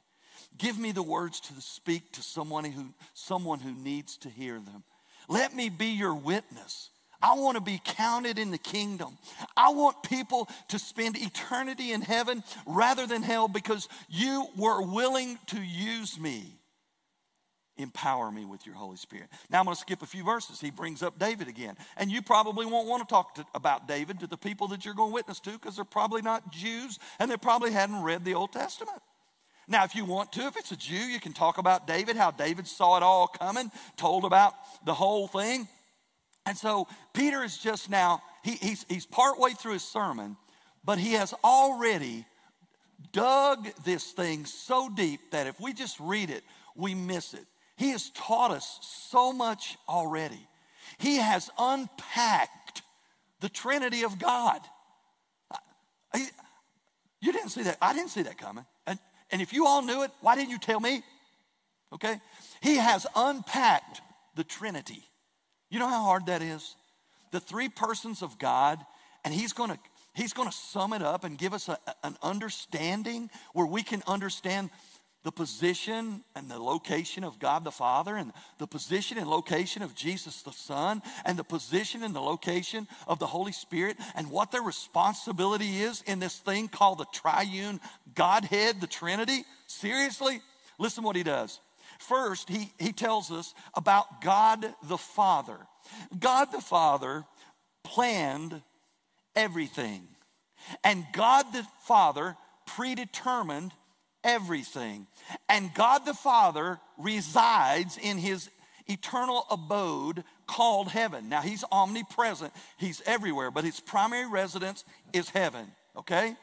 Give 0.56 0.78
me 0.78 0.92
the 0.92 1.02
words 1.02 1.40
to 1.40 1.60
speak 1.60 2.12
to 2.12 2.22
someone 2.22 2.64
who, 2.64 2.94
someone 3.12 3.58
who 3.58 3.72
needs 3.72 4.16
to 4.18 4.28
hear 4.28 4.54
them. 4.54 4.84
Let 5.28 5.52
me 5.52 5.68
be 5.68 5.86
your 5.86 6.14
witness. 6.14 6.90
I 7.22 7.34
want 7.34 7.56
to 7.56 7.60
be 7.60 7.80
counted 7.84 8.38
in 8.38 8.50
the 8.50 8.58
kingdom. 8.58 9.18
I 9.56 9.70
want 9.70 10.02
people 10.02 10.48
to 10.68 10.78
spend 10.78 11.16
eternity 11.16 11.92
in 11.92 12.02
heaven 12.02 12.42
rather 12.66 13.06
than 13.06 13.22
hell 13.22 13.48
because 13.48 13.88
you 14.08 14.46
were 14.56 14.82
willing 14.82 15.38
to 15.48 15.60
use 15.60 16.18
me. 16.18 16.56
Empower 17.76 18.30
me 18.30 18.44
with 18.44 18.66
your 18.66 18.74
Holy 18.74 18.96
Spirit. 18.96 19.28
Now 19.48 19.60
I'm 19.60 19.64
going 19.64 19.74
to 19.74 19.80
skip 19.80 20.02
a 20.02 20.06
few 20.06 20.22
verses. 20.22 20.60
He 20.60 20.70
brings 20.70 21.02
up 21.02 21.18
David 21.18 21.48
again. 21.48 21.76
And 21.96 22.10
you 22.10 22.20
probably 22.20 22.66
won't 22.66 22.88
want 22.88 23.06
to 23.06 23.12
talk 23.12 23.34
to, 23.36 23.46
about 23.54 23.88
David 23.88 24.20
to 24.20 24.26
the 24.26 24.36
people 24.36 24.68
that 24.68 24.84
you're 24.84 24.94
going 24.94 25.10
to 25.10 25.14
witness 25.14 25.40
to 25.40 25.52
because 25.52 25.76
they're 25.76 25.84
probably 25.84 26.20
not 26.20 26.52
Jews 26.52 26.98
and 27.18 27.30
they 27.30 27.38
probably 27.38 27.70
hadn't 27.70 28.02
read 28.02 28.24
the 28.24 28.34
Old 28.34 28.52
Testament. 28.52 29.00
Now, 29.66 29.84
if 29.84 29.94
you 29.94 30.04
want 30.04 30.32
to, 30.32 30.42
if 30.42 30.56
it's 30.56 30.72
a 30.72 30.76
Jew, 30.76 30.96
you 30.96 31.20
can 31.20 31.32
talk 31.32 31.56
about 31.56 31.86
David, 31.86 32.16
how 32.16 32.32
David 32.32 32.66
saw 32.66 32.96
it 32.96 33.02
all 33.02 33.28
coming, 33.28 33.70
told 33.96 34.24
about 34.24 34.54
the 34.84 34.94
whole 34.94 35.28
thing. 35.28 35.68
And 36.46 36.56
so 36.56 36.88
Peter 37.12 37.42
is 37.42 37.58
just 37.58 37.90
now, 37.90 38.22
he, 38.42 38.52
he's, 38.52 38.86
he's 38.88 39.06
partway 39.06 39.52
through 39.52 39.74
his 39.74 39.84
sermon, 39.84 40.36
but 40.84 40.98
he 40.98 41.12
has 41.12 41.34
already 41.44 42.24
dug 43.12 43.68
this 43.84 44.12
thing 44.12 44.44
so 44.44 44.88
deep 44.88 45.20
that 45.32 45.46
if 45.46 45.60
we 45.60 45.72
just 45.72 45.98
read 46.00 46.30
it, 46.30 46.42
we 46.74 46.94
miss 46.94 47.34
it. 47.34 47.44
He 47.76 47.90
has 47.90 48.10
taught 48.10 48.50
us 48.50 48.78
so 48.82 49.32
much 49.32 49.76
already. 49.88 50.46
He 50.98 51.16
has 51.16 51.50
unpacked 51.58 52.82
the 53.40 53.48
Trinity 53.48 54.02
of 54.02 54.18
God. 54.18 54.60
I, 56.12 56.28
you 57.20 57.32
didn't 57.32 57.50
see 57.50 57.62
that. 57.62 57.78
I 57.80 57.92
didn't 57.94 58.10
see 58.10 58.22
that 58.22 58.38
coming. 58.38 58.64
And, 58.86 58.98
and 59.30 59.40
if 59.40 59.52
you 59.52 59.66
all 59.66 59.82
knew 59.82 60.02
it, 60.02 60.10
why 60.20 60.36
didn't 60.36 60.50
you 60.50 60.58
tell 60.58 60.80
me? 60.80 61.02
Okay? 61.92 62.20
He 62.62 62.76
has 62.76 63.06
unpacked 63.14 64.00
the 64.36 64.44
Trinity. 64.44 65.04
You 65.70 65.78
know 65.78 65.88
how 65.88 66.02
hard 66.02 66.26
that 66.26 66.42
is? 66.42 66.76
The 67.30 67.40
three 67.40 67.68
persons 67.68 68.22
of 68.22 68.38
God, 68.38 68.84
and 69.24 69.32
He's 69.32 69.52
gonna 69.52 69.78
He's 70.14 70.32
gonna 70.32 70.52
sum 70.52 70.92
it 70.92 71.02
up 71.02 71.24
and 71.24 71.38
give 71.38 71.54
us 71.54 71.68
a, 71.68 71.78
an 72.02 72.16
understanding 72.22 73.30
where 73.54 73.66
we 73.66 73.82
can 73.82 74.02
understand 74.06 74.70
the 75.22 75.30
position 75.30 76.24
and 76.34 76.50
the 76.50 76.58
location 76.58 77.24
of 77.24 77.38
God 77.38 77.62
the 77.62 77.70
Father, 77.70 78.16
and 78.16 78.32
the 78.58 78.66
position 78.66 79.18
and 79.18 79.28
location 79.28 79.82
of 79.82 79.94
Jesus 79.94 80.42
the 80.42 80.52
Son, 80.52 81.02
and 81.24 81.38
the 81.38 81.44
position 81.44 82.02
and 82.02 82.14
the 82.14 82.20
location 82.20 82.88
of 83.06 83.18
the 83.18 83.26
Holy 83.26 83.52
Spirit, 83.52 83.96
and 84.14 84.30
what 84.30 84.50
their 84.50 84.62
responsibility 84.62 85.82
is 85.82 86.02
in 86.06 86.18
this 86.18 86.38
thing 86.38 86.68
called 86.68 86.98
the 86.98 87.06
triune 87.12 87.80
Godhead, 88.14 88.80
the 88.80 88.86
Trinity? 88.86 89.44
Seriously? 89.66 90.40
Listen 90.78 91.04
what 91.04 91.16
he 91.16 91.22
does. 91.22 91.60
First, 92.00 92.48
he, 92.48 92.72
he 92.78 92.92
tells 92.92 93.30
us 93.30 93.54
about 93.74 94.22
God 94.22 94.74
the 94.82 94.98
Father. 94.98 95.58
God 96.18 96.46
the 96.50 96.60
Father 96.60 97.24
planned 97.84 98.62
everything, 99.36 100.08
and 100.82 101.04
God 101.12 101.52
the 101.52 101.66
Father 101.86 102.36
predetermined 102.66 103.72
everything. 104.24 105.06
And 105.48 105.72
God 105.74 106.06
the 106.06 106.14
Father 106.14 106.80
resides 106.98 107.98
in 107.98 108.18
his 108.18 108.48
eternal 108.86 109.44
abode 109.50 110.24
called 110.46 110.88
heaven. 110.88 111.28
Now, 111.28 111.42
he's 111.42 111.64
omnipresent, 111.70 112.52
he's 112.78 113.02
everywhere, 113.06 113.50
but 113.50 113.64
his 113.64 113.78
primary 113.78 114.28
residence 114.28 114.84
is 115.12 115.28
heaven, 115.28 115.70
okay? 115.96 116.34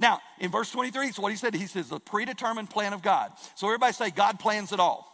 Now, 0.00 0.20
in 0.38 0.50
verse 0.50 0.70
23, 0.70 1.12
so 1.12 1.22
what 1.22 1.30
he 1.30 1.36
said, 1.36 1.54
he 1.54 1.66
says 1.66 1.90
the 1.90 2.00
predetermined 2.00 2.70
plan 2.70 2.94
of 2.94 3.02
God. 3.02 3.32
So 3.54 3.66
everybody 3.66 3.92
say, 3.92 4.10
God 4.10 4.40
plans 4.40 4.72
it 4.72 4.80
all. 4.80 5.06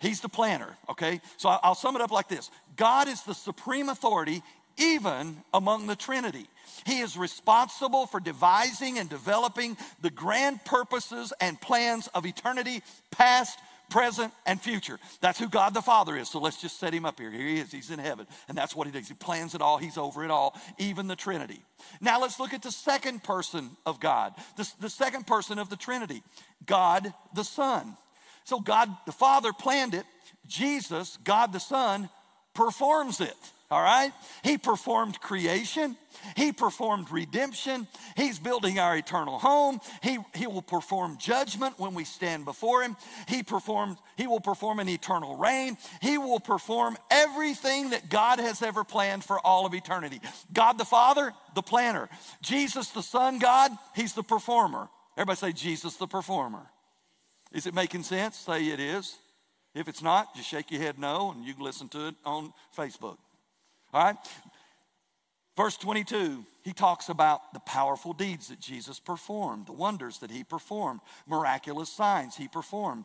He's 0.00 0.20
the 0.20 0.28
planner, 0.28 0.76
okay? 0.90 1.20
So 1.38 1.48
I'll 1.48 1.74
sum 1.74 1.96
it 1.96 2.02
up 2.02 2.10
like 2.10 2.28
this 2.28 2.50
God 2.76 3.08
is 3.08 3.22
the 3.22 3.34
supreme 3.34 3.88
authority 3.88 4.42
even 4.76 5.42
among 5.54 5.86
the 5.86 5.96
Trinity. 5.96 6.46
He 6.84 6.98
is 6.98 7.16
responsible 7.16 8.06
for 8.06 8.20
devising 8.20 8.98
and 8.98 9.08
developing 9.08 9.76
the 10.02 10.10
grand 10.10 10.64
purposes 10.64 11.32
and 11.40 11.60
plans 11.60 12.08
of 12.08 12.26
eternity, 12.26 12.82
past, 13.10 13.58
present, 13.90 14.32
and 14.46 14.60
future. 14.60 14.98
That's 15.20 15.38
who 15.38 15.48
God 15.48 15.74
the 15.74 15.82
Father 15.82 16.16
is. 16.16 16.28
So 16.28 16.40
let's 16.40 16.60
just 16.60 16.78
set 16.78 16.92
him 16.92 17.04
up 17.04 17.18
here. 17.18 17.30
Here 17.30 17.46
he 17.46 17.60
is. 17.60 17.70
He's 17.70 17.90
in 17.90 17.98
heaven. 17.98 18.26
And 18.48 18.56
that's 18.56 18.74
what 18.74 18.86
he 18.86 18.92
does. 18.92 19.08
He 19.08 19.14
plans 19.14 19.54
it 19.54 19.62
all, 19.62 19.78
he's 19.78 19.98
over 19.98 20.24
it 20.24 20.30
all, 20.30 20.58
even 20.78 21.06
the 21.06 21.16
Trinity. 21.16 21.62
Now 22.00 22.20
let's 22.20 22.40
look 22.40 22.54
at 22.54 22.62
the 22.62 22.72
second 22.72 23.22
person 23.22 23.70
of 23.86 24.00
God, 24.00 24.34
the, 24.56 24.70
the 24.80 24.90
second 24.90 25.26
person 25.26 25.58
of 25.58 25.70
the 25.70 25.76
Trinity 25.76 26.22
God 26.66 27.12
the 27.34 27.44
Son. 27.44 27.96
So 28.44 28.60
God 28.60 28.88
the 29.06 29.12
Father 29.12 29.52
planned 29.52 29.94
it, 29.94 30.04
Jesus, 30.46 31.18
God 31.24 31.52
the 31.52 31.60
Son, 31.60 32.08
performs 32.54 33.20
it 33.20 33.36
all 33.70 33.82
right? 33.82 34.12
He 34.42 34.58
performed 34.58 35.20
creation. 35.20 35.96
He 36.36 36.52
performed 36.52 37.10
redemption. 37.10 37.88
He's 38.16 38.38
building 38.38 38.78
our 38.78 38.96
eternal 38.96 39.38
home. 39.38 39.80
He, 40.02 40.18
he 40.34 40.46
will 40.46 40.62
perform 40.62 41.16
judgment 41.18 41.78
when 41.78 41.94
we 41.94 42.04
stand 42.04 42.44
before 42.44 42.82
him. 42.82 42.96
He 43.26 43.42
performed, 43.42 43.96
he 44.16 44.26
will 44.26 44.40
perform 44.40 44.80
an 44.80 44.88
eternal 44.88 45.36
reign. 45.36 45.78
He 46.02 46.18
will 46.18 46.40
perform 46.40 46.96
everything 47.10 47.90
that 47.90 48.08
God 48.08 48.38
has 48.38 48.62
ever 48.62 48.84
planned 48.84 49.24
for 49.24 49.38
all 49.40 49.66
of 49.66 49.74
eternity. 49.74 50.20
God 50.52 50.78
the 50.78 50.84
Father, 50.84 51.32
the 51.54 51.62
planner. 51.62 52.08
Jesus 52.42 52.90
the 52.90 53.02
Son, 53.02 53.38
God, 53.38 53.72
he's 53.94 54.12
the 54.12 54.22
performer. 54.22 54.88
Everybody 55.16 55.36
say 55.36 55.52
Jesus 55.52 55.96
the 55.96 56.06
performer. 56.06 56.66
Is 57.52 57.66
it 57.66 57.74
making 57.74 58.02
sense? 58.02 58.36
Say 58.36 58.66
it 58.66 58.80
is. 58.80 59.16
If 59.74 59.88
it's 59.88 60.02
not, 60.02 60.36
just 60.36 60.48
shake 60.48 60.70
your 60.70 60.80
head 60.80 60.98
no, 60.98 61.32
and 61.32 61.44
you 61.44 61.54
can 61.54 61.64
listen 61.64 61.88
to 61.90 62.08
it 62.08 62.14
on 62.24 62.52
Facebook. 62.76 63.16
All 63.94 64.04
right? 64.04 64.16
Verse 65.56 65.76
22, 65.76 66.44
he 66.64 66.72
talks 66.72 67.08
about 67.08 67.54
the 67.54 67.60
powerful 67.60 68.12
deeds 68.12 68.48
that 68.48 68.58
Jesus 68.58 68.98
performed, 68.98 69.66
the 69.66 69.72
wonders 69.72 70.18
that 70.18 70.32
he 70.32 70.42
performed, 70.42 71.00
miraculous 71.28 71.88
signs 71.88 72.34
he 72.34 72.48
performed. 72.48 73.04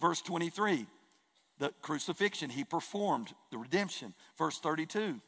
Verse 0.00 0.22
23, 0.22 0.86
the 1.58 1.72
crucifixion 1.82 2.50
he 2.50 2.62
performed, 2.62 3.34
the 3.50 3.58
redemption. 3.58 4.14
Verse 4.38 4.60
32, 4.60 5.20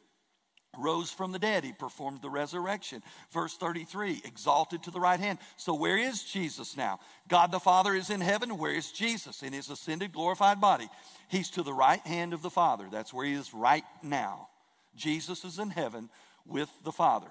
rose 0.79 1.11
from 1.11 1.33
the 1.33 1.39
dead. 1.39 1.65
He 1.65 1.73
performed 1.73 2.21
the 2.21 2.29
resurrection. 2.29 3.03
Verse 3.31 3.55
33, 3.57 4.21
exalted 4.23 4.83
to 4.83 4.91
the 4.91 4.99
right 4.99 5.19
hand. 5.19 5.39
So, 5.57 5.73
where 5.73 5.97
is 5.97 6.23
Jesus 6.23 6.77
now? 6.77 6.99
God 7.27 7.51
the 7.51 7.59
Father 7.59 7.93
is 7.93 8.09
in 8.09 8.21
heaven. 8.21 8.57
Where 8.57 8.73
is 8.73 8.91
Jesus? 8.91 9.43
In 9.43 9.51
his 9.51 9.69
ascended, 9.69 10.13
glorified 10.13 10.61
body. 10.61 10.87
He's 11.27 11.49
to 11.51 11.63
the 11.63 11.73
right 11.73 12.05
hand 12.07 12.33
of 12.33 12.41
the 12.41 12.49
Father. 12.49 12.85
That's 12.89 13.13
where 13.13 13.25
he 13.25 13.33
is 13.33 13.53
right 13.53 13.83
now. 14.01 14.47
Jesus 14.95 15.43
is 15.43 15.59
in 15.59 15.69
heaven 15.69 16.09
with 16.45 16.69
the 16.83 16.91
Father. 16.91 17.27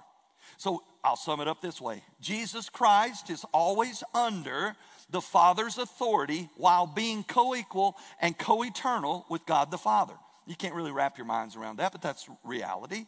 So 0.56 0.82
I'll 1.04 1.16
sum 1.16 1.40
it 1.40 1.48
up 1.48 1.60
this 1.60 1.80
way 1.80 2.02
Jesus 2.20 2.68
Christ 2.68 3.30
is 3.30 3.44
always 3.52 4.02
under 4.14 4.74
the 5.10 5.20
Father's 5.20 5.78
authority 5.78 6.48
while 6.56 6.86
being 6.86 7.24
co 7.24 7.54
equal 7.54 7.96
and 8.20 8.36
co 8.36 8.64
eternal 8.64 9.26
with 9.28 9.46
God 9.46 9.70
the 9.70 9.78
Father. 9.78 10.14
You 10.46 10.56
can't 10.56 10.74
really 10.74 10.92
wrap 10.92 11.18
your 11.18 11.26
minds 11.26 11.54
around 11.54 11.76
that, 11.76 11.92
but 11.92 12.02
that's 12.02 12.28
reality. 12.44 13.06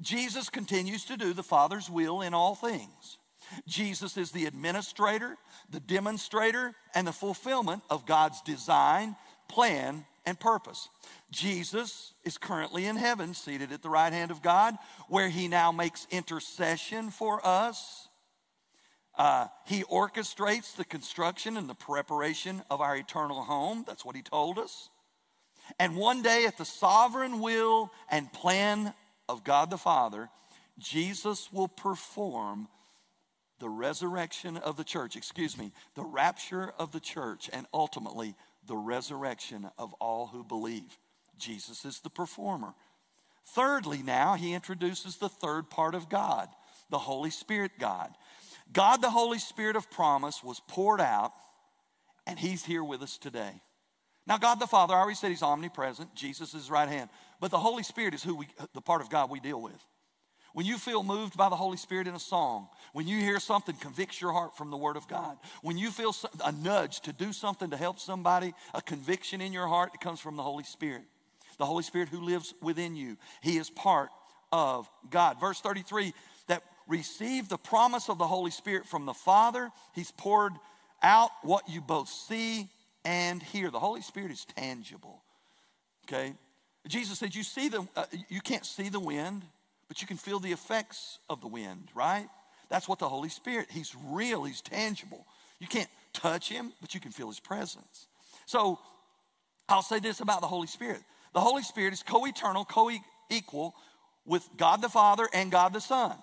Jesus 0.00 0.48
continues 0.48 1.04
to 1.06 1.16
do 1.16 1.32
the 1.32 1.42
Father's 1.42 1.90
will 1.90 2.22
in 2.22 2.34
all 2.34 2.54
things. 2.54 3.18
Jesus 3.66 4.16
is 4.16 4.30
the 4.30 4.46
administrator, 4.46 5.36
the 5.70 5.80
demonstrator, 5.80 6.72
and 6.94 7.06
the 7.06 7.12
fulfillment 7.12 7.82
of 7.90 8.06
God's 8.06 8.40
design, 8.42 9.16
plan, 9.48 10.04
and 10.30 10.40
purpose. 10.40 10.88
Jesus 11.30 12.14
is 12.24 12.38
currently 12.38 12.86
in 12.86 12.96
heaven, 12.96 13.34
seated 13.34 13.72
at 13.72 13.82
the 13.82 13.90
right 13.90 14.12
hand 14.12 14.30
of 14.30 14.40
God, 14.40 14.76
where 15.08 15.28
he 15.28 15.48
now 15.48 15.72
makes 15.72 16.06
intercession 16.10 17.10
for 17.10 17.46
us. 17.46 18.08
Uh, 19.18 19.48
he 19.66 19.82
orchestrates 19.82 20.74
the 20.76 20.84
construction 20.84 21.58
and 21.58 21.68
the 21.68 21.74
preparation 21.74 22.62
of 22.70 22.80
our 22.80 22.96
eternal 22.96 23.42
home. 23.42 23.84
That's 23.86 24.04
what 24.04 24.16
he 24.16 24.22
told 24.22 24.58
us. 24.58 24.88
And 25.78 25.96
one 25.96 26.22
day, 26.22 26.46
at 26.46 26.56
the 26.56 26.64
sovereign 26.64 27.40
will 27.40 27.92
and 28.10 28.32
plan 28.32 28.94
of 29.28 29.44
God 29.44 29.68
the 29.68 29.76
Father, 29.76 30.30
Jesus 30.78 31.52
will 31.52 31.68
perform 31.68 32.68
the 33.58 33.68
resurrection 33.68 34.56
of 34.56 34.76
the 34.76 34.84
church, 34.84 35.16
excuse 35.16 35.58
me, 35.58 35.72
the 35.94 36.02
rapture 36.02 36.72
of 36.78 36.92
the 36.92 37.00
church, 37.00 37.50
and 37.52 37.66
ultimately 37.74 38.34
the 38.66 38.76
resurrection 38.76 39.70
of 39.78 39.92
all 39.94 40.26
who 40.26 40.44
believe. 40.44 40.98
Jesus 41.38 41.84
is 41.84 42.00
the 42.00 42.10
performer. 42.10 42.74
Thirdly, 43.46 44.02
now 44.02 44.34
he 44.34 44.52
introduces 44.52 45.16
the 45.16 45.28
third 45.28 45.70
part 45.70 45.94
of 45.94 46.08
God, 46.08 46.48
the 46.90 46.98
Holy 46.98 47.30
Spirit 47.30 47.72
God. 47.78 48.14
God, 48.72 49.02
the 49.02 49.10
Holy 49.10 49.38
Spirit 49.38 49.76
of 49.76 49.90
promise, 49.90 50.44
was 50.44 50.60
poured 50.68 51.00
out, 51.00 51.32
and 52.26 52.38
he's 52.38 52.64
here 52.64 52.84
with 52.84 53.02
us 53.02 53.18
today. 53.18 53.62
Now, 54.26 54.38
God 54.38 54.60
the 54.60 54.66
Father, 54.66 54.94
I 54.94 54.98
already 54.98 55.16
said 55.16 55.30
he's 55.30 55.42
omnipresent, 55.42 56.14
Jesus 56.14 56.54
is 56.54 56.70
right 56.70 56.88
hand, 56.88 57.10
but 57.40 57.50
the 57.50 57.58
Holy 57.58 57.82
Spirit 57.82 58.14
is 58.14 58.22
who 58.22 58.36
we, 58.36 58.46
the 58.74 58.80
part 58.80 59.00
of 59.00 59.10
God 59.10 59.30
we 59.30 59.40
deal 59.40 59.60
with. 59.60 59.84
When 60.52 60.66
you 60.66 60.78
feel 60.78 61.02
moved 61.02 61.36
by 61.36 61.48
the 61.48 61.56
Holy 61.56 61.76
Spirit 61.76 62.06
in 62.06 62.14
a 62.14 62.20
song, 62.20 62.68
when 62.92 63.06
you 63.06 63.18
hear 63.18 63.38
something 63.38 63.76
convicts 63.76 64.20
your 64.20 64.32
heart 64.32 64.56
from 64.56 64.70
the 64.70 64.76
Word 64.76 64.96
of 64.96 65.06
God, 65.06 65.38
when 65.62 65.78
you 65.78 65.90
feel 65.90 66.14
a 66.44 66.52
nudge 66.52 67.00
to 67.02 67.12
do 67.12 67.32
something 67.32 67.70
to 67.70 67.76
help 67.76 68.00
somebody, 68.00 68.52
a 68.74 68.82
conviction 68.82 69.40
in 69.40 69.52
your 69.52 69.68
heart, 69.68 69.92
that 69.92 70.00
comes 70.00 70.18
from 70.20 70.36
the 70.36 70.42
Holy 70.42 70.64
Spirit. 70.64 71.02
The 71.58 71.66
Holy 71.66 71.82
Spirit 71.82 72.08
who 72.08 72.20
lives 72.20 72.54
within 72.60 72.96
you. 72.96 73.16
He 73.42 73.58
is 73.58 73.70
part 73.70 74.08
of 74.50 74.90
God. 75.10 75.38
Verse 75.40 75.60
33 75.60 76.12
that 76.48 76.62
receive 76.88 77.48
the 77.48 77.58
promise 77.58 78.08
of 78.08 78.18
the 78.18 78.26
Holy 78.26 78.50
Spirit 78.50 78.86
from 78.86 79.06
the 79.06 79.14
Father, 79.14 79.70
He's 79.94 80.10
poured 80.10 80.52
out 81.02 81.30
what 81.42 81.68
you 81.68 81.80
both 81.80 82.08
see 82.08 82.68
and 83.04 83.42
hear. 83.42 83.70
The 83.70 83.78
Holy 83.78 84.02
Spirit 84.02 84.32
is 84.32 84.44
tangible. 84.44 85.22
Okay? 86.06 86.34
Jesus 86.88 87.18
said, 87.18 87.34
You 87.34 87.42
see 87.42 87.68
the, 87.68 87.86
uh, 87.94 88.06
you 88.28 88.40
can't 88.40 88.66
see 88.66 88.88
the 88.88 89.00
wind 89.00 89.44
but 89.90 90.00
you 90.00 90.06
can 90.06 90.16
feel 90.16 90.38
the 90.38 90.52
effects 90.52 91.18
of 91.28 91.40
the 91.40 91.48
wind, 91.48 91.88
right? 91.96 92.28
That's 92.68 92.86
what 92.86 93.00
the 93.00 93.08
Holy 93.08 93.28
Spirit, 93.28 93.66
He's 93.72 93.92
real, 94.06 94.44
He's 94.44 94.60
tangible. 94.60 95.26
You 95.58 95.66
can't 95.66 95.90
touch 96.12 96.48
Him, 96.48 96.72
but 96.80 96.94
you 96.94 97.00
can 97.00 97.10
feel 97.10 97.26
His 97.26 97.40
presence. 97.40 98.06
So 98.46 98.78
I'll 99.68 99.82
say 99.82 99.98
this 99.98 100.20
about 100.20 100.42
the 100.42 100.46
Holy 100.46 100.68
Spirit 100.68 101.00
the 101.34 101.40
Holy 101.40 101.64
Spirit 101.64 101.92
is 101.92 102.04
co 102.04 102.24
eternal, 102.24 102.64
co 102.64 102.88
equal 103.30 103.74
with 104.24 104.48
God 104.56 104.80
the 104.80 104.88
Father 104.88 105.28
and 105.34 105.50
God 105.50 105.72
the 105.72 105.80
Son. 105.80 106.14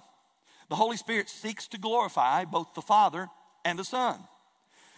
The 0.70 0.76
Holy 0.76 0.95
Spirit 0.95 1.28
seeks 1.28 1.68
to 1.68 1.78
glorify 1.78 2.45
both 2.45 2.74
the 2.74 2.82
Father 2.82 3.28
and 3.65 3.78
the 3.78 3.84
Son. 3.84 4.18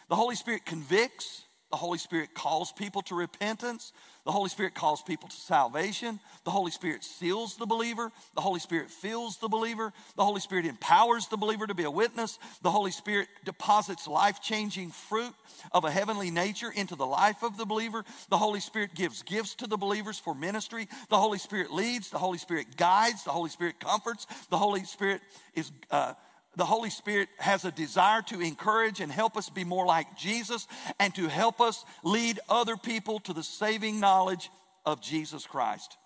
The 0.09 0.15
Holy 0.15 0.35
Spirit 0.35 0.63
convicts, 0.63 1.41
the 1.71 1.77
Holy 1.77 1.99
Spirit 1.99 2.33
calls 2.33 2.71
people 2.71 3.03
to 3.03 3.15
repentance. 3.15 3.93
The 4.25 4.31
Holy 4.31 4.49
Spirit 4.49 4.73
calls 4.73 5.01
people 5.03 5.29
to 5.29 5.35
salvation. 5.35 6.19
The 6.43 6.51
Holy 6.51 6.71
Spirit 6.71 7.03
seals 7.03 7.57
the 7.57 7.67
believer. 7.67 8.11
The 8.33 8.41
Holy 8.41 8.59
Spirit 8.59 8.89
fills 8.89 9.37
the 9.37 9.47
believer. 9.47 9.93
The 10.15 10.25
Holy 10.25 10.41
Spirit 10.41 10.65
empowers 10.65 11.27
the 11.27 11.37
believer 11.37 11.67
to 11.67 11.75
be 11.75 11.83
a 11.83 11.91
witness. 11.91 12.39
The 12.63 12.71
Holy 12.71 12.91
Spirit 12.91 13.27
deposits 13.45 14.07
life 14.07 14.41
changing 14.41 14.89
fruit 14.91 15.33
of 15.71 15.85
a 15.85 15.91
heavenly 15.91 16.31
nature 16.31 16.71
into 16.75 16.95
the 16.95 17.05
life 17.05 17.43
of 17.43 17.55
the 17.57 17.65
believer. 17.65 18.03
The 18.29 18.37
Holy 18.37 18.59
Spirit 18.59 18.95
gives 18.95 19.21
gifts 19.21 19.53
to 19.55 19.67
the 19.67 19.77
believers 19.77 20.17
for 20.17 20.33
ministry. 20.33 20.87
The 21.09 21.17
Holy 21.17 21.37
Spirit 21.37 21.71
leads. 21.71 22.09
The 22.09 22.17
Holy 22.17 22.39
Spirit 22.39 22.77
guides. 22.77 23.23
The 23.23 23.31
Holy 23.31 23.49
Spirit 23.49 23.79
comforts. 23.79 24.25
The 24.49 24.57
Holy 24.57 24.83
Spirit 24.85 25.21
is. 25.53 25.71
Uh, 25.91 26.13
the 26.55 26.65
Holy 26.65 26.89
Spirit 26.89 27.29
has 27.37 27.63
a 27.63 27.71
desire 27.71 28.21
to 28.23 28.41
encourage 28.41 28.99
and 28.99 29.11
help 29.11 29.37
us 29.37 29.49
be 29.49 29.63
more 29.63 29.85
like 29.85 30.17
Jesus 30.17 30.67
and 30.99 31.13
to 31.15 31.27
help 31.27 31.61
us 31.61 31.85
lead 32.03 32.39
other 32.49 32.75
people 32.75 33.19
to 33.21 33.33
the 33.33 33.43
saving 33.43 33.99
knowledge 33.99 34.49
of 34.85 35.01
Jesus 35.01 35.45
Christ. 35.45 35.97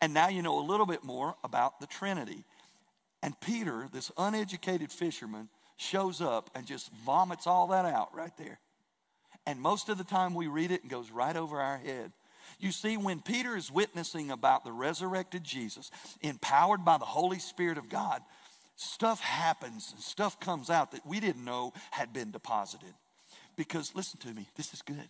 And 0.00 0.12
now 0.12 0.28
you 0.28 0.42
know 0.42 0.58
a 0.58 0.66
little 0.66 0.86
bit 0.86 1.02
more 1.02 1.34
about 1.42 1.80
the 1.80 1.86
Trinity. 1.86 2.44
And 3.22 3.38
Peter, 3.40 3.88
this 3.92 4.12
uneducated 4.18 4.92
fisherman, 4.92 5.48
shows 5.76 6.20
up 6.20 6.50
and 6.54 6.66
just 6.66 6.92
vomits 7.04 7.46
all 7.46 7.68
that 7.68 7.84
out 7.84 8.14
right 8.14 8.36
there. 8.36 8.58
And 9.46 9.60
most 9.60 9.88
of 9.88 9.98
the 9.98 10.04
time 10.04 10.34
we 10.34 10.46
read 10.46 10.70
it 10.70 10.82
and 10.82 10.90
goes 10.90 11.10
right 11.10 11.36
over 11.36 11.60
our 11.60 11.78
head. 11.78 12.12
You 12.58 12.72
see, 12.72 12.96
when 12.96 13.20
Peter 13.20 13.56
is 13.56 13.70
witnessing 13.70 14.30
about 14.30 14.64
the 14.64 14.72
resurrected 14.72 15.44
Jesus, 15.44 15.90
empowered 16.20 16.84
by 16.84 16.98
the 16.98 17.04
Holy 17.04 17.38
Spirit 17.38 17.78
of 17.78 17.88
God, 17.88 18.22
stuff 18.76 19.20
happens 19.20 19.90
and 19.92 20.00
stuff 20.02 20.38
comes 20.38 20.70
out 20.70 20.92
that 20.92 21.04
we 21.06 21.18
didn't 21.18 21.44
know 21.44 21.72
had 21.90 22.12
been 22.12 22.30
deposited. 22.30 22.94
Because 23.56 23.94
listen 23.94 24.20
to 24.20 24.34
me, 24.34 24.48
this 24.54 24.72
is 24.72 24.82
good. 24.82 25.08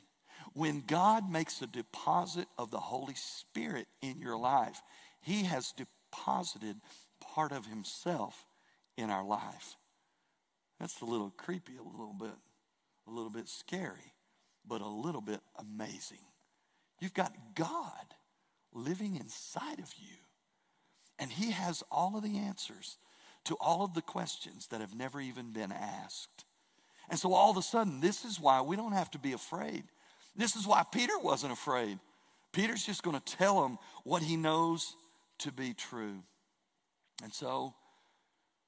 When 0.54 0.82
God 0.86 1.30
makes 1.30 1.60
a 1.60 1.66
deposit 1.66 2.46
of 2.56 2.70
the 2.70 2.78
Holy 2.78 3.14
Spirit 3.16 3.88
in 4.00 4.20
your 4.20 4.38
life, 4.38 4.80
He 5.20 5.42
has 5.44 5.72
deposited 5.72 6.76
part 7.20 7.52
of 7.52 7.66
Himself 7.66 8.46
in 8.96 9.10
our 9.10 9.24
life. 9.24 9.76
That's 10.78 11.00
a 11.00 11.04
little 11.04 11.30
creepy, 11.36 11.76
a 11.76 11.82
little 11.82 12.14
bit, 12.18 12.36
a 13.08 13.10
little 13.10 13.30
bit 13.30 13.48
scary, 13.48 14.14
but 14.66 14.80
a 14.80 14.88
little 14.88 15.20
bit 15.20 15.40
amazing. 15.58 16.24
You've 17.00 17.14
got 17.14 17.34
God 17.54 18.14
living 18.72 19.16
inside 19.16 19.80
of 19.80 19.92
you, 19.98 20.16
and 21.18 21.30
He 21.30 21.50
has 21.50 21.82
all 21.90 22.16
of 22.16 22.22
the 22.22 22.38
answers 22.38 22.98
to 23.46 23.56
all 23.60 23.84
of 23.84 23.94
the 23.94 24.02
questions 24.02 24.68
that 24.68 24.80
have 24.80 24.94
never 24.94 25.20
even 25.20 25.52
been 25.52 25.72
asked. 25.72 26.44
And 27.08 27.18
so 27.18 27.32
all 27.32 27.50
of 27.50 27.56
a 27.56 27.62
sudden, 27.62 28.00
this 28.00 28.24
is 28.24 28.40
why 28.40 28.60
we 28.60 28.76
don't 28.76 28.92
have 28.92 29.10
to 29.12 29.18
be 29.18 29.32
afraid. 29.32 29.84
This 30.34 30.56
is 30.56 30.66
why 30.66 30.84
Peter 30.90 31.18
wasn't 31.18 31.52
afraid. 31.52 31.98
Peter's 32.52 32.84
just 32.84 33.02
going 33.02 33.18
to 33.18 33.36
tell 33.36 33.64
him 33.64 33.78
what 34.04 34.22
he 34.22 34.36
knows 34.36 34.94
to 35.38 35.52
be 35.52 35.74
true. 35.74 36.22
And 37.22 37.32
so 37.32 37.74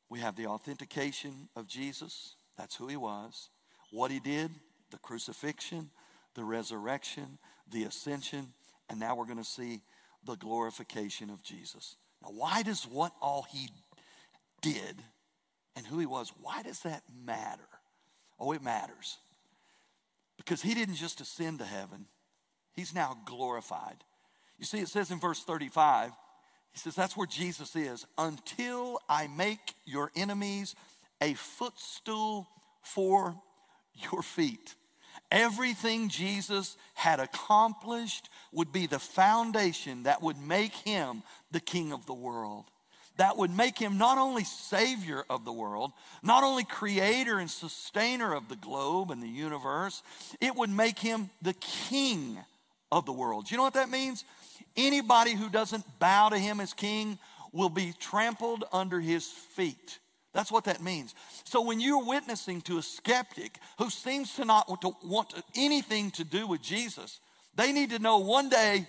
we 0.09 0.21
have 0.21 0.37
the 0.37 0.47
authentication 0.47 1.49
of 1.57 1.67
Jesus. 1.67 2.35
That's 2.57 2.77
who 2.77 2.87
he 2.87 2.97
was. 2.97 3.51
What 3.91 4.11
he 4.11 4.21
did, 4.21 4.51
the 4.91 4.99
crucifixion, 4.99 5.91
the 6.35 6.45
resurrection, 6.45 7.39
the 7.71 7.85
ascension, 7.85 8.53
and 8.89 9.01
now 9.01 9.17
we're 9.17 9.27
going 9.27 9.39
to 9.39 9.45
see 9.45 9.81
the 10.25 10.37
glorification 10.37 11.31
of 11.31 11.43
Jesus. 11.43 11.97
Now, 12.23 12.31
why 12.31 12.63
does 12.63 12.85
what 12.85 13.13
all 13.21 13.47
he 13.51 13.69
did 14.61 15.03
and 15.77 15.87
who 15.87 15.99
he 15.99 16.07
was, 16.07 16.33
why 16.41 16.63
does 16.63 16.81
that 16.81 17.03
matter? 17.25 17.69
Oh, 18.39 18.53
it 18.53 18.63
matters. 18.63 19.19
Because 20.37 20.63
he 20.63 20.75
didn't 20.75 20.97
just 20.97 21.21
ascend 21.21 21.59
to 21.59 21.65
heaven, 21.65 22.07
he's 22.75 22.95
now 22.95 23.19
glorified. 23.27 23.97
You 24.59 24.65
see, 24.65 24.79
it 24.79 24.89
says 24.89 25.11
in 25.11 25.21
verse 25.21 25.45
35, 25.45 26.11
he 26.73 26.79
says, 26.79 26.95
That's 26.95 27.17
where 27.17 27.27
Jesus 27.27 27.75
is. 27.77 28.07
Until 28.17 29.01
I 29.09 29.27
make 29.29 29.75
your 29.85 30.11
enemies 30.17 30.75
a 31.21 31.35
footstool 31.35 32.49
for 32.83 33.37
your 33.95 34.23
feet. 34.23 34.75
Everything 35.31 36.09
Jesus 36.09 36.77
had 36.95 37.21
accomplished 37.21 38.31
would 38.53 38.73
be 38.73 38.87
the 38.87 38.99
foundation 38.99 40.05
that 40.05 40.23
would 40.23 40.39
make 40.39 40.73
him 40.73 41.23
the 41.51 41.61
king 41.61 41.93
of 41.93 42.07
the 42.07 42.15
world 42.15 42.65
that 43.19 43.37
would 43.37 43.55
make 43.55 43.77
him 43.77 43.99
not 43.99 44.17
only 44.17 44.45
savior 44.45 45.25
of 45.29 45.45
the 45.45 45.53
world, 45.53 45.93
not 46.23 46.45
only 46.45 46.65
creator 46.65 47.39
and 47.39 47.51
sustainer 47.51 48.33
of 48.33 48.49
the 48.49 48.57
globe 48.57 49.11
and 49.11 49.21
the 49.21 49.29
universe, 49.29 50.03
it 50.41 50.55
would 50.55 50.71
make 50.71 50.99
him 51.01 51.29
the 51.43 51.55
king 51.55 52.39
of 52.93 53.07
the 53.07 53.13
world. 53.13 53.47
Do 53.47 53.53
you 53.53 53.57
know 53.57 53.65
what 53.65 53.75
that 53.75 53.91
means? 53.91 54.25
Anybody 54.77 55.35
who 55.35 55.49
doesn't 55.49 55.85
bow 55.99 56.29
to 56.29 56.39
him 56.39 56.61
as 56.61 56.73
king 56.73 57.19
will 57.53 57.69
be 57.69 57.93
trampled 57.99 58.65
under 58.73 59.01
his 59.01 59.27
feet. 59.27 59.99
That's 60.33 60.53
what 60.53 60.65
that 60.65 60.81
means. 60.81 61.17
So 61.43 61.63
when 61.63 61.81
you're 61.81 62.05
witnessing 62.05 62.61
to 62.63 62.79
a 62.79 62.83
skeptic 62.83 63.59
who 63.79 63.91
seems 63.91 64.35
to 64.35 64.45
not 64.45 64.69
want, 64.69 64.83
to 64.83 64.93
want 65.03 65.35
anything 65.57 66.13
to 66.13 66.25
do 66.25 66.47
with 66.47 66.63
Jesus, 66.63 67.19
they 67.57 67.73
need 67.73 67.91
to 67.91 67.99
know 67.99 68.19
one 68.19 68.49
day 68.49 68.87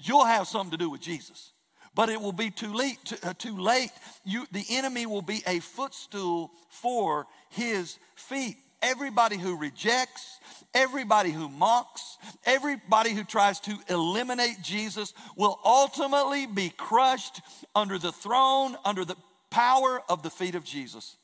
you'll 0.00 0.24
have 0.24 0.48
something 0.48 0.72
to 0.72 0.76
do 0.76 0.90
with 0.90 1.00
Jesus 1.00 1.52
but 2.00 2.08
it 2.08 2.18
will 2.18 2.32
be 2.32 2.48
too 2.48 2.72
late. 2.72 2.96
Too, 3.04 3.16
uh, 3.22 3.34
too 3.36 3.58
late. 3.58 3.90
You, 4.24 4.46
the 4.52 4.64
enemy 4.70 5.04
will 5.04 5.20
be 5.20 5.42
a 5.46 5.60
footstool 5.60 6.50
for 6.70 7.26
his 7.50 7.98
feet. 8.16 8.56
Everybody 8.80 9.36
who 9.36 9.54
rejects, 9.54 10.40
everybody 10.72 11.30
who 11.30 11.50
mocks, 11.50 12.16
everybody 12.46 13.10
who 13.10 13.22
tries 13.22 13.60
to 13.60 13.76
eliminate 13.90 14.62
Jesus 14.62 15.12
will 15.36 15.60
ultimately 15.62 16.46
be 16.46 16.70
crushed 16.70 17.42
under 17.74 17.98
the 17.98 18.12
throne, 18.12 18.78
under 18.82 19.04
the 19.04 19.16
power 19.50 20.00
of 20.08 20.22
the 20.22 20.30
feet 20.30 20.54
of 20.54 20.64
Jesus. 20.64 21.18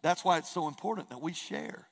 That's 0.00 0.24
why 0.24 0.38
it's 0.38 0.48
so 0.48 0.66
important 0.66 1.10
that 1.10 1.20
we 1.20 1.34
share. 1.34 1.88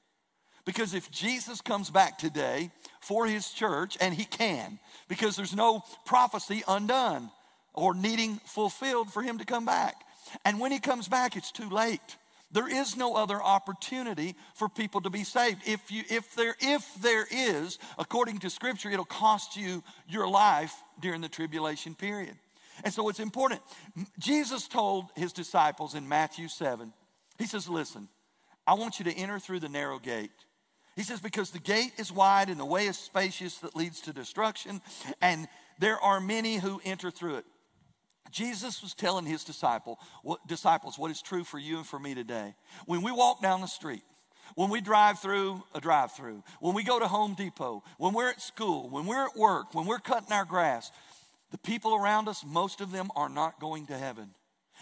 Because 0.65 0.95
if 0.95 1.11
Jesus 1.11 1.61
comes 1.61 1.91
back 1.91 2.17
today 2.17 2.71
for 3.03 3.27
his 3.27 3.51
church, 3.51 3.99
and 4.01 4.15
he 4.15 4.25
can, 4.25 4.79
because 5.09 5.37
there's 5.37 5.55
no 5.55 5.85
prophecy 6.07 6.63
undone 6.67 7.31
or 7.75 7.95
needing 7.95 8.37
fulfilled 8.45 9.13
for 9.13 9.23
him 9.23 9.39
to 9.39 9.45
come 9.45 9.65
back. 9.65 9.97
And 10.45 10.61
when 10.61 10.73
he 10.73 10.79
comes 10.79 11.09
back, 11.09 11.37
it's 11.37 11.53
too 11.53 11.69
late. 11.69 12.17
There 12.53 12.69
is 12.69 12.97
no 12.97 13.15
other 13.15 13.41
opportunity 13.41 14.35
for 14.55 14.69
people 14.69 15.01
to 15.03 15.11
be 15.11 15.23
saved. 15.23 15.63
If, 15.67 15.91
you, 15.91 16.03
if, 16.11 16.35
there, 16.35 16.57
if 16.61 16.95
there 17.01 17.27
is, 17.31 17.79
according 17.97 18.39
to 18.41 18.51
Scripture, 18.51 18.91
it'll 18.91 19.05
cost 19.05 19.57
you 19.57 19.85
your 20.09 20.29
life 20.29 20.75
during 21.01 21.21
the 21.21 21.29
tribulation 21.29 21.95
period. 21.95 22.35
And 22.83 22.93
so 22.93 23.09
it's 23.09 23.21
important. 23.21 23.61
Jesus 24.19 24.67
told 24.67 25.07
his 25.15 25.33
disciples 25.33 25.95
in 25.95 26.09
Matthew 26.09 26.49
7, 26.49 26.93
he 27.39 27.47
says, 27.47 27.69
Listen, 27.69 28.09
I 28.67 28.75
want 28.75 28.99
you 28.99 29.05
to 29.05 29.15
enter 29.15 29.39
through 29.39 29.61
the 29.61 29.69
narrow 29.69 29.99
gate. 29.99 30.31
He 30.97 31.03
says, 31.03 31.21
Because 31.21 31.51
the 31.51 31.61
gate 31.61 31.93
is 31.99 32.11
wide 32.11 32.49
and 32.49 32.59
the 32.59 32.65
way 32.65 32.87
is 32.87 32.99
spacious 32.99 33.59
that 33.59 33.77
leads 33.77 34.01
to 34.03 34.13
destruction, 34.13 34.81
and 35.21 35.47
there 35.79 36.01
are 36.01 36.21
many 36.21 36.57
who 36.57 36.81
enter 36.85 37.11
through 37.11 37.37
it. 37.37 37.45
Jesus 38.31 38.83
was 38.83 38.95
telling 38.95 39.27
his 39.27 39.45
disciple, 39.45 39.99
what, 40.23 40.47
disciples 40.47 40.99
what 40.99 41.11
is 41.11 41.23
true 41.23 41.45
for 41.45 41.59
you 41.59 41.79
and 41.79 41.87
for 41.87 41.99
me 41.99 42.15
today. 42.15 42.55
When 42.87 43.03
we 43.03 43.13
walk 43.13 43.43
down 43.43 43.61
the 43.61 43.67
street, 43.67 44.03
when 44.55 44.71
we 44.71 44.81
drive 44.81 45.21
through 45.21 45.63
a 45.75 45.81
drive 45.81 46.13
through, 46.13 46.43
when 46.61 46.75
we 46.75 46.83
go 46.83 46.99
to 46.99 47.07
Home 47.07 47.35
Depot, 47.35 47.83
when 47.99 48.13
we're 48.13 48.31
at 48.31 48.41
school, 48.41 48.89
when 48.89 49.07
we're 49.07 49.27
at 49.27 49.37
work, 49.37 49.75
when 49.75 49.87
we're 49.87 49.99
cutting 49.99 50.33
our 50.33 50.45
grass, 50.45 50.91
the 51.51 51.59
people 51.59 51.95
around 51.95 52.29
us, 52.29 52.45
most 52.47 52.81
of 52.81 52.93
them 52.93 53.11
are 53.17 53.29
not 53.29 53.61
going 53.61 53.87
to 53.87 53.99
heaven. 53.99 54.31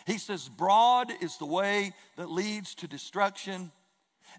He 0.06 0.18
says, 0.18 0.48
Broad 0.48 1.10
is 1.20 1.36
the 1.38 1.46
way 1.46 1.92
that 2.16 2.30
leads 2.30 2.74
to 2.76 2.88
destruction, 2.88 3.72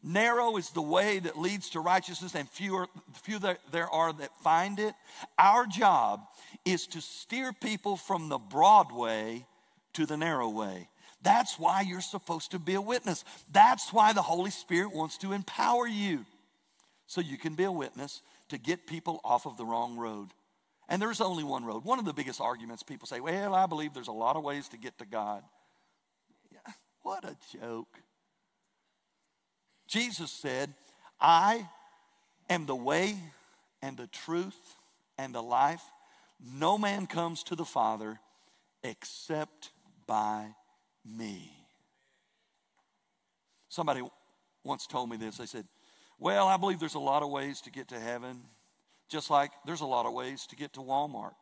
narrow 0.04 0.58
is 0.58 0.70
the 0.72 0.82
way 0.82 1.20
that 1.20 1.38
leads 1.38 1.70
to 1.72 1.80
righteousness, 1.80 2.36
and 2.36 2.50
fewer, 2.50 2.88
few 3.24 3.40
there 3.72 3.90
are 3.90 4.14
that 4.14 4.36
find 4.44 4.80
it. 4.80 4.94
Our 5.38 5.66
job 5.66 6.22
is 6.66 6.88
to 6.88 7.02
steer 7.02 7.54
people 7.54 7.98
from 7.98 8.30
the 8.30 8.38
broad 8.38 8.92
way 8.92 9.46
to 9.94 10.06
the 10.06 10.18
narrow 10.18 10.50
way. 10.50 10.90
That's 11.22 11.60
why 11.60 11.82
you're 11.82 12.02
supposed 12.02 12.52
to 12.52 12.60
be 12.60 12.76
a 12.76 12.82
witness. 12.82 13.26
That's 13.52 13.92
why 13.92 14.14
the 14.14 14.22
Holy 14.22 14.52
Spirit 14.52 14.94
wants 14.94 15.18
to 15.20 15.34
empower 15.34 15.88
you 15.88 16.26
so 17.08 17.22
you 17.22 17.38
can 17.38 17.56
be 17.56 17.66
a 17.66 17.72
witness 17.72 18.22
to 18.50 18.58
get 18.58 18.88
people 18.88 19.20
off 19.24 19.46
of 19.46 19.58
the 19.58 19.66
wrong 19.66 19.98
road. 19.98 20.30
And 20.88 21.02
there's 21.02 21.22
only 21.22 21.44
one 21.44 21.66
road. 21.66 21.84
One 21.84 22.00
of 22.00 22.06
the 22.06 22.14
biggest 22.14 22.40
arguments 22.40 22.84
people 22.84 23.08
say, 23.08 23.20
well, 23.20 23.54
I 23.54 23.66
believe 23.66 23.94
there's 23.94 24.08
a 24.08 24.14
lot 24.14 24.36
of 24.36 24.44
ways 24.44 24.70
to 24.70 24.78
get 24.78 24.98
to 25.00 25.06
God. 25.06 25.44
Yeah, 26.52 26.74
what 27.04 27.26
a 27.26 27.36
joke. 27.60 28.02
Jesus 29.90 30.32
said, 30.32 30.74
I 31.20 31.68
am 32.50 32.66
the 32.66 32.76
way 32.76 33.18
and 33.82 33.98
the 33.98 34.08
truth 34.08 34.76
and 35.18 35.34
the 35.34 35.42
life. 35.44 35.82
No 36.42 36.78
man 36.78 37.08
comes 37.08 37.44
to 37.44 37.56
the 37.56 37.66
Father 37.66 38.20
except 38.84 39.72
by 40.08 40.48
me. 41.06 41.52
Somebody 43.68 44.02
once 44.64 44.88
told 44.88 45.10
me 45.10 45.18
this. 45.18 45.38
They 45.38 45.46
said, 45.46 45.66
Well, 46.20 46.48
I 46.48 46.58
believe 46.58 46.80
there's 46.80 46.96
a 46.96 47.00
lot 47.00 47.24
of 47.24 47.30
ways 47.30 47.60
to 47.62 47.72
get 47.72 47.90
to 47.90 48.00
heaven 48.00 48.42
just 49.10 49.32
like 49.32 49.52
there's 49.66 49.82
a 49.82 49.88
lot 49.88 50.06
of 50.06 50.14
ways 50.14 50.46
to 50.48 50.56
get 50.56 50.74
to 50.74 50.80
Walmart. 50.82 51.34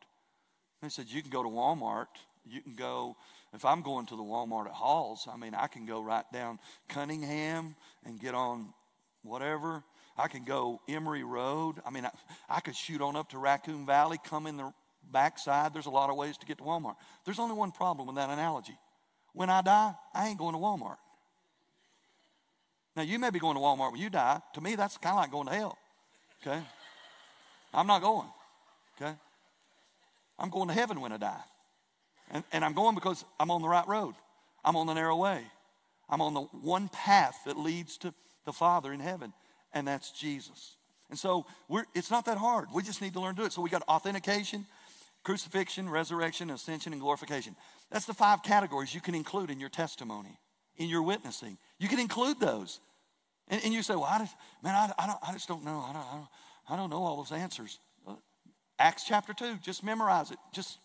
They 0.82 0.88
said, 0.88 1.06
You 1.08 1.22
can 1.22 1.30
go 1.30 1.42
to 1.42 1.48
Walmart. 1.48 2.06
You 2.46 2.62
can 2.62 2.74
go, 2.74 3.16
if 3.54 3.64
I'm 3.64 3.82
going 3.82 4.06
to 4.06 4.16
the 4.16 4.22
Walmart 4.22 4.66
at 4.66 4.72
Halls, 4.72 5.26
I 5.32 5.36
mean, 5.36 5.54
I 5.54 5.66
can 5.66 5.86
go 5.86 6.02
right 6.02 6.24
down 6.32 6.58
Cunningham 6.88 7.74
and 8.04 8.20
get 8.20 8.34
on 8.34 8.72
whatever. 9.22 9.82
I 10.16 10.28
can 10.28 10.44
go 10.44 10.80
Emery 10.88 11.22
Road. 11.22 11.76
I 11.86 11.90
mean, 11.90 12.04
I, 12.04 12.10
I 12.48 12.60
could 12.60 12.76
shoot 12.76 13.00
on 13.00 13.16
up 13.16 13.30
to 13.30 13.38
Raccoon 13.38 13.86
Valley, 13.86 14.18
come 14.22 14.46
in 14.46 14.56
the 14.56 14.72
backside. 15.10 15.72
There's 15.72 15.86
a 15.86 15.90
lot 15.90 16.10
of 16.10 16.16
ways 16.16 16.36
to 16.38 16.46
get 16.46 16.58
to 16.58 16.64
Walmart. 16.64 16.96
There's 17.24 17.38
only 17.38 17.54
one 17.54 17.72
problem 17.72 18.06
with 18.06 18.16
that 18.16 18.28
analogy. 18.28 18.76
When 19.32 19.48
I 19.48 19.62
die, 19.62 19.94
I 20.12 20.28
ain't 20.28 20.38
going 20.38 20.54
to 20.54 20.58
Walmart. 20.58 20.96
Now, 22.96 23.02
you 23.02 23.18
may 23.18 23.30
be 23.30 23.38
going 23.38 23.54
to 23.54 23.60
Walmart 23.60 23.92
when 23.92 24.00
you 24.00 24.10
die. 24.10 24.40
To 24.54 24.60
me, 24.60 24.74
that's 24.74 24.98
kind 24.98 25.14
of 25.14 25.22
like 25.22 25.30
going 25.30 25.46
to 25.46 25.54
hell. 25.54 25.78
Okay? 26.42 26.60
I'm 27.72 27.86
not 27.86 28.02
going. 28.02 28.26
Okay? 29.00 29.14
I'm 30.38 30.50
going 30.50 30.68
to 30.68 30.74
heaven 30.74 31.00
when 31.00 31.12
I 31.12 31.16
die. 31.16 31.40
And, 32.30 32.44
and 32.52 32.64
I'm 32.64 32.74
going 32.74 32.94
because 32.94 33.24
I'm 33.40 33.50
on 33.50 33.62
the 33.62 33.68
right 33.68 33.86
road. 33.86 34.14
I'm 34.64 34.76
on 34.76 34.86
the 34.86 34.94
narrow 34.94 35.16
way. 35.16 35.42
I'm 36.08 36.20
on 36.20 36.34
the 36.34 36.40
one 36.40 36.88
path 36.88 37.36
that 37.46 37.58
leads 37.58 37.98
to 37.98 38.14
the 38.44 38.52
Father 38.52 38.92
in 38.92 39.00
heaven, 39.00 39.32
and 39.72 39.86
that's 39.86 40.10
Jesus. 40.10 40.76
And 41.10 41.18
so 41.18 41.46
it's 41.94 42.10
not 42.10 42.26
that 42.26 42.38
hard. 42.38 42.68
We 42.72 42.82
just 42.82 43.00
need 43.00 43.14
to 43.14 43.20
learn 43.20 43.34
to 43.36 43.42
do 43.42 43.46
it. 43.46 43.52
So 43.52 43.62
we 43.62 43.70
got 43.70 43.82
authentication, 43.82 44.66
crucifixion, 45.22 45.88
resurrection, 45.88 46.50
ascension, 46.50 46.92
and 46.92 47.00
glorification. 47.00 47.56
That's 47.90 48.06
the 48.06 48.14
five 48.14 48.42
categories 48.42 48.94
you 48.94 49.00
can 49.00 49.14
include 49.14 49.50
in 49.50 49.60
your 49.60 49.70
testimony, 49.70 50.38
in 50.76 50.88
your 50.88 51.02
witnessing. 51.02 51.56
You 51.78 51.88
can 51.88 51.98
include 51.98 52.40
those. 52.40 52.80
And, 53.48 53.62
and 53.64 53.72
you 53.72 53.82
say, 53.82 53.94
well, 53.94 54.08
I 54.10 54.18
just, 54.18 54.36
man, 54.62 54.74
I, 54.74 54.92
I, 54.98 55.06
don't, 55.06 55.18
I 55.26 55.32
just 55.32 55.48
don't 55.48 55.64
know. 55.64 55.84
I 55.88 55.92
don't, 55.92 56.04
I 56.04 56.14
don't, 56.14 56.28
I 56.70 56.76
don't 56.76 56.90
know 56.90 57.02
all 57.02 57.16
those 57.16 57.32
answers. 57.32 57.78
Acts 58.78 59.04
chapter 59.04 59.32
2, 59.32 59.56
just 59.62 59.82
memorize 59.82 60.30
it. 60.30 60.38
Just, 60.52 60.78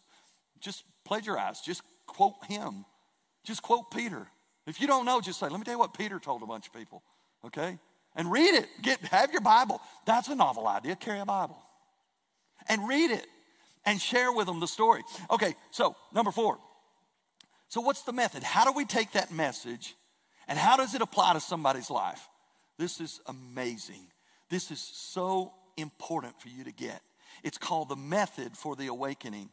just 0.60 0.84
plagiarize. 1.06 1.62
Just 1.62 1.82
quote 2.06 2.36
him. 2.48 2.86
Just 3.44 3.62
quote 3.62 3.92
Peter. 3.92 4.28
If 4.66 4.80
you 4.80 4.88
don't 4.88 5.06
know, 5.06 5.20
just 5.22 5.40
say, 5.40 5.50
let 5.50 5.58
me 5.58 5.64
tell 5.64 5.74
you 5.74 5.80
what 5.80 5.94
Peter 5.94 6.20
told 6.20 6.42
a 6.42 6.46
bunch 6.46 6.68
of 6.68 6.74
people, 6.74 7.04
okay? 7.46 7.78
And 8.16 8.32
read 8.32 8.54
it. 8.56 8.68
Get, 8.82 9.00
have 9.02 9.32
your 9.32 9.42
Bible. 9.42 9.82
That's 10.06 10.30
a 10.30 10.36
novel 10.36 10.68
idea. 10.68 10.96
Carry 10.96 11.20
a 11.20 11.26
Bible. 11.26 11.58
And 12.70 12.88
read 12.88 13.12
it 13.12 13.28
and 13.86 14.00
share 14.00 14.32
with 14.32 14.48
them 14.48 14.60
the 14.60 14.68
story. 14.68 15.02
Okay, 15.30 15.56
so 15.72 15.96
number 16.14 16.32
four. 16.32 16.58
So, 17.68 17.82
what's 17.82 18.04
the 18.04 18.14
method? 18.14 18.44
How 18.44 18.66
do 18.66 18.72
we 18.72 18.86
take 18.86 19.14
that 19.14 19.32
message 19.32 19.96
and 20.48 20.60
how 20.60 20.78
does 20.78 20.94
it 20.94 21.02
apply 21.02 21.34
to 21.34 21.40
somebody's 21.40 21.90
life? 21.90 22.30
This 22.78 23.00
is 23.00 23.20
amazing. 23.28 24.08
This 24.50 24.72
is 24.72 24.80
so 24.80 25.54
important 25.78 26.40
for 26.40 26.50
you 26.50 26.64
to 26.64 26.72
get. 26.72 27.02
It's 27.44 27.58
called 27.58 27.90
the 27.90 27.96
method 27.96 28.56
for 28.56 28.76
the 28.76 28.88
awakening. 28.88 29.50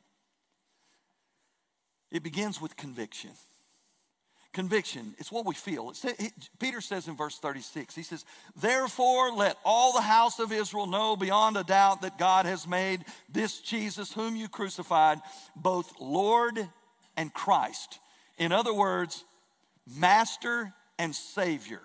It 2.10 2.22
begins 2.22 2.60
with 2.60 2.76
conviction. 2.76 3.30
Conviction, 4.52 5.14
it's 5.18 5.30
what 5.30 5.46
we 5.46 5.54
feel. 5.54 5.92
Peter 6.58 6.80
says 6.80 7.06
in 7.06 7.16
verse 7.16 7.38
36, 7.38 7.94
he 7.94 8.02
says, 8.02 8.24
Therefore, 8.56 9.32
let 9.32 9.56
all 9.64 9.92
the 9.92 10.00
house 10.00 10.40
of 10.40 10.50
Israel 10.50 10.86
know 10.86 11.14
beyond 11.14 11.56
a 11.56 11.62
doubt 11.62 12.02
that 12.02 12.18
God 12.18 12.46
has 12.46 12.66
made 12.66 13.04
this 13.32 13.60
Jesus, 13.60 14.12
whom 14.12 14.34
you 14.34 14.48
crucified, 14.48 15.20
both 15.54 15.92
Lord 16.00 16.68
and 17.16 17.32
Christ. 17.32 18.00
In 18.38 18.50
other 18.50 18.74
words, 18.74 19.24
Master 19.86 20.72
and 20.98 21.14
Savior. 21.14 21.82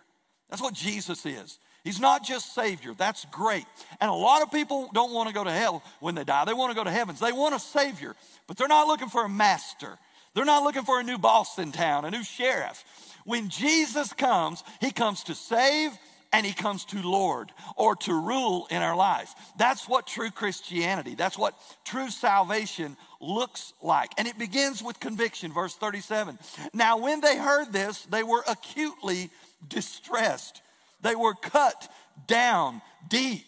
That's 0.49 0.61
what 0.61 0.73
Jesus 0.73 1.23
is. 1.23 1.59
He's 1.84 1.99
not 1.99 2.26
just 2.26 2.55
Savior. 2.55 2.95
That's 2.97 3.26
great. 3.26 3.65
And 4.01 4.09
a 4.09 4.13
lot 4.13 4.41
of 4.41 4.51
people 4.51 4.89
don't 4.91 5.13
want 5.13 5.28
to 5.30 5.36
go 5.36 5.43
to 5.43 5.51
hell 5.51 5.84
when 5.99 6.15
they 6.15 6.23
die. 6.23 6.43
They 6.45 6.53
want 6.53 6.71
to 6.71 6.76
go 6.76 6.84
to 6.84 6.89
heavens. 6.89 7.19
They 7.19 7.32
want 7.32 7.53
a 7.53 7.59
Savior, 7.59 8.15
but 8.47 8.57
they're 8.57 8.67
not 8.67 8.88
looking 8.88 9.09
for 9.09 9.23
a 9.23 9.30
master. 9.30 9.99
They're 10.36 10.45
not 10.45 10.63
looking 10.63 10.83
for 10.83 10.99
a 10.99 11.03
new 11.03 11.17
boss 11.17 11.57
in 11.57 11.71
town, 11.71 12.05
a 12.05 12.11
new 12.11 12.23
sheriff. 12.23 12.83
When 13.25 13.49
Jesus 13.49 14.13
comes, 14.13 14.63
He 14.79 14.91
comes 14.91 15.23
to 15.23 15.33
save 15.33 15.91
and 16.31 16.45
He 16.45 16.53
comes 16.53 16.86
to 16.86 17.01
Lord 17.01 17.51
or 17.75 17.95
to 17.95 18.13
rule 18.13 18.67
in 18.69 18.83
our 18.83 18.95
life. 18.95 19.33
That's 19.57 19.89
what 19.89 20.05
true 20.05 20.29
Christianity, 20.29 21.15
that's 21.15 21.38
what 21.38 21.55
true 21.86 22.11
salvation 22.11 22.97
looks 23.19 23.73
like. 23.81 24.11
And 24.19 24.27
it 24.27 24.38
begins 24.38 24.83
with 24.83 24.99
conviction, 24.99 25.51
verse 25.51 25.73
37. 25.73 26.38
Now, 26.73 26.99
when 26.99 27.21
they 27.21 27.38
heard 27.38 27.73
this, 27.73 28.03
they 28.03 28.21
were 28.21 28.43
acutely 28.47 29.31
distressed 29.67 30.61
they 31.05 31.15
were 31.15 31.36
cut 31.36 31.88
down 32.25 32.81
deep. 33.07 33.45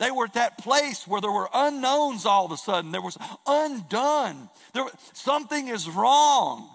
They 0.00 0.10
were 0.10 0.24
at 0.24 0.32
that 0.32 0.56
place 0.56 1.06
where 1.06 1.20
there 1.20 1.30
were 1.30 1.48
unknowns 1.52 2.24
all 2.24 2.46
of 2.46 2.52
a 2.52 2.56
sudden. 2.56 2.90
There 2.90 3.02
was 3.02 3.18
undone. 3.46 4.48
There, 4.72 4.86
something 5.12 5.68
is 5.68 5.90
wrong. 5.90 6.70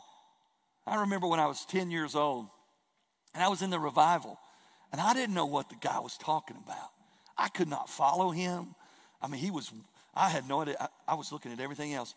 I 0.86 1.01
remember 1.01 1.28
when 1.28 1.39
I 1.39 1.47
was 1.47 1.65
10 1.65 1.89
years 1.89 2.13
old 2.13 2.45
and 3.34 3.43
I 3.43 3.47
was 3.47 3.63
in 3.63 3.71
the 3.71 3.80
revival 3.80 4.38
and 4.91 5.01
I 5.01 5.15
didn't 5.15 5.34
know 5.34 5.47
what 5.47 5.69
the 5.69 5.76
guy 5.82 5.99
was 5.99 6.17
talking 6.17 6.55
about. 6.63 6.91
I 7.36 7.47
could 7.47 7.67
not 7.67 7.89
follow 7.89 8.30
him. 8.30 8.76
I 9.19 9.28
mean, 9.28 9.41
he 9.41 9.49
was, 9.49 9.71
I 10.13 10.30
had 10.30 10.47
no 10.47 10.61
idea. 10.61 10.78
I, 10.80 10.88
I 11.07 11.15
was 11.15 11.32
looking 11.32 11.51
at 11.51 11.59
everything 11.59 11.95
else. 11.95 12.13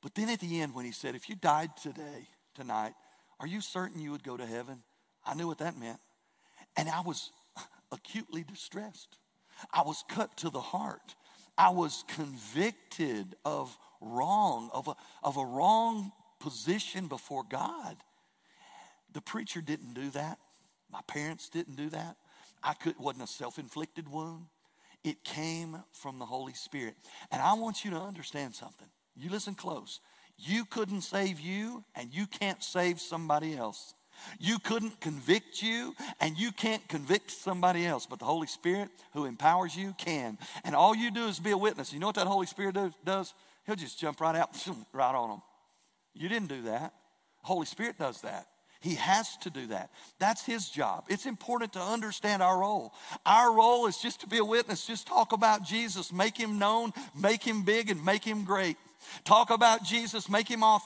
But 0.00 0.14
then 0.14 0.28
at 0.28 0.38
the 0.38 0.60
end, 0.60 0.76
when 0.76 0.84
he 0.84 0.92
said, 0.92 1.16
If 1.16 1.28
you 1.28 1.34
died 1.34 1.76
today, 1.76 2.28
tonight, 2.54 2.92
are 3.40 3.48
you 3.48 3.60
certain 3.60 4.00
you 4.00 4.12
would 4.12 4.22
go 4.22 4.36
to 4.36 4.46
heaven? 4.46 4.84
I 5.26 5.34
knew 5.34 5.48
what 5.48 5.58
that 5.58 5.76
meant. 5.76 5.98
And 6.76 6.88
I 6.88 7.00
was 7.00 7.32
acutely 7.92 8.44
distressed. 8.44 9.18
I 9.72 9.82
was 9.82 10.04
cut 10.08 10.36
to 10.38 10.50
the 10.50 10.60
heart. 10.60 11.14
I 11.58 11.70
was 11.70 12.04
convicted 12.08 13.36
of 13.44 13.76
wrong, 14.00 14.70
of 14.72 14.88
a, 14.88 14.94
of 15.22 15.36
a 15.36 15.44
wrong 15.44 16.12
position 16.40 17.08
before 17.08 17.44
God. 17.48 17.96
The 19.12 19.20
preacher 19.20 19.60
didn't 19.60 19.94
do 19.94 20.10
that. 20.10 20.38
My 20.90 21.00
parents 21.06 21.48
didn't 21.48 21.76
do 21.76 21.90
that. 21.90 22.16
I 22.62 22.74
could 22.74 22.98
wasn't 22.98 23.24
a 23.24 23.26
self-inflicted 23.26 24.08
wound. 24.08 24.46
It 25.04 25.24
came 25.24 25.82
from 25.92 26.18
the 26.18 26.26
Holy 26.26 26.52
Spirit. 26.52 26.94
And 27.30 27.42
I 27.42 27.54
want 27.54 27.84
you 27.84 27.90
to 27.90 28.00
understand 28.00 28.54
something. 28.54 28.88
You 29.16 29.30
listen 29.30 29.54
close. 29.54 30.00
You 30.38 30.64
couldn't 30.64 31.02
save 31.02 31.40
you, 31.40 31.84
and 31.94 32.12
you 32.12 32.26
can't 32.26 32.62
save 32.62 33.00
somebody 33.00 33.56
else. 33.56 33.94
You 34.38 34.58
couldn't 34.58 35.00
convict 35.00 35.62
you, 35.62 35.94
and 36.20 36.36
you 36.36 36.52
can't 36.52 36.86
convict 36.88 37.30
somebody 37.30 37.86
else, 37.86 38.06
but 38.06 38.18
the 38.18 38.24
Holy 38.24 38.46
Spirit, 38.46 38.88
who 39.12 39.24
empowers 39.24 39.76
you, 39.76 39.94
can. 39.98 40.38
And 40.64 40.74
all 40.74 40.94
you 40.94 41.10
do 41.10 41.26
is 41.26 41.38
be 41.38 41.50
a 41.50 41.58
witness. 41.58 41.92
You 41.92 41.98
know 41.98 42.06
what 42.06 42.16
that 42.16 42.26
Holy 42.26 42.46
Spirit 42.46 42.76
does? 43.04 43.34
He'll 43.66 43.76
just 43.76 43.98
jump 43.98 44.20
right 44.20 44.36
out, 44.36 44.50
right 44.92 45.14
on 45.14 45.30
them. 45.30 45.42
You 46.14 46.28
didn't 46.28 46.48
do 46.48 46.62
that. 46.62 46.92
Holy 47.42 47.66
Spirit 47.66 47.98
does 47.98 48.20
that. 48.22 48.46
He 48.80 48.96
has 48.96 49.36
to 49.38 49.50
do 49.50 49.68
that. 49.68 49.90
That's 50.18 50.44
his 50.44 50.68
job. 50.68 51.04
It's 51.08 51.24
important 51.24 51.72
to 51.74 51.80
understand 51.80 52.42
our 52.42 52.58
role. 52.58 52.92
Our 53.24 53.54
role 53.54 53.86
is 53.86 53.98
just 53.98 54.20
to 54.22 54.26
be 54.26 54.38
a 54.38 54.44
witness, 54.44 54.86
just 54.86 55.06
talk 55.06 55.32
about 55.32 55.64
Jesus, 55.64 56.12
make 56.12 56.36
him 56.36 56.58
known, 56.58 56.92
make 57.14 57.44
him 57.44 57.62
big, 57.62 57.90
and 57.90 58.04
make 58.04 58.24
him 58.24 58.44
great. 58.44 58.76
Talk 59.24 59.50
about 59.50 59.84
Jesus, 59.84 60.28
make 60.28 60.48
him, 60.48 60.62
uh, 60.62 60.78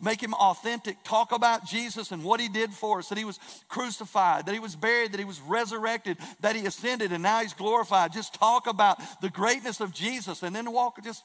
make 0.00 0.22
him 0.22 0.34
authentic. 0.34 1.02
Talk 1.04 1.32
about 1.32 1.66
Jesus 1.66 2.12
and 2.12 2.24
what 2.24 2.40
he 2.40 2.48
did 2.48 2.72
for 2.72 2.98
us 2.98 3.08
that 3.08 3.18
he 3.18 3.24
was 3.24 3.38
crucified, 3.68 4.46
that 4.46 4.52
he 4.52 4.60
was 4.60 4.76
buried, 4.76 5.12
that 5.12 5.18
he 5.18 5.24
was 5.24 5.40
resurrected, 5.40 6.18
that 6.40 6.56
he 6.56 6.66
ascended, 6.66 7.12
and 7.12 7.22
now 7.22 7.40
he's 7.40 7.54
glorified. 7.54 8.12
Just 8.12 8.34
talk 8.34 8.66
about 8.66 8.98
the 9.20 9.30
greatness 9.30 9.80
of 9.80 9.92
Jesus 9.92 10.42
and 10.42 10.54
then 10.54 10.70
walk, 10.72 11.02
just, 11.02 11.24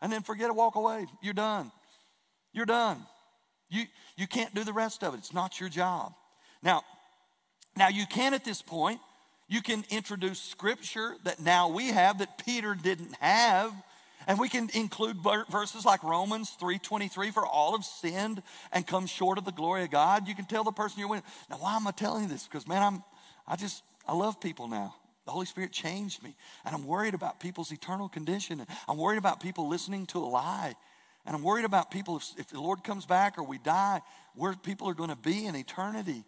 and 0.00 0.12
then 0.12 0.22
forget 0.22 0.48
to 0.48 0.54
walk 0.54 0.76
away. 0.76 1.06
You're 1.22 1.34
done. 1.34 1.70
You're 2.52 2.66
done. 2.66 3.04
You, 3.68 3.84
you 4.16 4.26
can't 4.26 4.54
do 4.54 4.64
the 4.64 4.72
rest 4.72 5.02
of 5.02 5.14
it. 5.14 5.18
It's 5.18 5.34
not 5.34 5.60
your 5.60 5.68
job. 5.68 6.12
Now, 6.62 6.82
now 7.76 7.88
you 7.88 8.06
can 8.06 8.34
at 8.34 8.44
this 8.44 8.62
point, 8.62 9.00
you 9.48 9.60
can 9.60 9.84
introduce 9.90 10.40
scripture 10.40 11.16
that 11.24 11.40
now 11.40 11.68
we 11.68 11.88
have 11.88 12.18
that 12.18 12.44
Peter 12.44 12.74
didn't 12.74 13.14
have. 13.20 13.72
And 14.26 14.38
we 14.38 14.48
can 14.48 14.70
include 14.74 15.18
verses 15.50 15.84
like 15.84 16.02
Romans 16.02 16.56
3:23 16.60 17.32
for 17.32 17.46
all 17.46 17.72
have 17.72 17.84
sinned 17.84 18.42
and 18.72 18.86
come 18.86 19.06
short 19.06 19.38
of 19.38 19.44
the 19.44 19.52
glory 19.52 19.84
of 19.84 19.90
God. 19.90 20.28
You 20.28 20.34
can 20.34 20.46
tell 20.46 20.64
the 20.64 20.72
person 20.72 21.00
you're 21.00 21.08
with, 21.08 21.22
now 21.50 21.56
why 21.56 21.76
am 21.76 21.86
I 21.86 21.90
telling 21.90 22.24
you 22.24 22.28
this? 22.28 22.44
Because 22.44 22.66
man, 22.66 22.82
I'm 22.82 23.04
I 23.46 23.56
just 23.56 23.82
I 24.06 24.14
love 24.14 24.40
people 24.40 24.68
now. 24.68 24.94
The 25.24 25.30
Holy 25.30 25.46
Spirit 25.46 25.72
changed 25.72 26.22
me. 26.22 26.36
And 26.64 26.74
I'm 26.74 26.84
worried 26.86 27.14
about 27.14 27.40
people's 27.40 27.72
eternal 27.72 28.08
condition. 28.08 28.64
I'm 28.88 28.98
worried 28.98 29.18
about 29.18 29.40
people 29.40 29.68
listening 29.68 30.06
to 30.06 30.18
a 30.18 30.26
lie. 30.26 30.74
And 31.26 31.34
I'm 31.34 31.42
worried 31.42 31.64
about 31.64 31.90
people, 31.90 32.18
if, 32.18 32.24
if 32.38 32.48
the 32.48 32.60
Lord 32.60 32.84
comes 32.84 33.06
back 33.06 33.38
or 33.38 33.44
we 33.44 33.58
die, 33.58 34.02
where 34.34 34.52
people 34.54 34.88
are 34.88 34.94
going 34.94 35.10
to 35.10 35.16
be 35.16 35.46
in 35.46 35.56
eternity. 35.56 36.24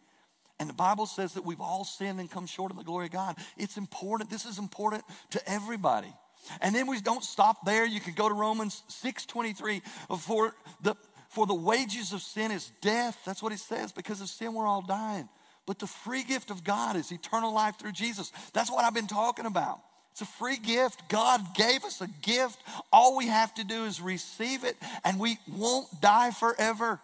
And 0.58 0.68
the 0.68 0.74
Bible 0.74 1.04
says 1.04 1.34
that 1.34 1.44
we've 1.44 1.60
all 1.60 1.84
sinned 1.84 2.18
and 2.18 2.30
come 2.30 2.46
short 2.46 2.70
of 2.70 2.78
the 2.78 2.84
glory 2.84 3.06
of 3.06 3.12
God. 3.12 3.36
It's 3.58 3.76
important. 3.76 4.30
This 4.30 4.46
is 4.46 4.58
important 4.58 5.04
to 5.30 5.50
everybody. 5.50 6.12
And 6.60 6.74
then 6.74 6.86
we 6.86 7.00
don't 7.00 7.24
stop 7.24 7.64
there. 7.64 7.84
You 7.84 8.00
can 8.00 8.14
go 8.14 8.28
to 8.28 8.34
Romans 8.34 8.82
6:23. 8.88 9.82
For 10.18 10.54
the 10.80 10.94
for 11.28 11.46
the 11.46 11.54
wages 11.54 12.12
of 12.12 12.22
sin 12.22 12.50
is 12.50 12.70
death. 12.80 13.18
That's 13.26 13.42
what 13.42 13.52
it 13.52 13.58
says. 13.58 13.92
Because 13.92 14.20
of 14.20 14.28
sin, 14.28 14.54
we're 14.54 14.66
all 14.66 14.82
dying. 14.82 15.28
But 15.66 15.78
the 15.78 15.86
free 15.86 16.22
gift 16.22 16.50
of 16.50 16.64
God 16.64 16.96
is 16.96 17.10
eternal 17.10 17.52
life 17.52 17.76
through 17.78 17.92
Jesus. 17.92 18.32
That's 18.52 18.70
what 18.70 18.84
I've 18.84 18.94
been 18.94 19.08
talking 19.08 19.46
about. 19.46 19.80
It's 20.12 20.22
a 20.22 20.24
free 20.24 20.56
gift. 20.56 21.10
God 21.10 21.54
gave 21.54 21.84
us 21.84 22.00
a 22.00 22.06
gift. 22.22 22.58
All 22.90 23.16
we 23.16 23.26
have 23.26 23.52
to 23.56 23.64
do 23.64 23.84
is 23.84 24.00
receive 24.00 24.64
it, 24.64 24.76
and 25.04 25.20
we 25.20 25.36
won't 25.46 26.00
die 26.00 26.30
forever. 26.30 27.00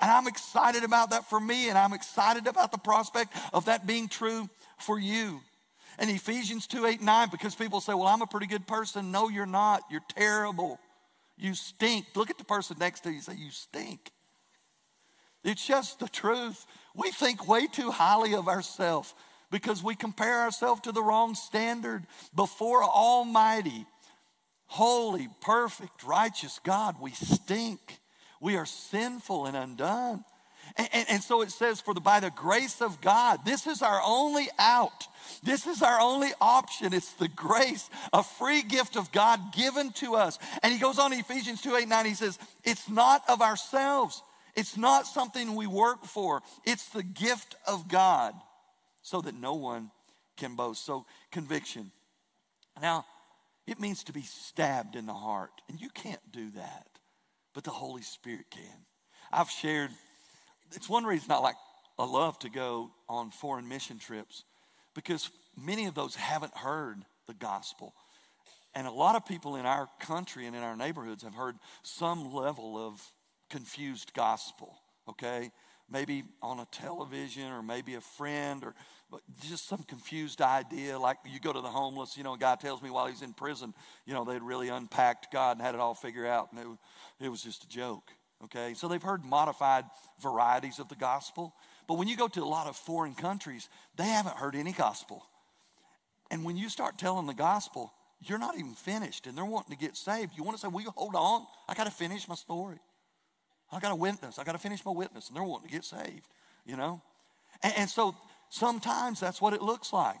And 0.00 0.10
I'm 0.10 0.26
excited 0.26 0.82
about 0.82 1.10
that 1.10 1.28
for 1.30 1.38
me, 1.38 1.68
and 1.68 1.78
I'm 1.78 1.92
excited 1.92 2.48
about 2.48 2.72
the 2.72 2.78
prospect 2.78 3.32
of 3.52 3.66
that 3.66 3.86
being 3.86 4.08
true 4.08 4.48
for 4.78 4.98
you. 4.98 5.40
And 5.98 6.08
Ephesians 6.10 6.66
2 6.68 6.86
8 6.86 7.02
9, 7.02 7.28
because 7.30 7.54
people 7.54 7.80
say, 7.80 7.92
Well, 7.92 8.06
I'm 8.06 8.22
a 8.22 8.26
pretty 8.26 8.46
good 8.46 8.66
person. 8.66 9.10
No, 9.10 9.28
you're 9.28 9.46
not. 9.46 9.82
You're 9.90 10.00
terrible. 10.08 10.78
You 11.36 11.54
stink. 11.54 12.06
Look 12.14 12.30
at 12.30 12.38
the 12.38 12.44
person 12.44 12.76
next 12.78 13.00
to 13.00 13.12
you 13.12 13.20
say, 13.20 13.34
You 13.36 13.50
stink. 13.50 14.12
It's 15.44 15.66
just 15.66 15.98
the 15.98 16.08
truth. 16.08 16.66
We 16.94 17.10
think 17.10 17.48
way 17.48 17.66
too 17.66 17.90
highly 17.90 18.34
of 18.34 18.48
ourselves 18.48 19.14
because 19.50 19.82
we 19.82 19.94
compare 19.94 20.40
ourselves 20.40 20.82
to 20.82 20.92
the 20.92 21.02
wrong 21.02 21.34
standard 21.34 22.06
before 22.34 22.84
Almighty, 22.84 23.86
holy, 24.66 25.28
perfect, 25.40 26.04
righteous 26.04 26.60
God. 26.62 26.96
We 27.00 27.12
stink. 27.12 27.98
We 28.40 28.56
are 28.56 28.66
sinful 28.66 29.46
and 29.46 29.56
undone. 29.56 30.24
And, 30.78 30.88
and, 30.92 31.10
and, 31.10 31.22
so 31.22 31.42
it 31.42 31.50
says, 31.50 31.80
for 31.80 31.92
the, 31.92 32.00
by 32.00 32.20
the 32.20 32.30
grace 32.30 32.80
of 32.80 33.00
God, 33.00 33.40
this 33.44 33.66
is 33.66 33.82
our 33.82 34.00
only 34.04 34.48
out. 34.60 35.08
This 35.42 35.66
is 35.66 35.82
our 35.82 36.00
only 36.00 36.30
option. 36.40 36.94
It's 36.94 37.12
the 37.14 37.26
grace, 37.28 37.90
a 38.12 38.22
free 38.22 38.62
gift 38.62 38.96
of 38.96 39.10
God 39.10 39.52
given 39.52 39.90
to 39.94 40.14
us. 40.14 40.38
And 40.62 40.72
he 40.72 40.78
goes 40.78 41.00
on 41.00 41.12
in 41.12 41.18
Ephesians 41.18 41.62
2 41.62 41.74
8 41.74 41.88
9, 41.88 42.06
he 42.06 42.14
says, 42.14 42.38
It's 42.62 42.88
not 42.88 43.22
of 43.28 43.42
ourselves, 43.42 44.22
it's 44.54 44.76
not 44.76 45.06
something 45.06 45.56
we 45.56 45.66
work 45.66 46.04
for, 46.04 46.42
it's 46.64 46.88
the 46.90 47.02
gift 47.02 47.56
of 47.66 47.88
God 47.88 48.34
so 49.02 49.20
that 49.20 49.34
no 49.34 49.54
one 49.54 49.90
can 50.36 50.54
boast. 50.54 50.84
So, 50.84 51.06
conviction. 51.32 51.90
Now, 52.80 53.04
it 53.66 53.80
means 53.80 54.04
to 54.04 54.12
be 54.12 54.22
stabbed 54.22 54.96
in 54.96 55.06
the 55.06 55.12
heart, 55.12 55.50
and 55.68 55.80
you 55.80 55.90
can't 55.90 56.32
do 56.32 56.50
that, 56.52 56.86
but 57.52 57.64
the 57.64 57.70
Holy 57.70 58.02
Spirit 58.02 58.46
can. 58.50 58.86
I've 59.32 59.50
shared, 59.50 59.90
it's 60.74 60.88
one 60.88 61.04
reason 61.04 61.30
I 61.30 61.38
like, 61.38 61.56
I 61.98 62.04
love 62.04 62.38
to 62.40 62.50
go 62.50 62.90
on 63.08 63.30
foreign 63.30 63.68
mission 63.68 63.98
trips 63.98 64.44
because 64.94 65.30
many 65.56 65.86
of 65.86 65.94
those 65.94 66.14
haven't 66.14 66.56
heard 66.56 67.04
the 67.26 67.34
gospel. 67.34 67.94
And 68.74 68.86
a 68.86 68.92
lot 68.92 69.16
of 69.16 69.26
people 69.26 69.56
in 69.56 69.66
our 69.66 69.88
country 70.00 70.46
and 70.46 70.54
in 70.54 70.62
our 70.62 70.76
neighborhoods 70.76 71.22
have 71.22 71.34
heard 71.34 71.56
some 71.82 72.32
level 72.32 72.76
of 72.76 73.00
confused 73.50 74.12
gospel, 74.14 74.78
okay? 75.08 75.50
Maybe 75.90 76.24
on 76.42 76.60
a 76.60 76.66
television 76.70 77.50
or 77.50 77.62
maybe 77.62 77.94
a 77.94 78.00
friend 78.00 78.62
or 78.62 78.74
just 79.48 79.66
some 79.66 79.82
confused 79.84 80.42
idea. 80.42 80.98
Like 80.98 81.16
you 81.24 81.40
go 81.40 81.52
to 81.52 81.60
the 81.60 81.68
homeless, 81.68 82.16
you 82.16 82.22
know, 82.24 82.34
a 82.34 82.38
guy 82.38 82.56
tells 82.56 82.82
me 82.82 82.90
while 82.90 83.06
he's 83.06 83.22
in 83.22 83.32
prison, 83.32 83.72
you 84.04 84.12
know, 84.12 84.24
they'd 84.24 84.42
really 84.42 84.68
unpacked 84.68 85.32
God 85.32 85.56
and 85.56 85.64
had 85.64 85.74
it 85.74 85.80
all 85.80 85.94
figured 85.94 86.26
out, 86.26 86.52
and 86.52 86.60
it, 86.60 87.24
it 87.24 87.28
was 87.30 87.42
just 87.42 87.64
a 87.64 87.68
joke. 87.68 88.12
Okay, 88.44 88.74
so 88.74 88.86
they've 88.86 89.02
heard 89.02 89.24
modified 89.24 89.84
varieties 90.20 90.78
of 90.78 90.88
the 90.88 90.94
gospel. 90.94 91.54
But 91.86 91.94
when 91.94 92.06
you 92.06 92.16
go 92.16 92.28
to 92.28 92.42
a 92.42 92.46
lot 92.46 92.66
of 92.66 92.76
foreign 92.76 93.14
countries, 93.14 93.68
they 93.96 94.04
haven't 94.04 94.36
heard 94.36 94.54
any 94.54 94.72
gospel. 94.72 95.24
And 96.30 96.44
when 96.44 96.56
you 96.56 96.68
start 96.68 96.98
telling 96.98 97.26
the 97.26 97.34
gospel, 97.34 97.92
you're 98.20 98.38
not 98.38 98.56
even 98.56 98.74
finished 98.74 99.26
and 99.26 99.36
they're 99.36 99.44
wanting 99.44 99.76
to 99.76 99.80
get 99.80 99.96
saved. 99.96 100.32
You 100.36 100.44
want 100.44 100.56
to 100.56 100.60
say, 100.60 100.68
Will 100.68 100.82
you 100.82 100.92
hold 100.94 101.14
on? 101.14 101.46
I 101.68 101.74
got 101.74 101.84
to 101.84 101.90
finish 101.90 102.28
my 102.28 102.34
story. 102.34 102.78
I 103.72 103.80
got 103.80 103.90
to 103.90 103.96
witness. 103.96 104.38
I 104.38 104.44
got 104.44 104.52
to 104.52 104.58
finish 104.58 104.84
my 104.84 104.92
witness. 104.92 105.28
And 105.28 105.36
they're 105.36 105.44
wanting 105.44 105.68
to 105.68 105.74
get 105.74 105.84
saved, 105.84 106.26
you 106.64 106.76
know? 106.76 107.02
And, 107.62 107.74
and 107.76 107.90
so 107.90 108.14
Sometimes 108.50 109.20
that's 109.20 109.40
what 109.40 109.52
it 109.52 109.62
looks 109.62 109.92
like. 109.92 110.20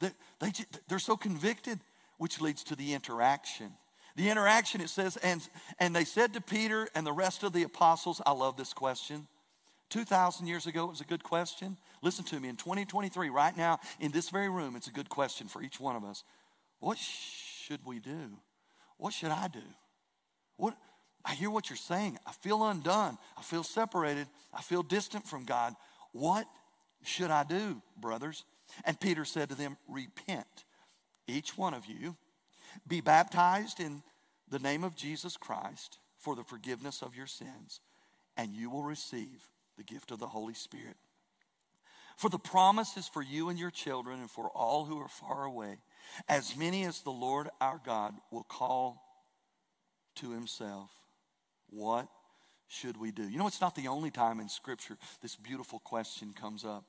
They, 0.00 0.10
they, 0.40 0.52
they're 0.88 0.98
so 0.98 1.16
convicted, 1.16 1.80
which 2.16 2.40
leads 2.40 2.64
to 2.64 2.76
the 2.76 2.94
interaction. 2.94 3.72
The 4.18 4.30
interaction, 4.30 4.80
it 4.80 4.90
says, 4.90 5.16
and, 5.18 5.40
and 5.78 5.94
they 5.94 6.04
said 6.04 6.34
to 6.34 6.40
Peter 6.40 6.88
and 6.96 7.06
the 7.06 7.12
rest 7.12 7.44
of 7.44 7.52
the 7.52 7.62
apostles, 7.62 8.20
I 8.26 8.32
love 8.32 8.56
this 8.56 8.72
question. 8.72 9.28
2,000 9.90 10.48
years 10.48 10.66
ago, 10.66 10.86
it 10.86 10.90
was 10.90 11.00
a 11.00 11.04
good 11.04 11.22
question. 11.22 11.76
Listen 12.02 12.24
to 12.24 12.40
me, 12.40 12.48
in 12.48 12.56
2023, 12.56 13.30
right 13.30 13.56
now, 13.56 13.78
in 14.00 14.10
this 14.10 14.30
very 14.30 14.48
room, 14.48 14.74
it's 14.74 14.88
a 14.88 14.92
good 14.92 15.08
question 15.08 15.46
for 15.46 15.62
each 15.62 15.78
one 15.78 15.94
of 15.94 16.02
us. 16.02 16.24
What 16.80 16.98
should 16.98 17.78
we 17.86 18.00
do? 18.00 18.32
What 18.96 19.12
should 19.12 19.30
I 19.30 19.46
do? 19.46 19.62
What, 20.56 20.76
I 21.24 21.34
hear 21.34 21.48
what 21.48 21.70
you're 21.70 21.76
saying. 21.76 22.18
I 22.26 22.32
feel 22.32 22.64
undone. 22.64 23.18
I 23.36 23.42
feel 23.42 23.62
separated. 23.62 24.26
I 24.52 24.62
feel 24.62 24.82
distant 24.82 25.28
from 25.28 25.44
God. 25.44 25.76
What 26.10 26.44
should 27.04 27.30
I 27.30 27.44
do, 27.44 27.80
brothers? 27.96 28.44
And 28.84 28.98
Peter 28.98 29.24
said 29.24 29.50
to 29.50 29.54
them, 29.54 29.76
Repent, 29.86 30.64
each 31.28 31.56
one 31.56 31.72
of 31.72 31.86
you, 31.86 32.16
be 32.86 33.00
baptized 33.00 33.80
in 33.80 34.02
the 34.50 34.58
name 34.58 34.84
of 34.84 34.96
Jesus 34.96 35.36
Christ 35.36 35.98
for 36.18 36.34
the 36.34 36.44
forgiveness 36.44 37.02
of 37.02 37.14
your 37.14 37.26
sins, 37.26 37.80
and 38.36 38.54
you 38.54 38.70
will 38.70 38.82
receive 38.82 39.48
the 39.76 39.84
gift 39.84 40.10
of 40.10 40.18
the 40.18 40.26
Holy 40.26 40.54
Spirit. 40.54 40.96
For 42.16 42.28
the 42.28 42.38
promise 42.38 42.96
is 42.96 43.06
for 43.06 43.22
you 43.22 43.48
and 43.48 43.58
your 43.58 43.70
children, 43.70 44.18
and 44.20 44.30
for 44.30 44.50
all 44.50 44.84
who 44.84 44.98
are 44.98 45.08
far 45.08 45.44
away, 45.44 45.78
as 46.28 46.56
many 46.56 46.84
as 46.84 47.00
the 47.02 47.10
Lord 47.10 47.48
our 47.60 47.80
God 47.84 48.14
will 48.32 48.42
call 48.42 49.00
to 50.16 50.32
himself. 50.32 50.90
What 51.70 52.08
should 52.66 52.96
we 52.96 53.12
do? 53.12 53.28
You 53.28 53.38
know, 53.38 53.46
it's 53.46 53.60
not 53.60 53.76
the 53.76 53.88
only 53.88 54.10
time 54.10 54.40
in 54.40 54.48
Scripture 54.48 54.96
this 55.22 55.36
beautiful 55.36 55.78
question 55.78 56.32
comes 56.32 56.64
up. 56.64 56.84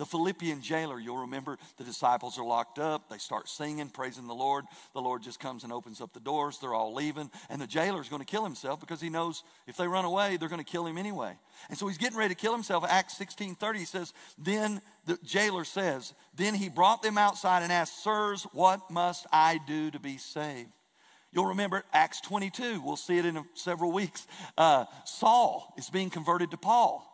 The 0.00 0.06
Philippian 0.06 0.62
jailer, 0.62 0.98
you'll 0.98 1.18
remember 1.18 1.58
the 1.76 1.84
disciples 1.84 2.38
are 2.38 2.44
locked 2.44 2.78
up. 2.78 3.10
They 3.10 3.18
start 3.18 3.50
singing, 3.50 3.90
praising 3.90 4.26
the 4.26 4.32
Lord. 4.32 4.64
The 4.94 5.02
Lord 5.02 5.22
just 5.22 5.38
comes 5.38 5.62
and 5.62 5.70
opens 5.70 6.00
up 6.00 6.14
the 6.14 6.20
doors. 6.20 6.56
They're 6.58 6.72
all 6.72 6.94
leaving. 6.94 7.30
And 7.50 7.60
the 7.60 7.66
jailer's 7.66 8.08
going 8.08 8.22
to 8.22 8.26
kill 8.26 8.42
himself 8.42 8.80
because 8.80 9.02
he 9.02 9.10
knows 9.10 9.42
if 9.66 9.76
they 9.76 9.86
run 9.86 10.06
away, 10.06 10.38
they're 10.38 10.48
going 10.48 10.64
to 10.64 10.64
kill 10.64 10.86
him 10.86 10.96
anyway. 10.96 11.36
And 11.68 11.76
so 11.76 11.86
he's 11.86 11.98
getting 11.98 12.16
ready 12.16 12.34
to 12.34 12.40
kill 12.40 12.54
himself. 12.54 12.82
Acts 12.88 13.18
16 13.18 13.56
30 13.56 13.84
says, 13.84 14.14
Then 14.38 14.80
the 15.04 15.18
jailer 15.22 15.64
says, 15.64 16.14
Then 16.34 16.54
he 16.54 16.70
brought 16.70 17.02
them 17.02 17.18
outside 17.18 17.62
and 17.62 17.70
asked, 17.70 18.02
Sirs, 18.02 18.46
what 18.54 18.90
must 18.90 19.26
I 19.30 19.60
do 19.66 19.90
to 19.90 19.98
be 19.98 20.16
saved? 20.16 20.70
You'll 21.30 21.48
remember 21.48 21.84
Acts 21.92 22.22
22. 22.22 22.80
We'll 22.82 22.96
see 22.96 23.18
it 23.18 23.26
in 23.26 23.44
several 23.52 23.92
weeks. 23.92 24.26
Uh, 24.56 24.86
Saul 25.04 25.74
is 25.76 25.90
being 25.90 26.08
converted 26.08 26.52
to 26.52 26.56
Paul 26.56 27.06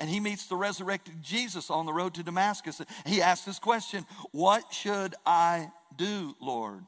and 0.00 0.08
he 0.08 0.18
meets 0.18 0.46
the 0.46 0.56
resurrected 0.56 1.22
Jesus 1.22 1.68
on 1.70 1.84
the 1.84 1.92
road 1.92 2.14
to 2.14 2.22
Damascus. 2.22 2.80
He 3.04 3.20
asks 3.20 3.44
this 3.44 3.58
question 3.58 4.06
What 4.32 4.72
should 4.72 5.14
I 5.26 5.70
do, 5.94 6.34
Lord? 6.40 6.82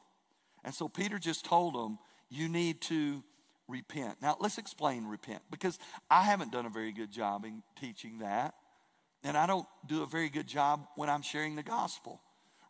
And 0.65 0.73
so 0.73 0.89
Peter 0.89 1.19
just 1.19 1.45
told 1.45 1.75
him, 1.75 1.99
You 2.29 2.49
need 2.49 2.81
to 2.81 3.23
repent. 3.67 4.17
Now, 4.21 4.35
let's 4.41 4.57
explain 4.57 5.05
repent 5.05 5.43
because 5.51 5.77
I 6.09 6.23
haven't 6.23 6.51
done 6.51 6.65
a 6.65 6.69
very 6.69 6.91
good 6.91 7.11
job 7.11 7.45
in 7.45 7.61
teaching 7.79 8.19
that. 8.19 8.55
And 9.23 9.37
I 9.37 9.45
don't 9.45 9.67
do 9.87 10.03
a 10.03 10.05
very 10.07 10.29
good 10.29 10.47
job 10.47 10.85
when 10.95 11.09
I'm 11.09 11.21
sharing 11.21 11.55
the 11.55 11.63
gospel. 11.63 12.19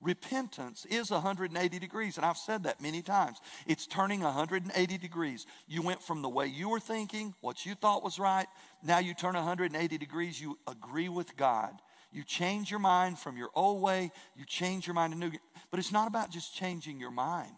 Repentance 0.04 0.86
is 0.90 1.12
180 1.12 1.80
degrees, 1.80 2.18
and 2.18 2.26
I've 2.26 2.38
said 2.38 2.64
that 2.64 2.82
many 2.82 3.02
times. 3.02 3.40
It's 3.66 3.88
turning 3.88 4.20
180 4.20 4.98
degrees. 4.98 5.46
You 5.66 5.82
went 5.82 6.04
from 6.04 6.22
the 6.22 6.30
way 6.30 6.48
you 6.48 6.68
were 6.68 6.82
thinking, 6.82 7.34
what 7.40 7.66
you 7.66 7.74
thought 7.74 8.04
was 8.04 8.20
right, 8.20 8.48
now 8.84 9.00
you 9.00 9.14
turn 9.14 9.36
180 9.36 9.98
degrees, 9.98 10.42
you 10.42 10.60
agree 10.68 11.08
with 11.08 11.38
God. 11.38 11.72
You 12.12 12.24
change 12.24 12.70
your 12.70 12.82
mind 12.82 13.18
from 13.18 13.38
your 13.38 13.50
old 13.56 13.82
way, 13.82 14.12
you 14.36 14.46
change 14.46 14.86
your 14.86 14.94
mind 14.94 15.14
to 15.14 15.20
new. 15.20 15.32
But 15.72 15.80
it's 15.80 15.92
not 15.92 16.08
about 16.08 16.30
just 16.30 16.54
changing 16.54 17.00
your 17.00 17.12
mind, 17.12 17.56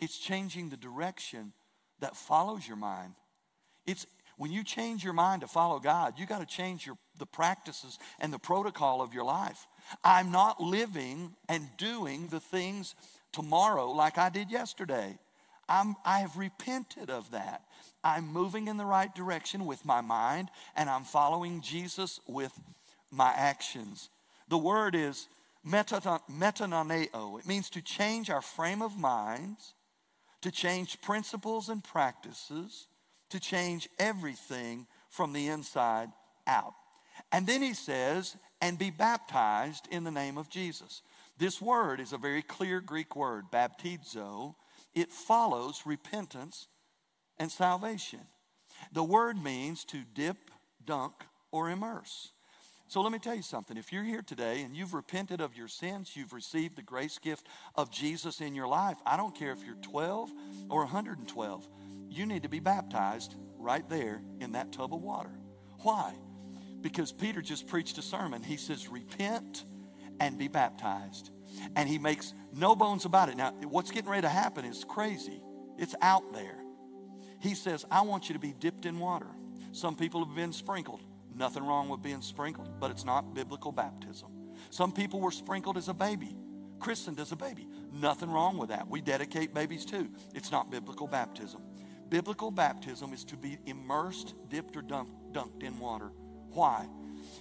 it's 0.00 0.18
changing 0.18 0.70
the 0.70 0.78
direction 0.78 1.52
that 2.00 2.16
follows 2.16 2.66
your 2.66 2.78
mind. 2.78 3.14
It's 3.86 4.06
when 4.36 4.50
you 4.50 4.64
change 4.64 5.04
your 5.04 5.12
mind 5.12 5.42
to 5.42 5.46
follow 5.46 5.78
God, 5.78 6.14
you 6.18 6.26
got 6.26 6.40
to 6.40 6.46
change 6.46 6.86
your, 6.86 6.96
the 7.18 7.26
practices 7.26 7.98
and 8.18 8.32
the 8.32 8.38
protocol 8.38 9.00
of 9.00 9.14
your 9.14 9.24
life. 9.24 9.66
I'm 10.02 10.30
not 10.30 10.60
living 10.60 11.34
and 11.48 11.68
doing 11.76 12.28
the 12.28 12.40
things 12.40 12.94
tomorrow 13.32 13.90
like 13.90 14.18
I 14.18 14.28
did 14.28 14.50
yesterday. 14.50 15.18
I'm, 15.68 15.96
I 16.04 16.20
have 16.20 16.36
repented 16.36 17.10
of 17.10 17.30
that. 17.30 17.62
I'm 18.02 18.26
moving 18.28 18.68
in 18.68 18.76
the 18.76 18.84
right 18.84 19.14
direction 19.14 19.64
with 19.64 19.84
my 19.84 20.00
mind, 20.00 20.50
and 20.76 20.90
I'm 20.90 21.04
following 21.04 21.62
Jesus 21.62 22.20
with 22.26 22.52
my 23.10 23.32
actions. 23.34 24.10
The 24.48 24.58
word 24.58 24.94
is 24.94 25.26
metanoeo. 25.66 27.38
It 27.38 27.46
means 27.46 27.70
to 27.70 27.80
change 27.80 28.28
our 28.28 28.42
frame 28.42 28.82
of 28.82 28.98
minds, 28.98 29.72
to 30.42 30.50
change 30.50 31.00
principles 31.00 31.70
and 31.70 31.82
practices, 31.82 32.86
to 33.30 33.40
change 33.40 33.88
everything 33.98 34.86
from 35.08 35.32
the 35.32 35.48
inside 35.48 36.10
out. 36.46 36.74
And 37.32 37.46
then 37.46 37.62
he 37.62 37.74
says, 37.74 38.36
and 38.60 38.78
be 38.78 38.90
baptized 38.90 39.88
in 39.90 40.04
the 40.04 40.10
name 40.10 40.38
of 40.38 40.48
Jesus. 40.48 41.02
This 41.38 41.60
word 41.60 42.00
is 42.00 42.12
a 42.12 42.18
very 42.18 42.42
clear 42.42 42.80
Greek 42.80 43.16
word, 43.16 43.46
baptizo. 43.52 44.54
It 44.94 45.10
follows 45.10 45.82
repentance 45.84 46.68
and 47.38 47.50
salvation. 47.50 48.20
The 48.92 49.04
word 49.04 49.42
means 49.42 49.84
to 49.86 49.98
dip, 50.14 50.50
dunk, 50.84 51.12
or 51.50 51.70
immerse. 51.70 52.32
So 52.86 53.00
let 53.00 53.12
me 53.12 53.18
tell 53.18 53.34
you 53.34 53.42
something. 53.42 53.76
If 53.76 53.92
you're 53.92 54.04
here 54.04 54.22
today 54.22 54.62
and 54.62 54.76
you've 54.76 54.94
repented 54.94 55.40
of 55.40 55.56
your 55.56 55.68
sins, 55.68 56.12
you've 56.14 56.32
received 56.32 56.76
the 56.76 56.82
grace 56.82 57.18
gift 57.18 57.48
of 57.74 57.90
Jesus 57.90 58.40
in 58.40 58.54
your 58.54 58.68
life, 58.68 58.98
I 59.04 59.16
don't 59.16 59.34
care 59.34 59.52
if 59.52 59.64
you're 59.64 59.74
12 59.76 60.30
or 60.70 60.80
112, 60.80 61.68
you 62.08 62.26
need 62.26 62.42
to 62.44 62.48
be 62.48 62.60
baptized 62.60 63.34
right 63.58 63.88
there 63.88 64.22
in 64.40 64.52
that 64.52 64.72
tub 64.72 64.94
of 64.94 65.02
water. 65.02 65.32
Why? 65.80 66.14
Because 66.84 67.12
Peter 67.12 67.40
just 67.40 67.66
preached 67.66 67.96
a 67.96 68.02
sermon. 68.02 68.42
He 68.42 68.58
says, 68.58 68.88
Repent 68.88 69.64
and 70.20 70.36
be 70.36 70.48
baptized. 70.48 71.30
And 71.76 71.88
he 71.88 71.98
makes 71.98 72.34
no 72.52 72.76
bones 72.76 73.06
about 73.06 73.30
it. 73.30 73.38
Now, 73.38 73.52
what's 73.70 73.90
getting 73.90 74.10
ready 74.10 74.20
to 74.22 74.28
happen 74.28 74.66
is 74.66 74.84
crazy, 74.84 75.42
it's 75.78 75.94
out 76.02 76.34
there. 76.34 76.58
He 77.40 77.54
says, 77.54 77.86
I 77.90 78.02
want 78.02 78.28
you 78.28 78.34
to 78.34 78.38
be 78.38 78.52
dipped 78.52 78.84
in 78.84 78.98
water. 78.98 79.28
Some 79.72 79.96
people 79.96 80.24
have 80.26 80.36
been 80.36 80.52
sprinkled. 80.52 81.00
Nothing 81.34 81.66
wrong 81.66 81.88
with 81.88 82.02
being 82.02 82.20
sprinkled, 82.20 82.68
but 82.78 82.90
it's 82.90 83.04
not 83.04 83.34
biblical 83.34 83.72
baptism. 83.72 84.28
Some 84.68 84.92
people 84.92 85.20
were 85.20 85.32
sprinkled 85.32 85.78
as 85.78 85.88
a 85.88 85.94
baby, 85.94 86.36
christened 86.80 87.18
as 87.18 87.32
a 87.32 87.36
baby. 87.36 87.66
Nothing 87.94 88.30
wrong 88.30 88.58
with 88.58 88.68
that. 88.68 88.88
We 88.88 89.00
dedicate 89.00 89.54
babies 89.54 89.86
too. 89.86 90.10
It's 90.34 90.52
not 90.52 90.70
biblical 90.70 91.06
baptism. 91.06 91.62
Biblical 92.10 92.50
baptism 92.50 93.14
is 93.14 93.24
to 93.24 93.38
be 93.38 93.58
immersed, 93.64 94.34
dipped, 94.50 94.76
or 94.76 94.82
dunked, 94.82 95.32
dunked 95.32 95.62
in 95.62 95.78
water 95.78 96.10
why? 96.54 96.86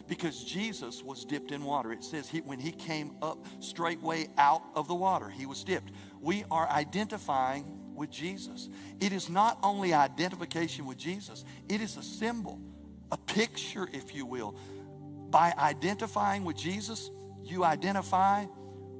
Because 0.08 0.44
Jesus 0.44 1.02
was 1.02 1.24
dipped 1.24 1.52
in 1.52 1.64
water. 1.64 1.92
It 1.92 2.04
says 2.04 2.28
he, 2.28 2.42
when 2.42 2.60
he 2.60 2.72
came 2.72 3.16
up 3.22 3.46
straightway 3.60 4.28
out 4.38 4.64
of 4.76 4.88
the 4.88 4.96
water, 4.96 5.30
he 5.30 5.46
was 5.46 5.64
dipped. 5.64 5.92
We 6.20 6.44
are 6.52 6.68
identifying 6.70 7.80
with 7.96 8.10
Jesus. 8.10 8.70
It 9.00 9.14
is 9.14 9.30
not 9.30 9.60
only 9.64 9.94
identification 9.94 10.86
with 10.86 10.98
Jesus, 10.98 11.46
it 11.70 11.80
is 11.80 11.96
a 11.98 12.04
symbol, 12.04 12.60
a 13.12 13.18
picture, 13.18 13.88
if 13.94 14.14
you 14.14 14.26
will. 14.26 14.56
By 15.30 15.54
identifying 15.58 16.44
with 16.44 16.58
Jesus, 16.58 17.10
you 17.44 17.64
identify 17.64 18.46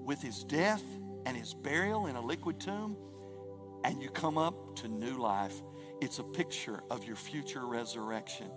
with 0.04 0.22
his 0.22 0.44
death 0.44 0.84
and 1.26 1.36
his 1.36 1.54
burial 1.54 2.08
in 2.08 2.16
a 2.16 2.22
liquid 2.22 2.60
tomb, 2.60 2.98
and 3.84 4.02
you 4.02 4.10
come 4.10 4.38
up 4.38 4.78
to 4.78 4.88
new 4.88 5.18
life. 5.18 5.62
It's 6.02 6.20
a 6.20 6.24
picture 6.24 6.82
of 6.90 7.06
your 7.06 7.16
future 7.16 7.66
resurrection. 7.66 8.50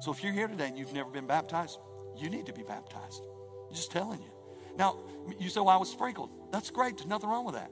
So 0.00 0.10
if 0.10 0.22
you're 0.22 0.32
here 0.32 0.48
today 0.48 0.68
and 0.68 0.78
you've 0.78 0.92
never 0.92 1.10
been 1.10 1.26
baptized, 1.26 1.78
you 2.16 2.30
need 2.30 2.46
to 2.46 2.52
be 2.52 2.62
baptized. 2.62 3.22
I'm 3.68 3.74
just 3.74 3.90
telling 3.90 4.20
you. 4.20 4.30
Now, 4.76 4.96
you 5.38 5.48
say, 5.50 5.60
well, 5.60 5.70
I 5.70 5.76
was 5.76 5.90
sprinkled. 5.90 6.30
That's 6.52 6.70
great. 6.70 6.96
There's 6.96 7.08
nothing 7.08 7.28
wrong 7.28 7.44
with 7.44 7.54
that. 7.54 7.70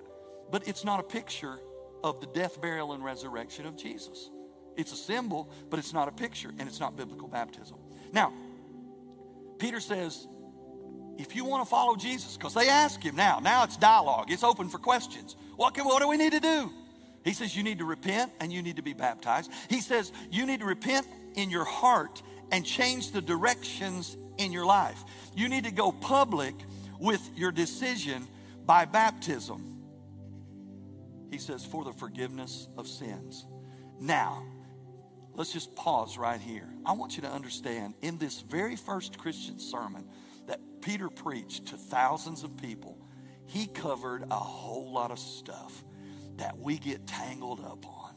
But 0.50 0.68
it's 0.68 0.84
not 0.84 1.00
a 1.00 1.02
picture 1.02 1.58
of 2.04 2.20
the 2.20 2.26
death, 2.26 2.60
burial, 2.60 2.92
and 2.92 3.04
resurrection 3.04 3.66
of 3.66 3.76
Jesus. 3.76 4.30
It's 4.76 4.92
a 4.92 4.96
symbol, 4.96 5.50
but 5.70 5.78
it's 5.78 5.92
not 5.92 6.06
a 6.06 6.12
picture, 6.12 6.50
and 6.58 6.68
it's 6.68 6.80
not 6.80 6.96
biblical 6.96 7.28
baptism. 7.28 7.78
Now, 8.12 8.32
Peter 9.58 9.80
says, 9.80 10.28
if 11.18 11.34
you 11.34 11.44
want 11.44 11.64
to 11.64 11.68
follow 11.68 11.96
Jesus, 11.96 12.36
because 12.36 12.54
they 12.54 12.68
ask 12.68 13.02
him 13.02 13.16
now, 13.16 13.40
now 13.40 13.64
it's 13.64 13.76
dialogue, 13.76 14.30
it's 14.30 14.44
open 14.44 14.68
for 14.68 14.78
questions. 14.78 15.34
What, 15.56 15.74
can, 15.74 15.84
what 15.84 16.00
do 16.00 16.08
we 16.08 16.16
need 16.16 16.32
to 16.32 16.40
do? 16.40 16.70
He 17.28 17.34
says, 17.34 17.54
You 17.54 17.62
need 17.62 17.78
to 17.80 17.84
repent 17.84 18.32
and 18.40 18.50
you 18.50 18.62
need 18.62 18.76
to 18.76 18.82
be 18.82 18.94
baptized. 18.94 19.52
He 19.68 19.82
says, 19.82 20.12
You 20.30 20.46
need 20.46 20.60
to 20.60 20.66
repent 20.66 21.06
in 21.34 21.50
your 21.50 21.66
heart 21.66 22.22
and 22.50 22.64
change 22.64 23.12
the 23.12 23.20
directions 23.20 24.16
in 24.38 24.50
your 24.50 24.64
life. 24.64 25.04
You 25.36 25.50
need 25.50 25.64
to 25.64 25.70
go 25.70 25.92
public 25.92 26.54
with 26.98 27.20
your 27.36 27.52
decision 27.52 28.26
by 28.64 28.86
baptism. 28.86 29.82
He 31.30 31.36
says, 31.36 31.66
for 31.66 31.84
the 31.84 31.92
forgiveness 31.92 32.66
of 32.78 32.88
sins. 32.88 33.46
Now, 34.00 34.42
let's 35.34 35.52
just 35.52 35.76
pause 35.76 36.16
right 36.16 36.40
here. 36.40 36.72
I 36.86 36.92
want 36.92 37.16
you 37.16 37.22
to 37.22 37.30
understand 37.30 37.92
in 38.00 38.16
this 38.16 38.40
very 38.40 38.76
first 38.76 39.18
Christian 39.18 39.58
sermon 39.58 40.08
that 40.46 40.60
Peter 40.80 41.10
preached 41.10 41.66
to 41.66 41.76
thousands 41.76 42.42
of 42.42 42.56
people, 42.56 42.96
he 43.44 43.66
covered 43.66 44.24
a 44.30 44.34
whole 44.34 44.90
lot 44.90 45.10
of 45.10 45.18
stuff 45.18 45.84
that 46.38 46.58
we 46.58 46.78
get 46.78 47.06
tangled 47.06 47.60
up 47.60 47.86
on. 47.86 48.14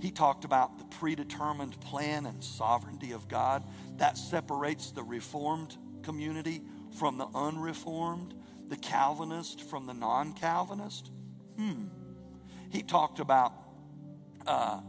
He 0.00 0.10
talked 0.10 0.44
about 0.44 0.78
the 0.78 0.84
predetermined 0.84 1.78
plan 1.80 2.26
and 2.26 2.42
sovereignty 2.42 3.12
of 3.12 3.28
God 3.28 3.64
that 3.96 4.16
separates 4.16 4.92
the 4.92 5.02
Reformed 5.02 5.76
community 6.02 6.62
from 6.98 7.18
the 7.18 7.26
unreformed, 7.34 8.34
the 8.68 8.76
Calvinist 8.76 9.62
from 9.62 9.86
the 9.86 9.92
non 9.92 10.32
Calvinist. 10.32 11.10
Hmm. 11.56 11.86
He 12.70 12.82
talked 12.82 13.20
about 13.20 13.52
uh, 14.46 14.80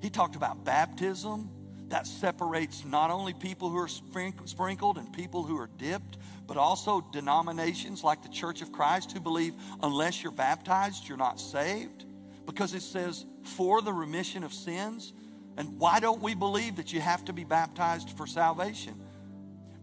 he 0.00 0.10
talked 0.10 0.36
about 0.36 0.64
baptism 0.64 1.50
that 1.88 2.06
separates 2.06 2.84
not 2.84 3.10
only 3.10 3.32
people 3.32 3.70
who 3.70 3.78
are 3.78 3.88
sprinkled 3.88 4.98
and 4.98 5.12
people 5.12 5.44
who 5.44 5.56
are 5.58 5.70
dipped, 5.78 6.18
but 6.46 6.56
also 6.56 7.00
denominations 7.12 8.02
like 8.02 8.22
the 8.22 8.28
Church 8.28 8.62
of 8.62 8.72
Christ 8.72 9.12
who 9.12 9.20
believe 9.20 9.54
unless 9.82 10.22
you're 10.22 10.32
baptized, 10.32 11.08
you're 11.08 11.16
not 11.16 11.40
saved 11.40 12.04
because 12.44 12.74
it 12.74 12.82
says 12.82 13.24
for 13.42 13.82
the 13.82 13.92
remission 13.92 14.44
of 14.44 14.52
sins. 14.52 15.12
And 15.56 15.78
why 15.78 16.00
don't 16.00 16.22
we 16.22 16.34
believe 16.34 16.76
that 16.76 16.92
you 16.92 17.00
have 17.00 17.24
to 17.26 17.32
be 17.32 17.44
baptized 17.44 18.10
for 18.10 18.26
salvation? 18.26 19.00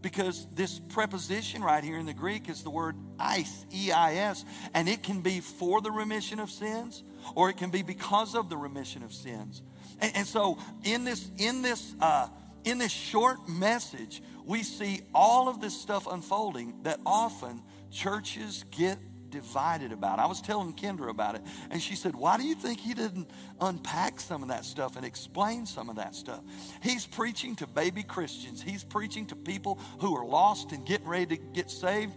Because 0.01 0.47
this 0.53 0.79
preposition 0.79 1.63
right 1.63 1.83
here 1.83 1.97
in 1.97 2.05
the 2.05 2.13
Greek 2.13 2.49
is 2.49 2.63
the 2.63 2.69
word 2.69 2.95
eis, 3.17 3.65
E 3.73 3.91
I 3.91 4.15
S, 4.15 4.43
and 4.73 4.89
it 4.89 5.01
can 5.01 5.21
be 5.21 5.39
for 5.39 5.81
the 5.81 5.91
remission 5.91 6.39
of 6.39 6.49
sins 6.49 7.03
or 7.35 7.49
it 7.49 7.57
can 7.57 7.69
be 7.69 7.81
because 7.81 8.35
of 8.35 8.49
the 8.49 8.57
remission 8.57 9.03
of 9.03 9.13
sins. 9.13 9.61
And, 10.03 10.17
and 10.17 10.27
so 10.27 10.57
in 10.83 11.05
this, 11.05 11.31
in 11.37 11.61
this, 11.61 11.95
uh, 12.01 12.27
in 12.65 12.77
this 12.77 12.91
short 12.91 13.47
message, 13.47 14.21
we 14.45 14.61
see 14.61 15.01
all 15.15 15.47
of 15.47 15.61
this 15.61 15.79
stuff 15.79 16.05
unfolding 16.11 16.83
that 16.83 16.99
often 17.05 17.63
churches 17.89 18.65
get 18.69 18.99
divided 19.29 19.93
about. 19.93 20.19
I 20.19 20.25
was 20.27 20.41
telling 20.41 20.73
Kendra 20.73 21.09
about 21.09 21.35
it, 21.35 21.41
and 21.71 21.81
she 21.81 21.95
said, 21.95 22.15
Why 22.15 22.37
do 22.37 22.43
you 22.43 22.53
think 22.53 22.81
he 22.81 22.93
didn't 22.93 23.31
unpack 23.61 24.19
some 24.19 24.43
of 24.43 24.49
that 24.49 24.65
stuff 24.65 24.97
and 24.97 25.05
explain 25.05 25.65
some 25.65 25.89
of 25.89 25.95
that 25.95 26.15
stuff? 26.15 26.41
He's 26.81 27.07
preaching 27.07 27.55
to 27.55 27.67
baby 27.67 28.03
Christians, 28.03 28.61
he's 28.61 28.83
preaching 28.83 29.25
to 29.27 29.35
people 29.37 29.79
who 29.99 30.15
are 30.17 30.25
lost 30.25 30.73
and 30.73 30.85
getting 30.85 31.07
ready 31.07 31.37
to 31.37 31.43
get 31.53 31.71
saved. 31.71 32.13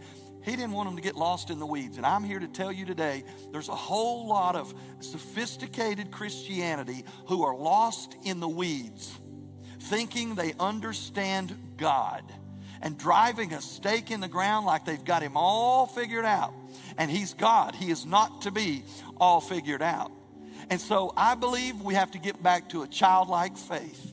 He 0.46 0.52
didn't 0.52 0.70
want 0.70 0.88
them 0.88 0.94
to 0.94 1.02
get 1.02 1.16
lost 1.16 1.50
in 1.50 1.58
the 1.58 1.66
weeds. 1.66 1.96
And 1.96 2.06
I'm 2.06 2.22
here 2.22 2.38
to 2.38 2.46
tell 2.46 2.70
you 2.70 2.86
today 2.86 3.24
there's 3.50 3.68
a 3.68 3.74
whole 3.74 4.28
lot 4.28 4.54
of 4.54 4.72
sophisticated 5.00 6.12
Christianity 6.12 7.04
who 7.26 7.42
are 7.42 7.56
lost 7.56 8.16
in 8.22 8.38
the 8.38 8.48
weeds, 8.48 9.12
thinking 9.80 10.36
they 10.36 10.54
understand 10.60 11.74
God 11.76 12.22
and 12.80 12.96
driving 12.96 13.54
a 13.54 13.60
stake 13.60 14.12
in 14.12 14.20
the 14.20 14.28
ground 14.28 14.66
like 14.66 14.84
they've 14.84 15.04
got 15.04 15.20
him 15.20 15.36
all 15.36 15.84
figured 15.86 16.24
out. 16.24 16.54
And 16.96 17.10
he's 17.10 17.34
God, 17.34 17.74
he 17.74 17.90
is 17.90 18.06
not 18.06 18.42
to 18.42 18.52
be 18.52 18.84
all 19.16 19.40
figured 19.40 19.82
out. 19.82 20.12
And 20.70 20.80
so 20.80 21.12
I 21.16 21.34
believe 21.34 21.82
we 21.82 21.94
have 21.94 22.12
to 22.12 22.18
get 22.18 22.40
back 22.40 22.68
to 22.68 22.82
a 22.82 22.86
childlike 22.86 23.56
faith. 23.56 24.12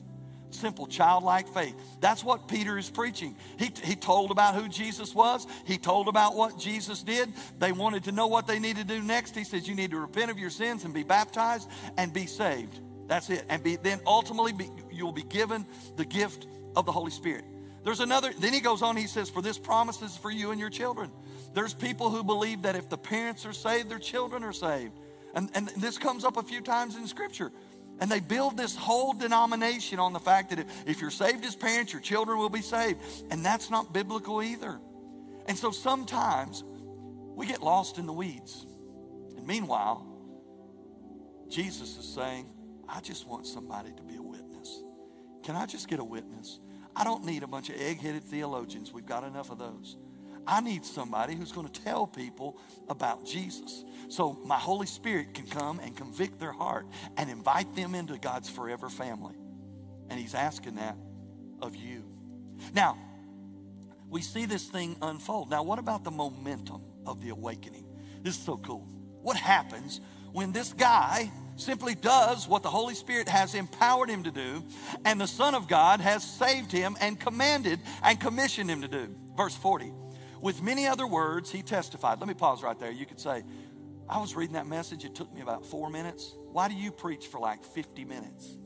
Simple 0.54 0.86
childlike 0.86 1.48
faith. 1.48 1.74
That's 2.00 2.22
what 2.22 2.46
Peter 2.46 2.78
is 2.78 2.88
preaching. 2.88 3.36
He, 3.58 3.70
he 3.82 3.96
told 3.96 4.30
about 4.30 4.54
who 4.54 4.68
Jesus 4.68 5.14
was. 5.14 5.46
He 5.64 5.78
told 5.78 6.06
about 6.06 6.36
what 6.36 6.58
Jesus 6.58 7.02
did. 7.02 7.32
They 7.58 7.72
wanted 7.72 8.04
to 8.04 8.12
know 8.12 8.28
what 8.28 8.46
they 8.46 8.60
needed 8.60 8.86
to 8.88 8.94
do 8.94 9.02
next. 9.02 9.34
He 9.34 9.44
says, 9.44 9.66
You 9.66 9.74
need 9.74 9.90
to 9.90 9.98
repent 9.98 10.30
of 10.30 10.38
your 10.38 10.50
sins 10.50 10.84
and 10.84 10.94
be 10.94 11.02
baptized 11.02 11.68
and 11.98 12.12
be 12.12 12.26
saved. 12.26 12.78
That's 13.08 13.28
it. 13.30 13.44
And 13.48 13.62
be, 13.62 13.76
then 13.76 14.00
ultimately 14.06 14.52
be, 14.52 14.70
you'll 14.92 15.12
be 15.12 15.24
given 15.24 15.66
the 15.96 16.04
gift 16.04 16.46
of 16.76 16.86
the 16.86 16.92
Holy 16.92 17.10
Spirit. 17.10 17.44
There's 17.82 18.00
another, 18.00 18.32
then 18.38 18.52
he 18.52 18.60
goes 18.60 18.80
on, 18.80 18.96
he 18.96 19.06
says, 19.06 19.28
For 19.28 19.42
this 19.42 19.58
promise 19.58 20.00
is 20.02 20.16
for 20.16 20.30
you 20.30 20.52
and 20.52 20.60
your 20.60 20.70
children. 20.70 21.10
There's 21.52 21.74
people 21.74 22.10
who 22.10 22.22
believe 22.22 22.62
that 22.62 22.76
if 22.76 22.88
the 22.88 22.96
parents 22.96 23.44
are 23.44 23.52
saved, 23.52 23.90
their 23.90 23.98
children 23.98 24.42
are 24.44 24.52
saved. 24.52 24.92
And, 25.34 25.50
and 25.54 25.68
this 25.76 25.98
comes 25.98 26.24
up 26.24 26.36
a 26.36 26.42
few 26.42 26.60
times 26.60 26.96
in 26.96 27.06
Scripture. 27.06 27.50
And 28.00 28.10
they 28.10 28.20
build 28.20 28.56
this 28.56 28.74
whole 28.74 29.12
denomination 29.12 29.98
on 29.98 30.12
the 30.12 30.20
fact 30.20 30.50
that 30.50 30.66
if 30.86 31.00
you're 31.00 31.10
saved 31.10 31.44
as 31.44 31.54
parents, 31.54 31.92
your 31.92 32.02
children 32.02 32.38
will 32.38 32.48
be 32.48 32.62
saved. 32.62 33.00
And 33.30 33.44
that's 33.44 33.70
not 33.70 33.92
biblical 33.92 34.42
either. 34.42 34.80
And 35.46 35.56
so 35.56 35.70
sometimes 35.70 36.64
we 37.34 37.46
get 37.46 37.62
lost 37.62 37.98
in 37.98 38.06
the 38.06 38.12
weeds. 38.12 38.66
And 39.36 39.46
meanwhile, 39.46 40.06
Jesus 41.48 41.96
is 41.96 42.06
saying, 42.06 42.46
I 42.88 43.00
just 43.00 43.26
want 43.26 43.46
somebody 43.46 43.92
to 43.92 44.02
be 44.02 44.16
a 44.16 44.22
witness. 44.22 44.82
Can 45.42 45.56
I 45.56 45.66
just 45.66 45.88
get 45.88 46.00
a 46.00 46.04
witness? 46.04 46.58
I 46.96 47.04
don't 47.04 47.24
need 47.24 47.42
a 47.42 47.46
bunch 47.46 47.70
of 47.70 47.76
egg 47.80 48.00
headed 48.00 48.24
theologians. 48.24 48.92
We've 48.92 49.06
got 49.06 49.24
enough 49.24 49.50
of 49.50 49.58
those. 49.58 49.96
I 50.46 50.60
need 50.60 50.84
somebody 50.84 51.34
who's 51.34 51.52
going 51.52 51.68
to 51.68 51.80
tell 51.82 52.06
people 52.06 52.58
about 52.88 53.24
Jesus. 53.24 53.84
So 54.08 54.38
my 54.44 54.58
Holy 54.58 54.86
Spirit 54.86 55.34
can 55.34 55.46
come 55.46 55.80
and 55.80 55.96
convict 55.96 56.38
their 56.38 56.52
heart 56.52 56.86
and 57.16 57.30
invite 57.30 57.74
them 57.74 57.94
into 57.94 58.18
God's 58.18 58.48
forever 58.48 58.88
family. 58.88 59.34
And 60.10 60.20
He's 60.20 60.34
asking 60.34 60.76
that 60.76 60.96
of 61.60 61.74
you. 61.74 62.04
Now, 62.74 62.98
we 64.08 64.22
see 64.22 64.46
this 64.46 64.64
thing 64.64 64.96
unfold. 65.02 65.50
Now, 65.50 65.62
what 65.62 65.78
about 65.78 66.04
the 66.04 66.10
momentum 66.10 66.82
of 67.06 67.20
the 67.20 67.30
awakening? 67.30 67.86
This 68.22 68.36
is 68.36 68.44
so 68.44 68.56
cool. 68.58 68.86
What 69.22 69.36
happens 69.36 70.00
when 70.32 70.52
this 70.52 70.72
guy 70.72 71.30
simply 71.56 71.94
does 71.94 72.48
what 72.48 72.62
the 72.62 72.70
Holy 72.70 72.94
Spirit 72.94 73.28
has 73.28 73.54
empowered 73.54 74.08
him 74.08 74.24
to 74.24 74.30
do, 74.30 74.64
and 75.04 75.20
the 75.20 75.26
Son 75.26 75.54
of 75.54 75.68
God 75.68 76.00
has 76.00 76.24
saved 76.24 76.72
him 76.72 76.96
and 77.00 77.18
commanded 77.18 77.80
and 78.02 78.20
commissioned 78.20 78.70
him 78.70 78.82
to 78.82 78.88
do. 78.88 79.14
Verse 79.36 79.54
40. 79.54 79.92
With 80.44 80.62
many 80.62 80.86
other 80.86 81.06
words, 81.06 81.50
he 81.50 81.62
testified. 81.62 82.20
Let 82.20 82.28
me 82.28 82.34
pause 82.34 82.62
right 82.62 82.78
there. 82.78 82.90
You 82.90 83.06
could 83.06 83.18
say, 83.18 83.44
I 84.10 84.20
was 84.20 84.36
reading 84.36 84.52
that 84.56 84.66
message, 84.66 85.06
it 85.06 85.14
took 85.14 85.32
me 85.32 85.40
about 85.40 85.64
four 85.64 85.88
minutes. 85.88 86.36
Why 86.52 86.68
do 86.68 86.74
you 86.74 86.90
preach 86.92 87.28
for 87.28 87.40
like 87.40 87.64
50 87.64 88.04
minutes? 88.04 88.58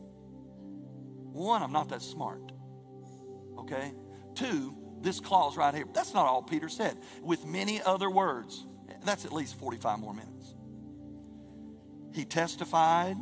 One, 1.31 1.62
I'm 1.62 1.70
not 1.70 1.91
that 1.91 2.03
smart. 2.03 2.51
Okay? 3.59 3.93
Two, 4.35 4.76
this 5.03 5.20
clause 5.20 5.57
right 5.57 5.72
here. 5.72 5.85
That's 5.95 6.12
not 6.14 6.26
all 6.26 6.43
Peter 6.43 6.68
said. 6.68 6.99
With 7.22 7.47
many 7.47 7.81
other 7.81 8.11
words. 8.11 8.66
That's 9.05 9.24
at 9.24 9.33
least 9.33 9.57
45 9.61 10.01
more 10.01 10.14
minutes. 10.14 10.57
He 12.12 12.24
testified 12.24 13.16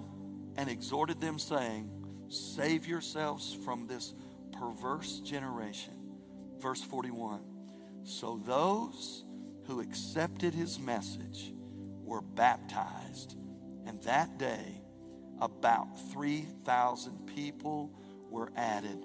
and 0.57 0.71
exhorted 0.71 1.21
them, 1.21 1.39
saying, 1.39 1.91
Save 2.31 2.87
yourselves 2.87 3.55
from 3.67 3.87
this 3.87 4.15
perverse 4.51 5.21
generation. 5.21 5.93
Verse 6.59 6.83
41. 6.83 7.56
So 8.07 8.41
those 8.47 9.25
who 9.67 9.81
accepted 9.81 10.55
his 10.55 10.79
message 10.79 11.53
were 12.05 12.21
baptized, 12.23 13.37
and 13.85 14.01
that 14.05 14.39
day 14.39 14.81
about 15.41 15.89
3,000 16.13 17.27
people 17.27 17.93
were 18.31 18.53
added. 18.55 19.05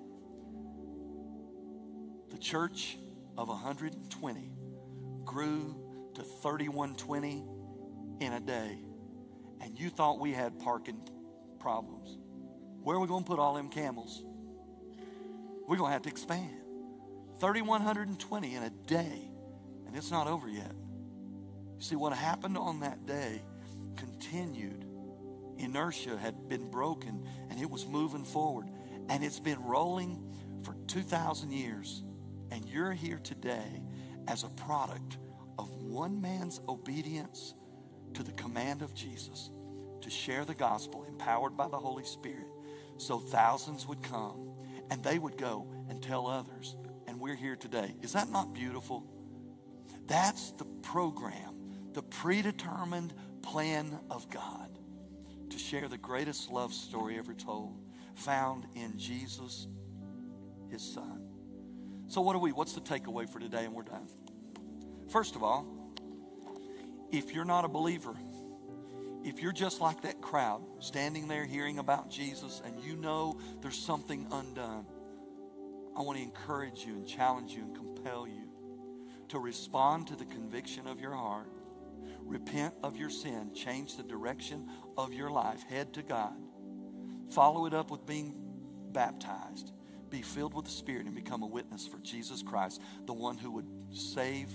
The 2.30 2.38
church 2.38 3.00
of 3.40 3.48
120 3.48 4.52
grew 5.26 5.76
to 6.14 6.22
3120 6.22 7.44
in 8.20 8.34
a 8.34 8.40
day 8.40 8.84
and 9.62 9.80
you 9.80 9.90
thought 9.90 10.20
we 10.20 10.32
had 10.32 10.60
parking 10.60 11.02
problems. 11.60 12.18
Where 12.84 12.98
are 12.98 13.00
we 13.00 13.08
going 13.08 13.24
to 13.24 13.28
put 13.28 13.40
all 13.40 13.56
them 13.56 13.70
camels? 13.70 14.24
We're 15.68 15.78
going 15.78 15.90
to 15.90 15.94
have 15.94 16.02
to 16.04 16.10
expand. 16.10 16.61
3,120 17.42 18.56
in 18.56 18.62
a 18.62 18.70
day, 18.70 19.32
and 19.88 19.96
it's 19.96 20.12
not 20.12 20.28
over 20.28 20.48
yet. 20.48 20.74
You 21.76 21.82
see, 21.82 21.96
what 21.96 22.14
happened 22.14 22.56
on 22.56 22.82
that 22.82 23.08
day 23.08 23.42
continued. 23.96 24.86
Inertia 25.58 26.18
had 26.18 26.48
been 26.48 26.70
broken, 26.70 27.28
and 27.50 27.60
it 27.60 27.68
was 27.68 27.88
moving 27.88 28.24
forward. 28.24 28.68
And 29.10 29.24
it's 29.24 29.40
been 29.40 29.60
rolling 29.64 30.24
for 30.62 30.76
2,000 30.86 31.52
years. 31.52 32.04
And 32.52 32.64
you're 32.70 32.94
here 32.94 33.20
today 33.24 33.82
as 34.28 34.44
a 34.44 34.50
product 34.50 35.18
of 35.58 35.68
one 35.82 36.22
man's 36.22 36.62
obedience 36.70 37.56
to 38.14 38.22
the 38.22 38.34
command 38.34 38.84
of 38.84 38.94
Jesus 38.94 39.50
to 40.02 40.12
share 40.12 40.46
the 40.46 40.54
gospel 40.54 41.06
empowered 41.08 41.58
by 41.58 41.68
the 41.68 41.78
Holy 41.78 42.04
Spirit 42.04 42.48
so 42.98 43.18
thousands 43.18 43.88
would 43.88 44.04
come 44.04 44.52
and 44.92 45.04
they 45.04 45.18
would 45.18 45.38
go 45.38 45.68
and 45.90 46.04
tell 46.04 46.28
others. 46.28 46.76
We're 47.22 47.36
here 47.36 47.56
today. 47.56 47.94
Is 48.02 48.14
that 48.14 48.32
not 48.32 48.52
beautiful? 48.52 49.04
That's 50.08 50.54
the 50.54 50.66
program, 50.66 51.54
the 51.94 52.02
predetermined 52.02 53.14
plan 53.44 54.00
of 54.10 54.28
God 54.32 54.76
to 55.52 55.60
share 55.60 55.88
the 55.88 56.00
greatest 56.00 56.50
love 56.50 56.74
story 56.74 57.20
ever 57.20 57.36
told, 57.36 57.78
found 58.16 58.66
in 58.74 58.98
Jesus, 58.98 59.68
his 60.72 60.82
son. 60.82 61.22
So, 62.08 62.22
what 62.22 62.36
are 62.36 62.40
we? 62.40 62.54
What's 62.54 62.74
the 62.74 62.82
takeaway 62.82 63.30
for 63.30 63.38
today? 63.40 63.66
And 63.66 63.76
we're 63.76 63.84
done. 63.84 64.08
First 65.08 65.36
of 65.36 65.44
all, 65.44 65.68
if 67.12 67.36
you're 67.36 67.46
not 67.46 67.66
a 67.66 67.70
believer, 67.70 68.16
if 69.24 69.44
you're 69.44 69.52
just 69.52 69.80
like 69.80 70.02
that 70.02 70.22
crowd 70.22 70.64
standing 70.80 71.28
there 71.28 71.46
hearing 71.46 71.78
about 71.78 72.10
Jesus 72.10 72.64
and 72.66 72.80
you 72.80 72.96
know 72.96 73.40
there's 73.62 73.78
something 73.78 74.26
undone, 74.32 74.88
I 75.96 76.02
want 76.02 76.18
to 76.18 76.24
encourage 76.24 76.86
you 76.86 76.94
and 76.94 77.08
challenge 77.08 77.52
you 77.52 77.64
and 77.64 77.76
compel 77.76 78.28
you 78.28 78.48
to 79.30 79.40
respond 79.40 80.08
to 80.08 80.16
the 80.16 80.26
conviction 80.26 80.88
of 80.88 81.00
your 81.00 81.14
heart, 81.14 81.48
repent 82.20 82.74
of 82.84 82.98
your 82.98 83.10
sin, 83.10 83.54
change 83.54 83.98
the 83.98 84.04
direction 84.04 84.70
of 84.98 85.14
your 85.14 85.30
life, 85.30 85.64
head 85.64 85.94
to 85.94 86.02
God, 86.02 86.36
follow 87.30 87.66
it 87.66 87.74
up 87.74 87.92
with 87.92 88.06
being 88.06 88.34
baptized, 88.92 89.72
be 90.10 90.22
filled 90.22 90.54
with 90.54 90.66
the 90.66 90.72
Spirit, 90.72 91.06
and 91.06 91.16
become 91.16 91.44
a 91.44 91.48
witness 91.48 91.88
for 91.88 91.98
Jesus 92.00 92.42
Christ, 92.42 92.82
the 93.06 93.14
one 93.14 93.38
who 93.38 93.52
would 93.52 93.68
save 93.92 94.50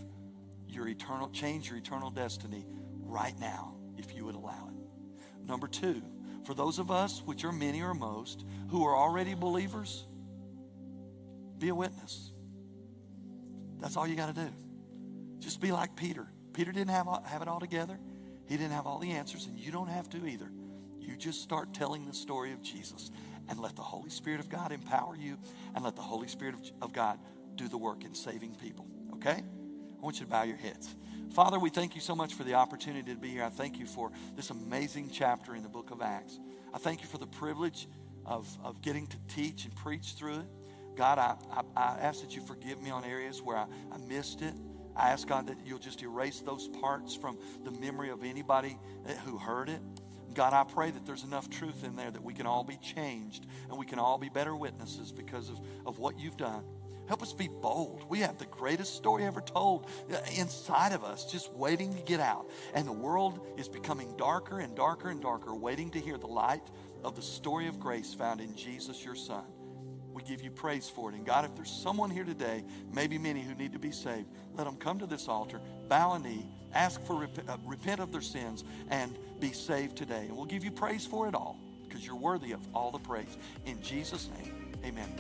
your 0.69 0.89
eternal, 0.89 1.31
change 1.31 1.69
your 1.69 1.79
eternal 1.79 2.11
destiny 2.11 2.67
right 3.01 3.39
now 3.41 3.75
if 3.97 4.15
you 4.15 4.25
would 4.25 4.35
allow 4.35 4.69
it. 4.69 5.47
Number 5.47 5.69
two, 5.69 6.03
for 6.45 6.55
those 6.55 6.79
of 6.79 6.91
us, 6.91 7.23
which 7.25 7.45
are 7.45 7.53
many 7.53 7.83
or 7.83 7.95
most, 7.95 8.45
who 8.69 8.85
are 8.85 8.97
already 8.97 9.35
believers, 9.35 10.07
be 11.59 11.69
a 11.69 11.75
witness. 11.75 12.33
That's 13.81 13.97
all 13.97 14.07
you 14.07 14.17
got 14.17 14.35
to 14.35 14.45
do. 14.45 14.49
Just 15.39 15.61
be 15.61 15.73
like 15.73 15.97
Peter. 15.97 16.27
Peter 16.53 16.73
didn't 16.73 16.91
have, 16.91 17.07
have 17.25 17.43
it 17.43 17.49
all 17.49 17.61
together, 17.61 17.99
he 18.47 18.57
didn't 18.57 18.73
have 18.73 18.87
all 18.87 18.99
the 18.99 19.11
answers, 19.11 19.47
and 19.47 19.59
you 19.59 19.71
don't 19.71 19.89
have 19.89 20.09
to 20.11 20.27
either. 20.27 20.51
You 21.01 21.17
just 21.17 21.43
start 21.43 21.75
telling 21.75 22.07
the 22.07 22.15
story 22.15 22.53
of 22.53 22.63
Jesus 22.63 23.11
and 23.49 23.61
let 23.61 23.77
the 23.77 23.83
Holy 23.83 24.11
Spirit 24.11 24.41
of 24.41 24.49
God 24.49 24.73
empower 24.73 25.17
you 25.17 25.37
and 25.75 25.85
let 25.85 25.95
the 25.95 26.03
Holy 26.03 26.29
Spirit 26.29 26.55
of, 26.55 26.63
of 26.83 26.93
God 26.93 27.19
do 27.55 27.69
the 27.69 27.79
work 27.79 28.05
in 28.05 28.15
saving 28.15 28.57
people. 28.57 28.87
Okay? 29.15 29.43
I 29.43 30.01
want 30.01 30.19
you 30.19 30.25
to 30.25 30.31
bow 30.31 30.43
your 30.43 30.57
heads. 30.57 30.95
Father, 31.33 31.59
we 31.59 31.71
thank 31.71 31.95
you 31.95 32.01
so 32.01 32.15
much 32.15 32.35
for 32.35 32.45
the 32.45 32.55
opportunity 32.55 33.13
to 33.13 33.19
be 33.19 33.29
here. 33.29 33.45
I 33.45 33.51
thank 33.51 33.79
you 33.79 33.87
for 33.87 34.11
this 34.37 34.51
amazing 34.51 35.11
chapter 35.13 35.55
in 35.55 35.63
the 35.63 35.69
book 35.69 35.91
of 35.91 36.03
Acts. 36.03 36.39
I 36.73 36.79
thank 36.79 37.03
you 37.03 37.07
for 37.07 37.19
the 37.19 37.27
privilege 37.27 37.89
of, 38.25 38.49
of 38.65 38.83
getting 38.83 39.07
to 39.07 39.17
teach 39.29 39.65
and 39.65 39.75
preach 39.77 40.15
through 40.15 40.41
it. 40.41 40.47
God, 40.97 41.19
I, 41.19 41.37
I, 41.51 41.63
I 41.77 41.99
ask 42.01 42.23
that 42.23 42.35
you 42.35 42.43
forgive 42.43 42.83
me 42.83 42.91
on 42.91 43.05
areas 43.05 43.43
where 43.43 43.57
I, 43.57 43.67
I 43.93 43.99
missed 44.09 44.43
it. 44.43 44.55
I 44.97 45.11
ask 45.11 45.29
God 45.29 45.47
that 45.49 45.59
you'll 45.65 45.79
just 45.79 46.03
erase 46.03 46.41
those 46.41 46.69
parts 46.69 47.15
from 47.15 47.39
the 47.65 47.71
memory 47.71 48.09
of 48.09 48.25
anybody 48.25 48.79
who 49.27 49.37
heard 49.37 49.69
it. 49.69 49.81
God, 50.35 50.53
I 50.53 50.65
pray 50.65 50.91
that 50.91 51.07
there's 51.07 51.23
enough 51.23 51.49
truth 51.49 51.85
in 51.85 51.97
there 51.97 52.11
that 52.11 52.23
we 52.23 52.35
can 52.35 52.47
all 52.47 52.65
be 52.65 52.77
changed 52.77 53.47
and 53.69 53.79
we 53.79 53.87
can 53.87 53.99
all 53.99 54.19
be 54.19 54.29
better 54.29 54.55
witnesses 54.55 55.13
because 55.13 55.49
of, 55.49 55.61
of 55.87 55.99
what 55.99 56.19
you've 56.19 56.37
done. 56.37 56.65
Help 57.09 57.23
us 57.23 57.33
be 57.33 57.49
bold. 57.49 58.05
We 58.09 58.21
have 58.21 58.37
the 58.37 58.47
greatest 58.47 58.97
story 58.97 59.25
ever 59.25 59.41
told 59.41 59.87
uh, 60.13 60.19
inside 60.37 60.93
of 60.93 61.05
us, 61.05 61.31
just 61.31 61.53
waiting 61.53 61.95
to 61.95 62.03
get 62.03 62.21
out. 62.21 62.51
And 62.75 62.87
the 62.87 62.93
world 62.93 63.47
is 63.57 63.69
becoming 63.69 64.15
darker 64.17 64.59
and 64.59 64.75
darker 64.75 65.09
and 65.09 65.23
darker, 65.23 65.55
waiting 65.55 65.91
to 65.91 66.01
hear 66.01 66.19
the 66.19 66.27
light 66.27 66.69
of 67.05 67.15
the 67.15 67.23
story 67.23 67.69
of 67.69 67.79
grace 67.79 68.13
found 68.13 68.41
in 68.41 68.57
Jesus, 68.57 69.05
your 69.05 69.15
Son. 69.15 69.45
We 70.17 70.23
give 70.23 70.41
you 70.41 70.51
praise 70.51 70.89
for 70.89 71.11
it. 71.11 71.15
And 71.15 71.27
God, 71.27 71.45
if 71.45 71.55
there's 71.55 71.71
someone 71.71 72.09
here 72.09 72.25
today, 72.25 72.65
maybe 72.91 73.19
many 73.19 73.43
who 73.43 73.55
need 73.55 73.75
to 73.75 73.79
be 73.79 73.91
saved, 73.91 74.25
let 74.55 74.65
them 74.65 74.77
come 74.77 74.99
to 75.01 75.07
this 75.07 75.29
altar, 75.29 75.61
bow 75.91 76.15
a 76.15 76.19
knee, 76.19 76.47
ask 76.73 77.05
for 77.05 77.17
rep- 77.17 77.47
uh, 77.47 77.59
repent 77.67 78.01
of 78.01 78.13
their 78.13 78.23
sins, 78.23 78.65
and 78.89 79.19
be 79.41 79.53
saved 79.53 79.95
today. 79.95 80.25
And 80.27 80.35
we'll 80.35 80.47
give 80.47 80.65
you 80.65 80.71
praise 80.71 81.05
for 81.05 81.29
it 81.29 81.35
all 81.35 81.59
because 81.87 82.07
you're 82.07 82.17
worthy 82.17 82.53
of 82.53 82.61
all 82.75 82.91
the 82.91 82.99
praise. 82.99 83.37
In 83.67 83.79
Jesus' 83.83 84.31
name, 84.39 84.73
amen. 84.87 85.13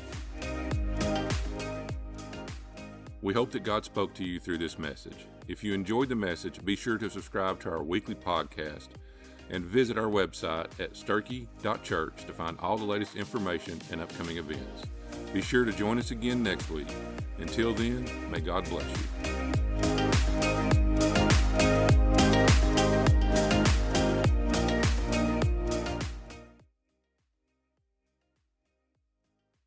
We 3.20 3.34
hope 3.34 3.50
that 3.50 3.64
God 3.64 3.84
spoke 3.84 4.14
to 4.14 4.24
you 4.24 4.40
through 4.40 4.56
this 4.56 4.78
message. 4.78 5.26
If 5.46 5.62
you 5.62 5.74
enjoyed 5.74 6.08
the 6.08 6.16
message, 6.16 6.64
be 6.64 6.74
sure 6.74 6.96
to 6.96 7.10
subscribe 7.10 7.60
to 7.60 7.68
our 7.68 7.82
weekly 7.82 8.14
podcast 8.14 8.88
and 9.50 9.64
visit 9.64 9.98
our 9.98 10.06
website 10.06 10.68
at 10.80 10.94
sturkey.church 10.94 12.26
to 12.26 12.32
find 12.32 12.58
all 12.60 12.76
the 12.76 12.84
latest 12.84 13.16
information 13.16 13.80
and 13.90 14.00
upcoming 14.00 14.38
events. 14.38 14.82
Be 15.32 15.42
sure 15.42 15.64
to 15.64 15.72
join 15.72 15.98
us 15.98 16.10
again 16.10 16.42
next 16.42 16.70
week. 16.70 16.88
Until 17.38 17.74
then, 17.74 18.08
may 18.30 18.40
God 18.40 18.68
bless 18.68 18.86
you. 18.88 19.35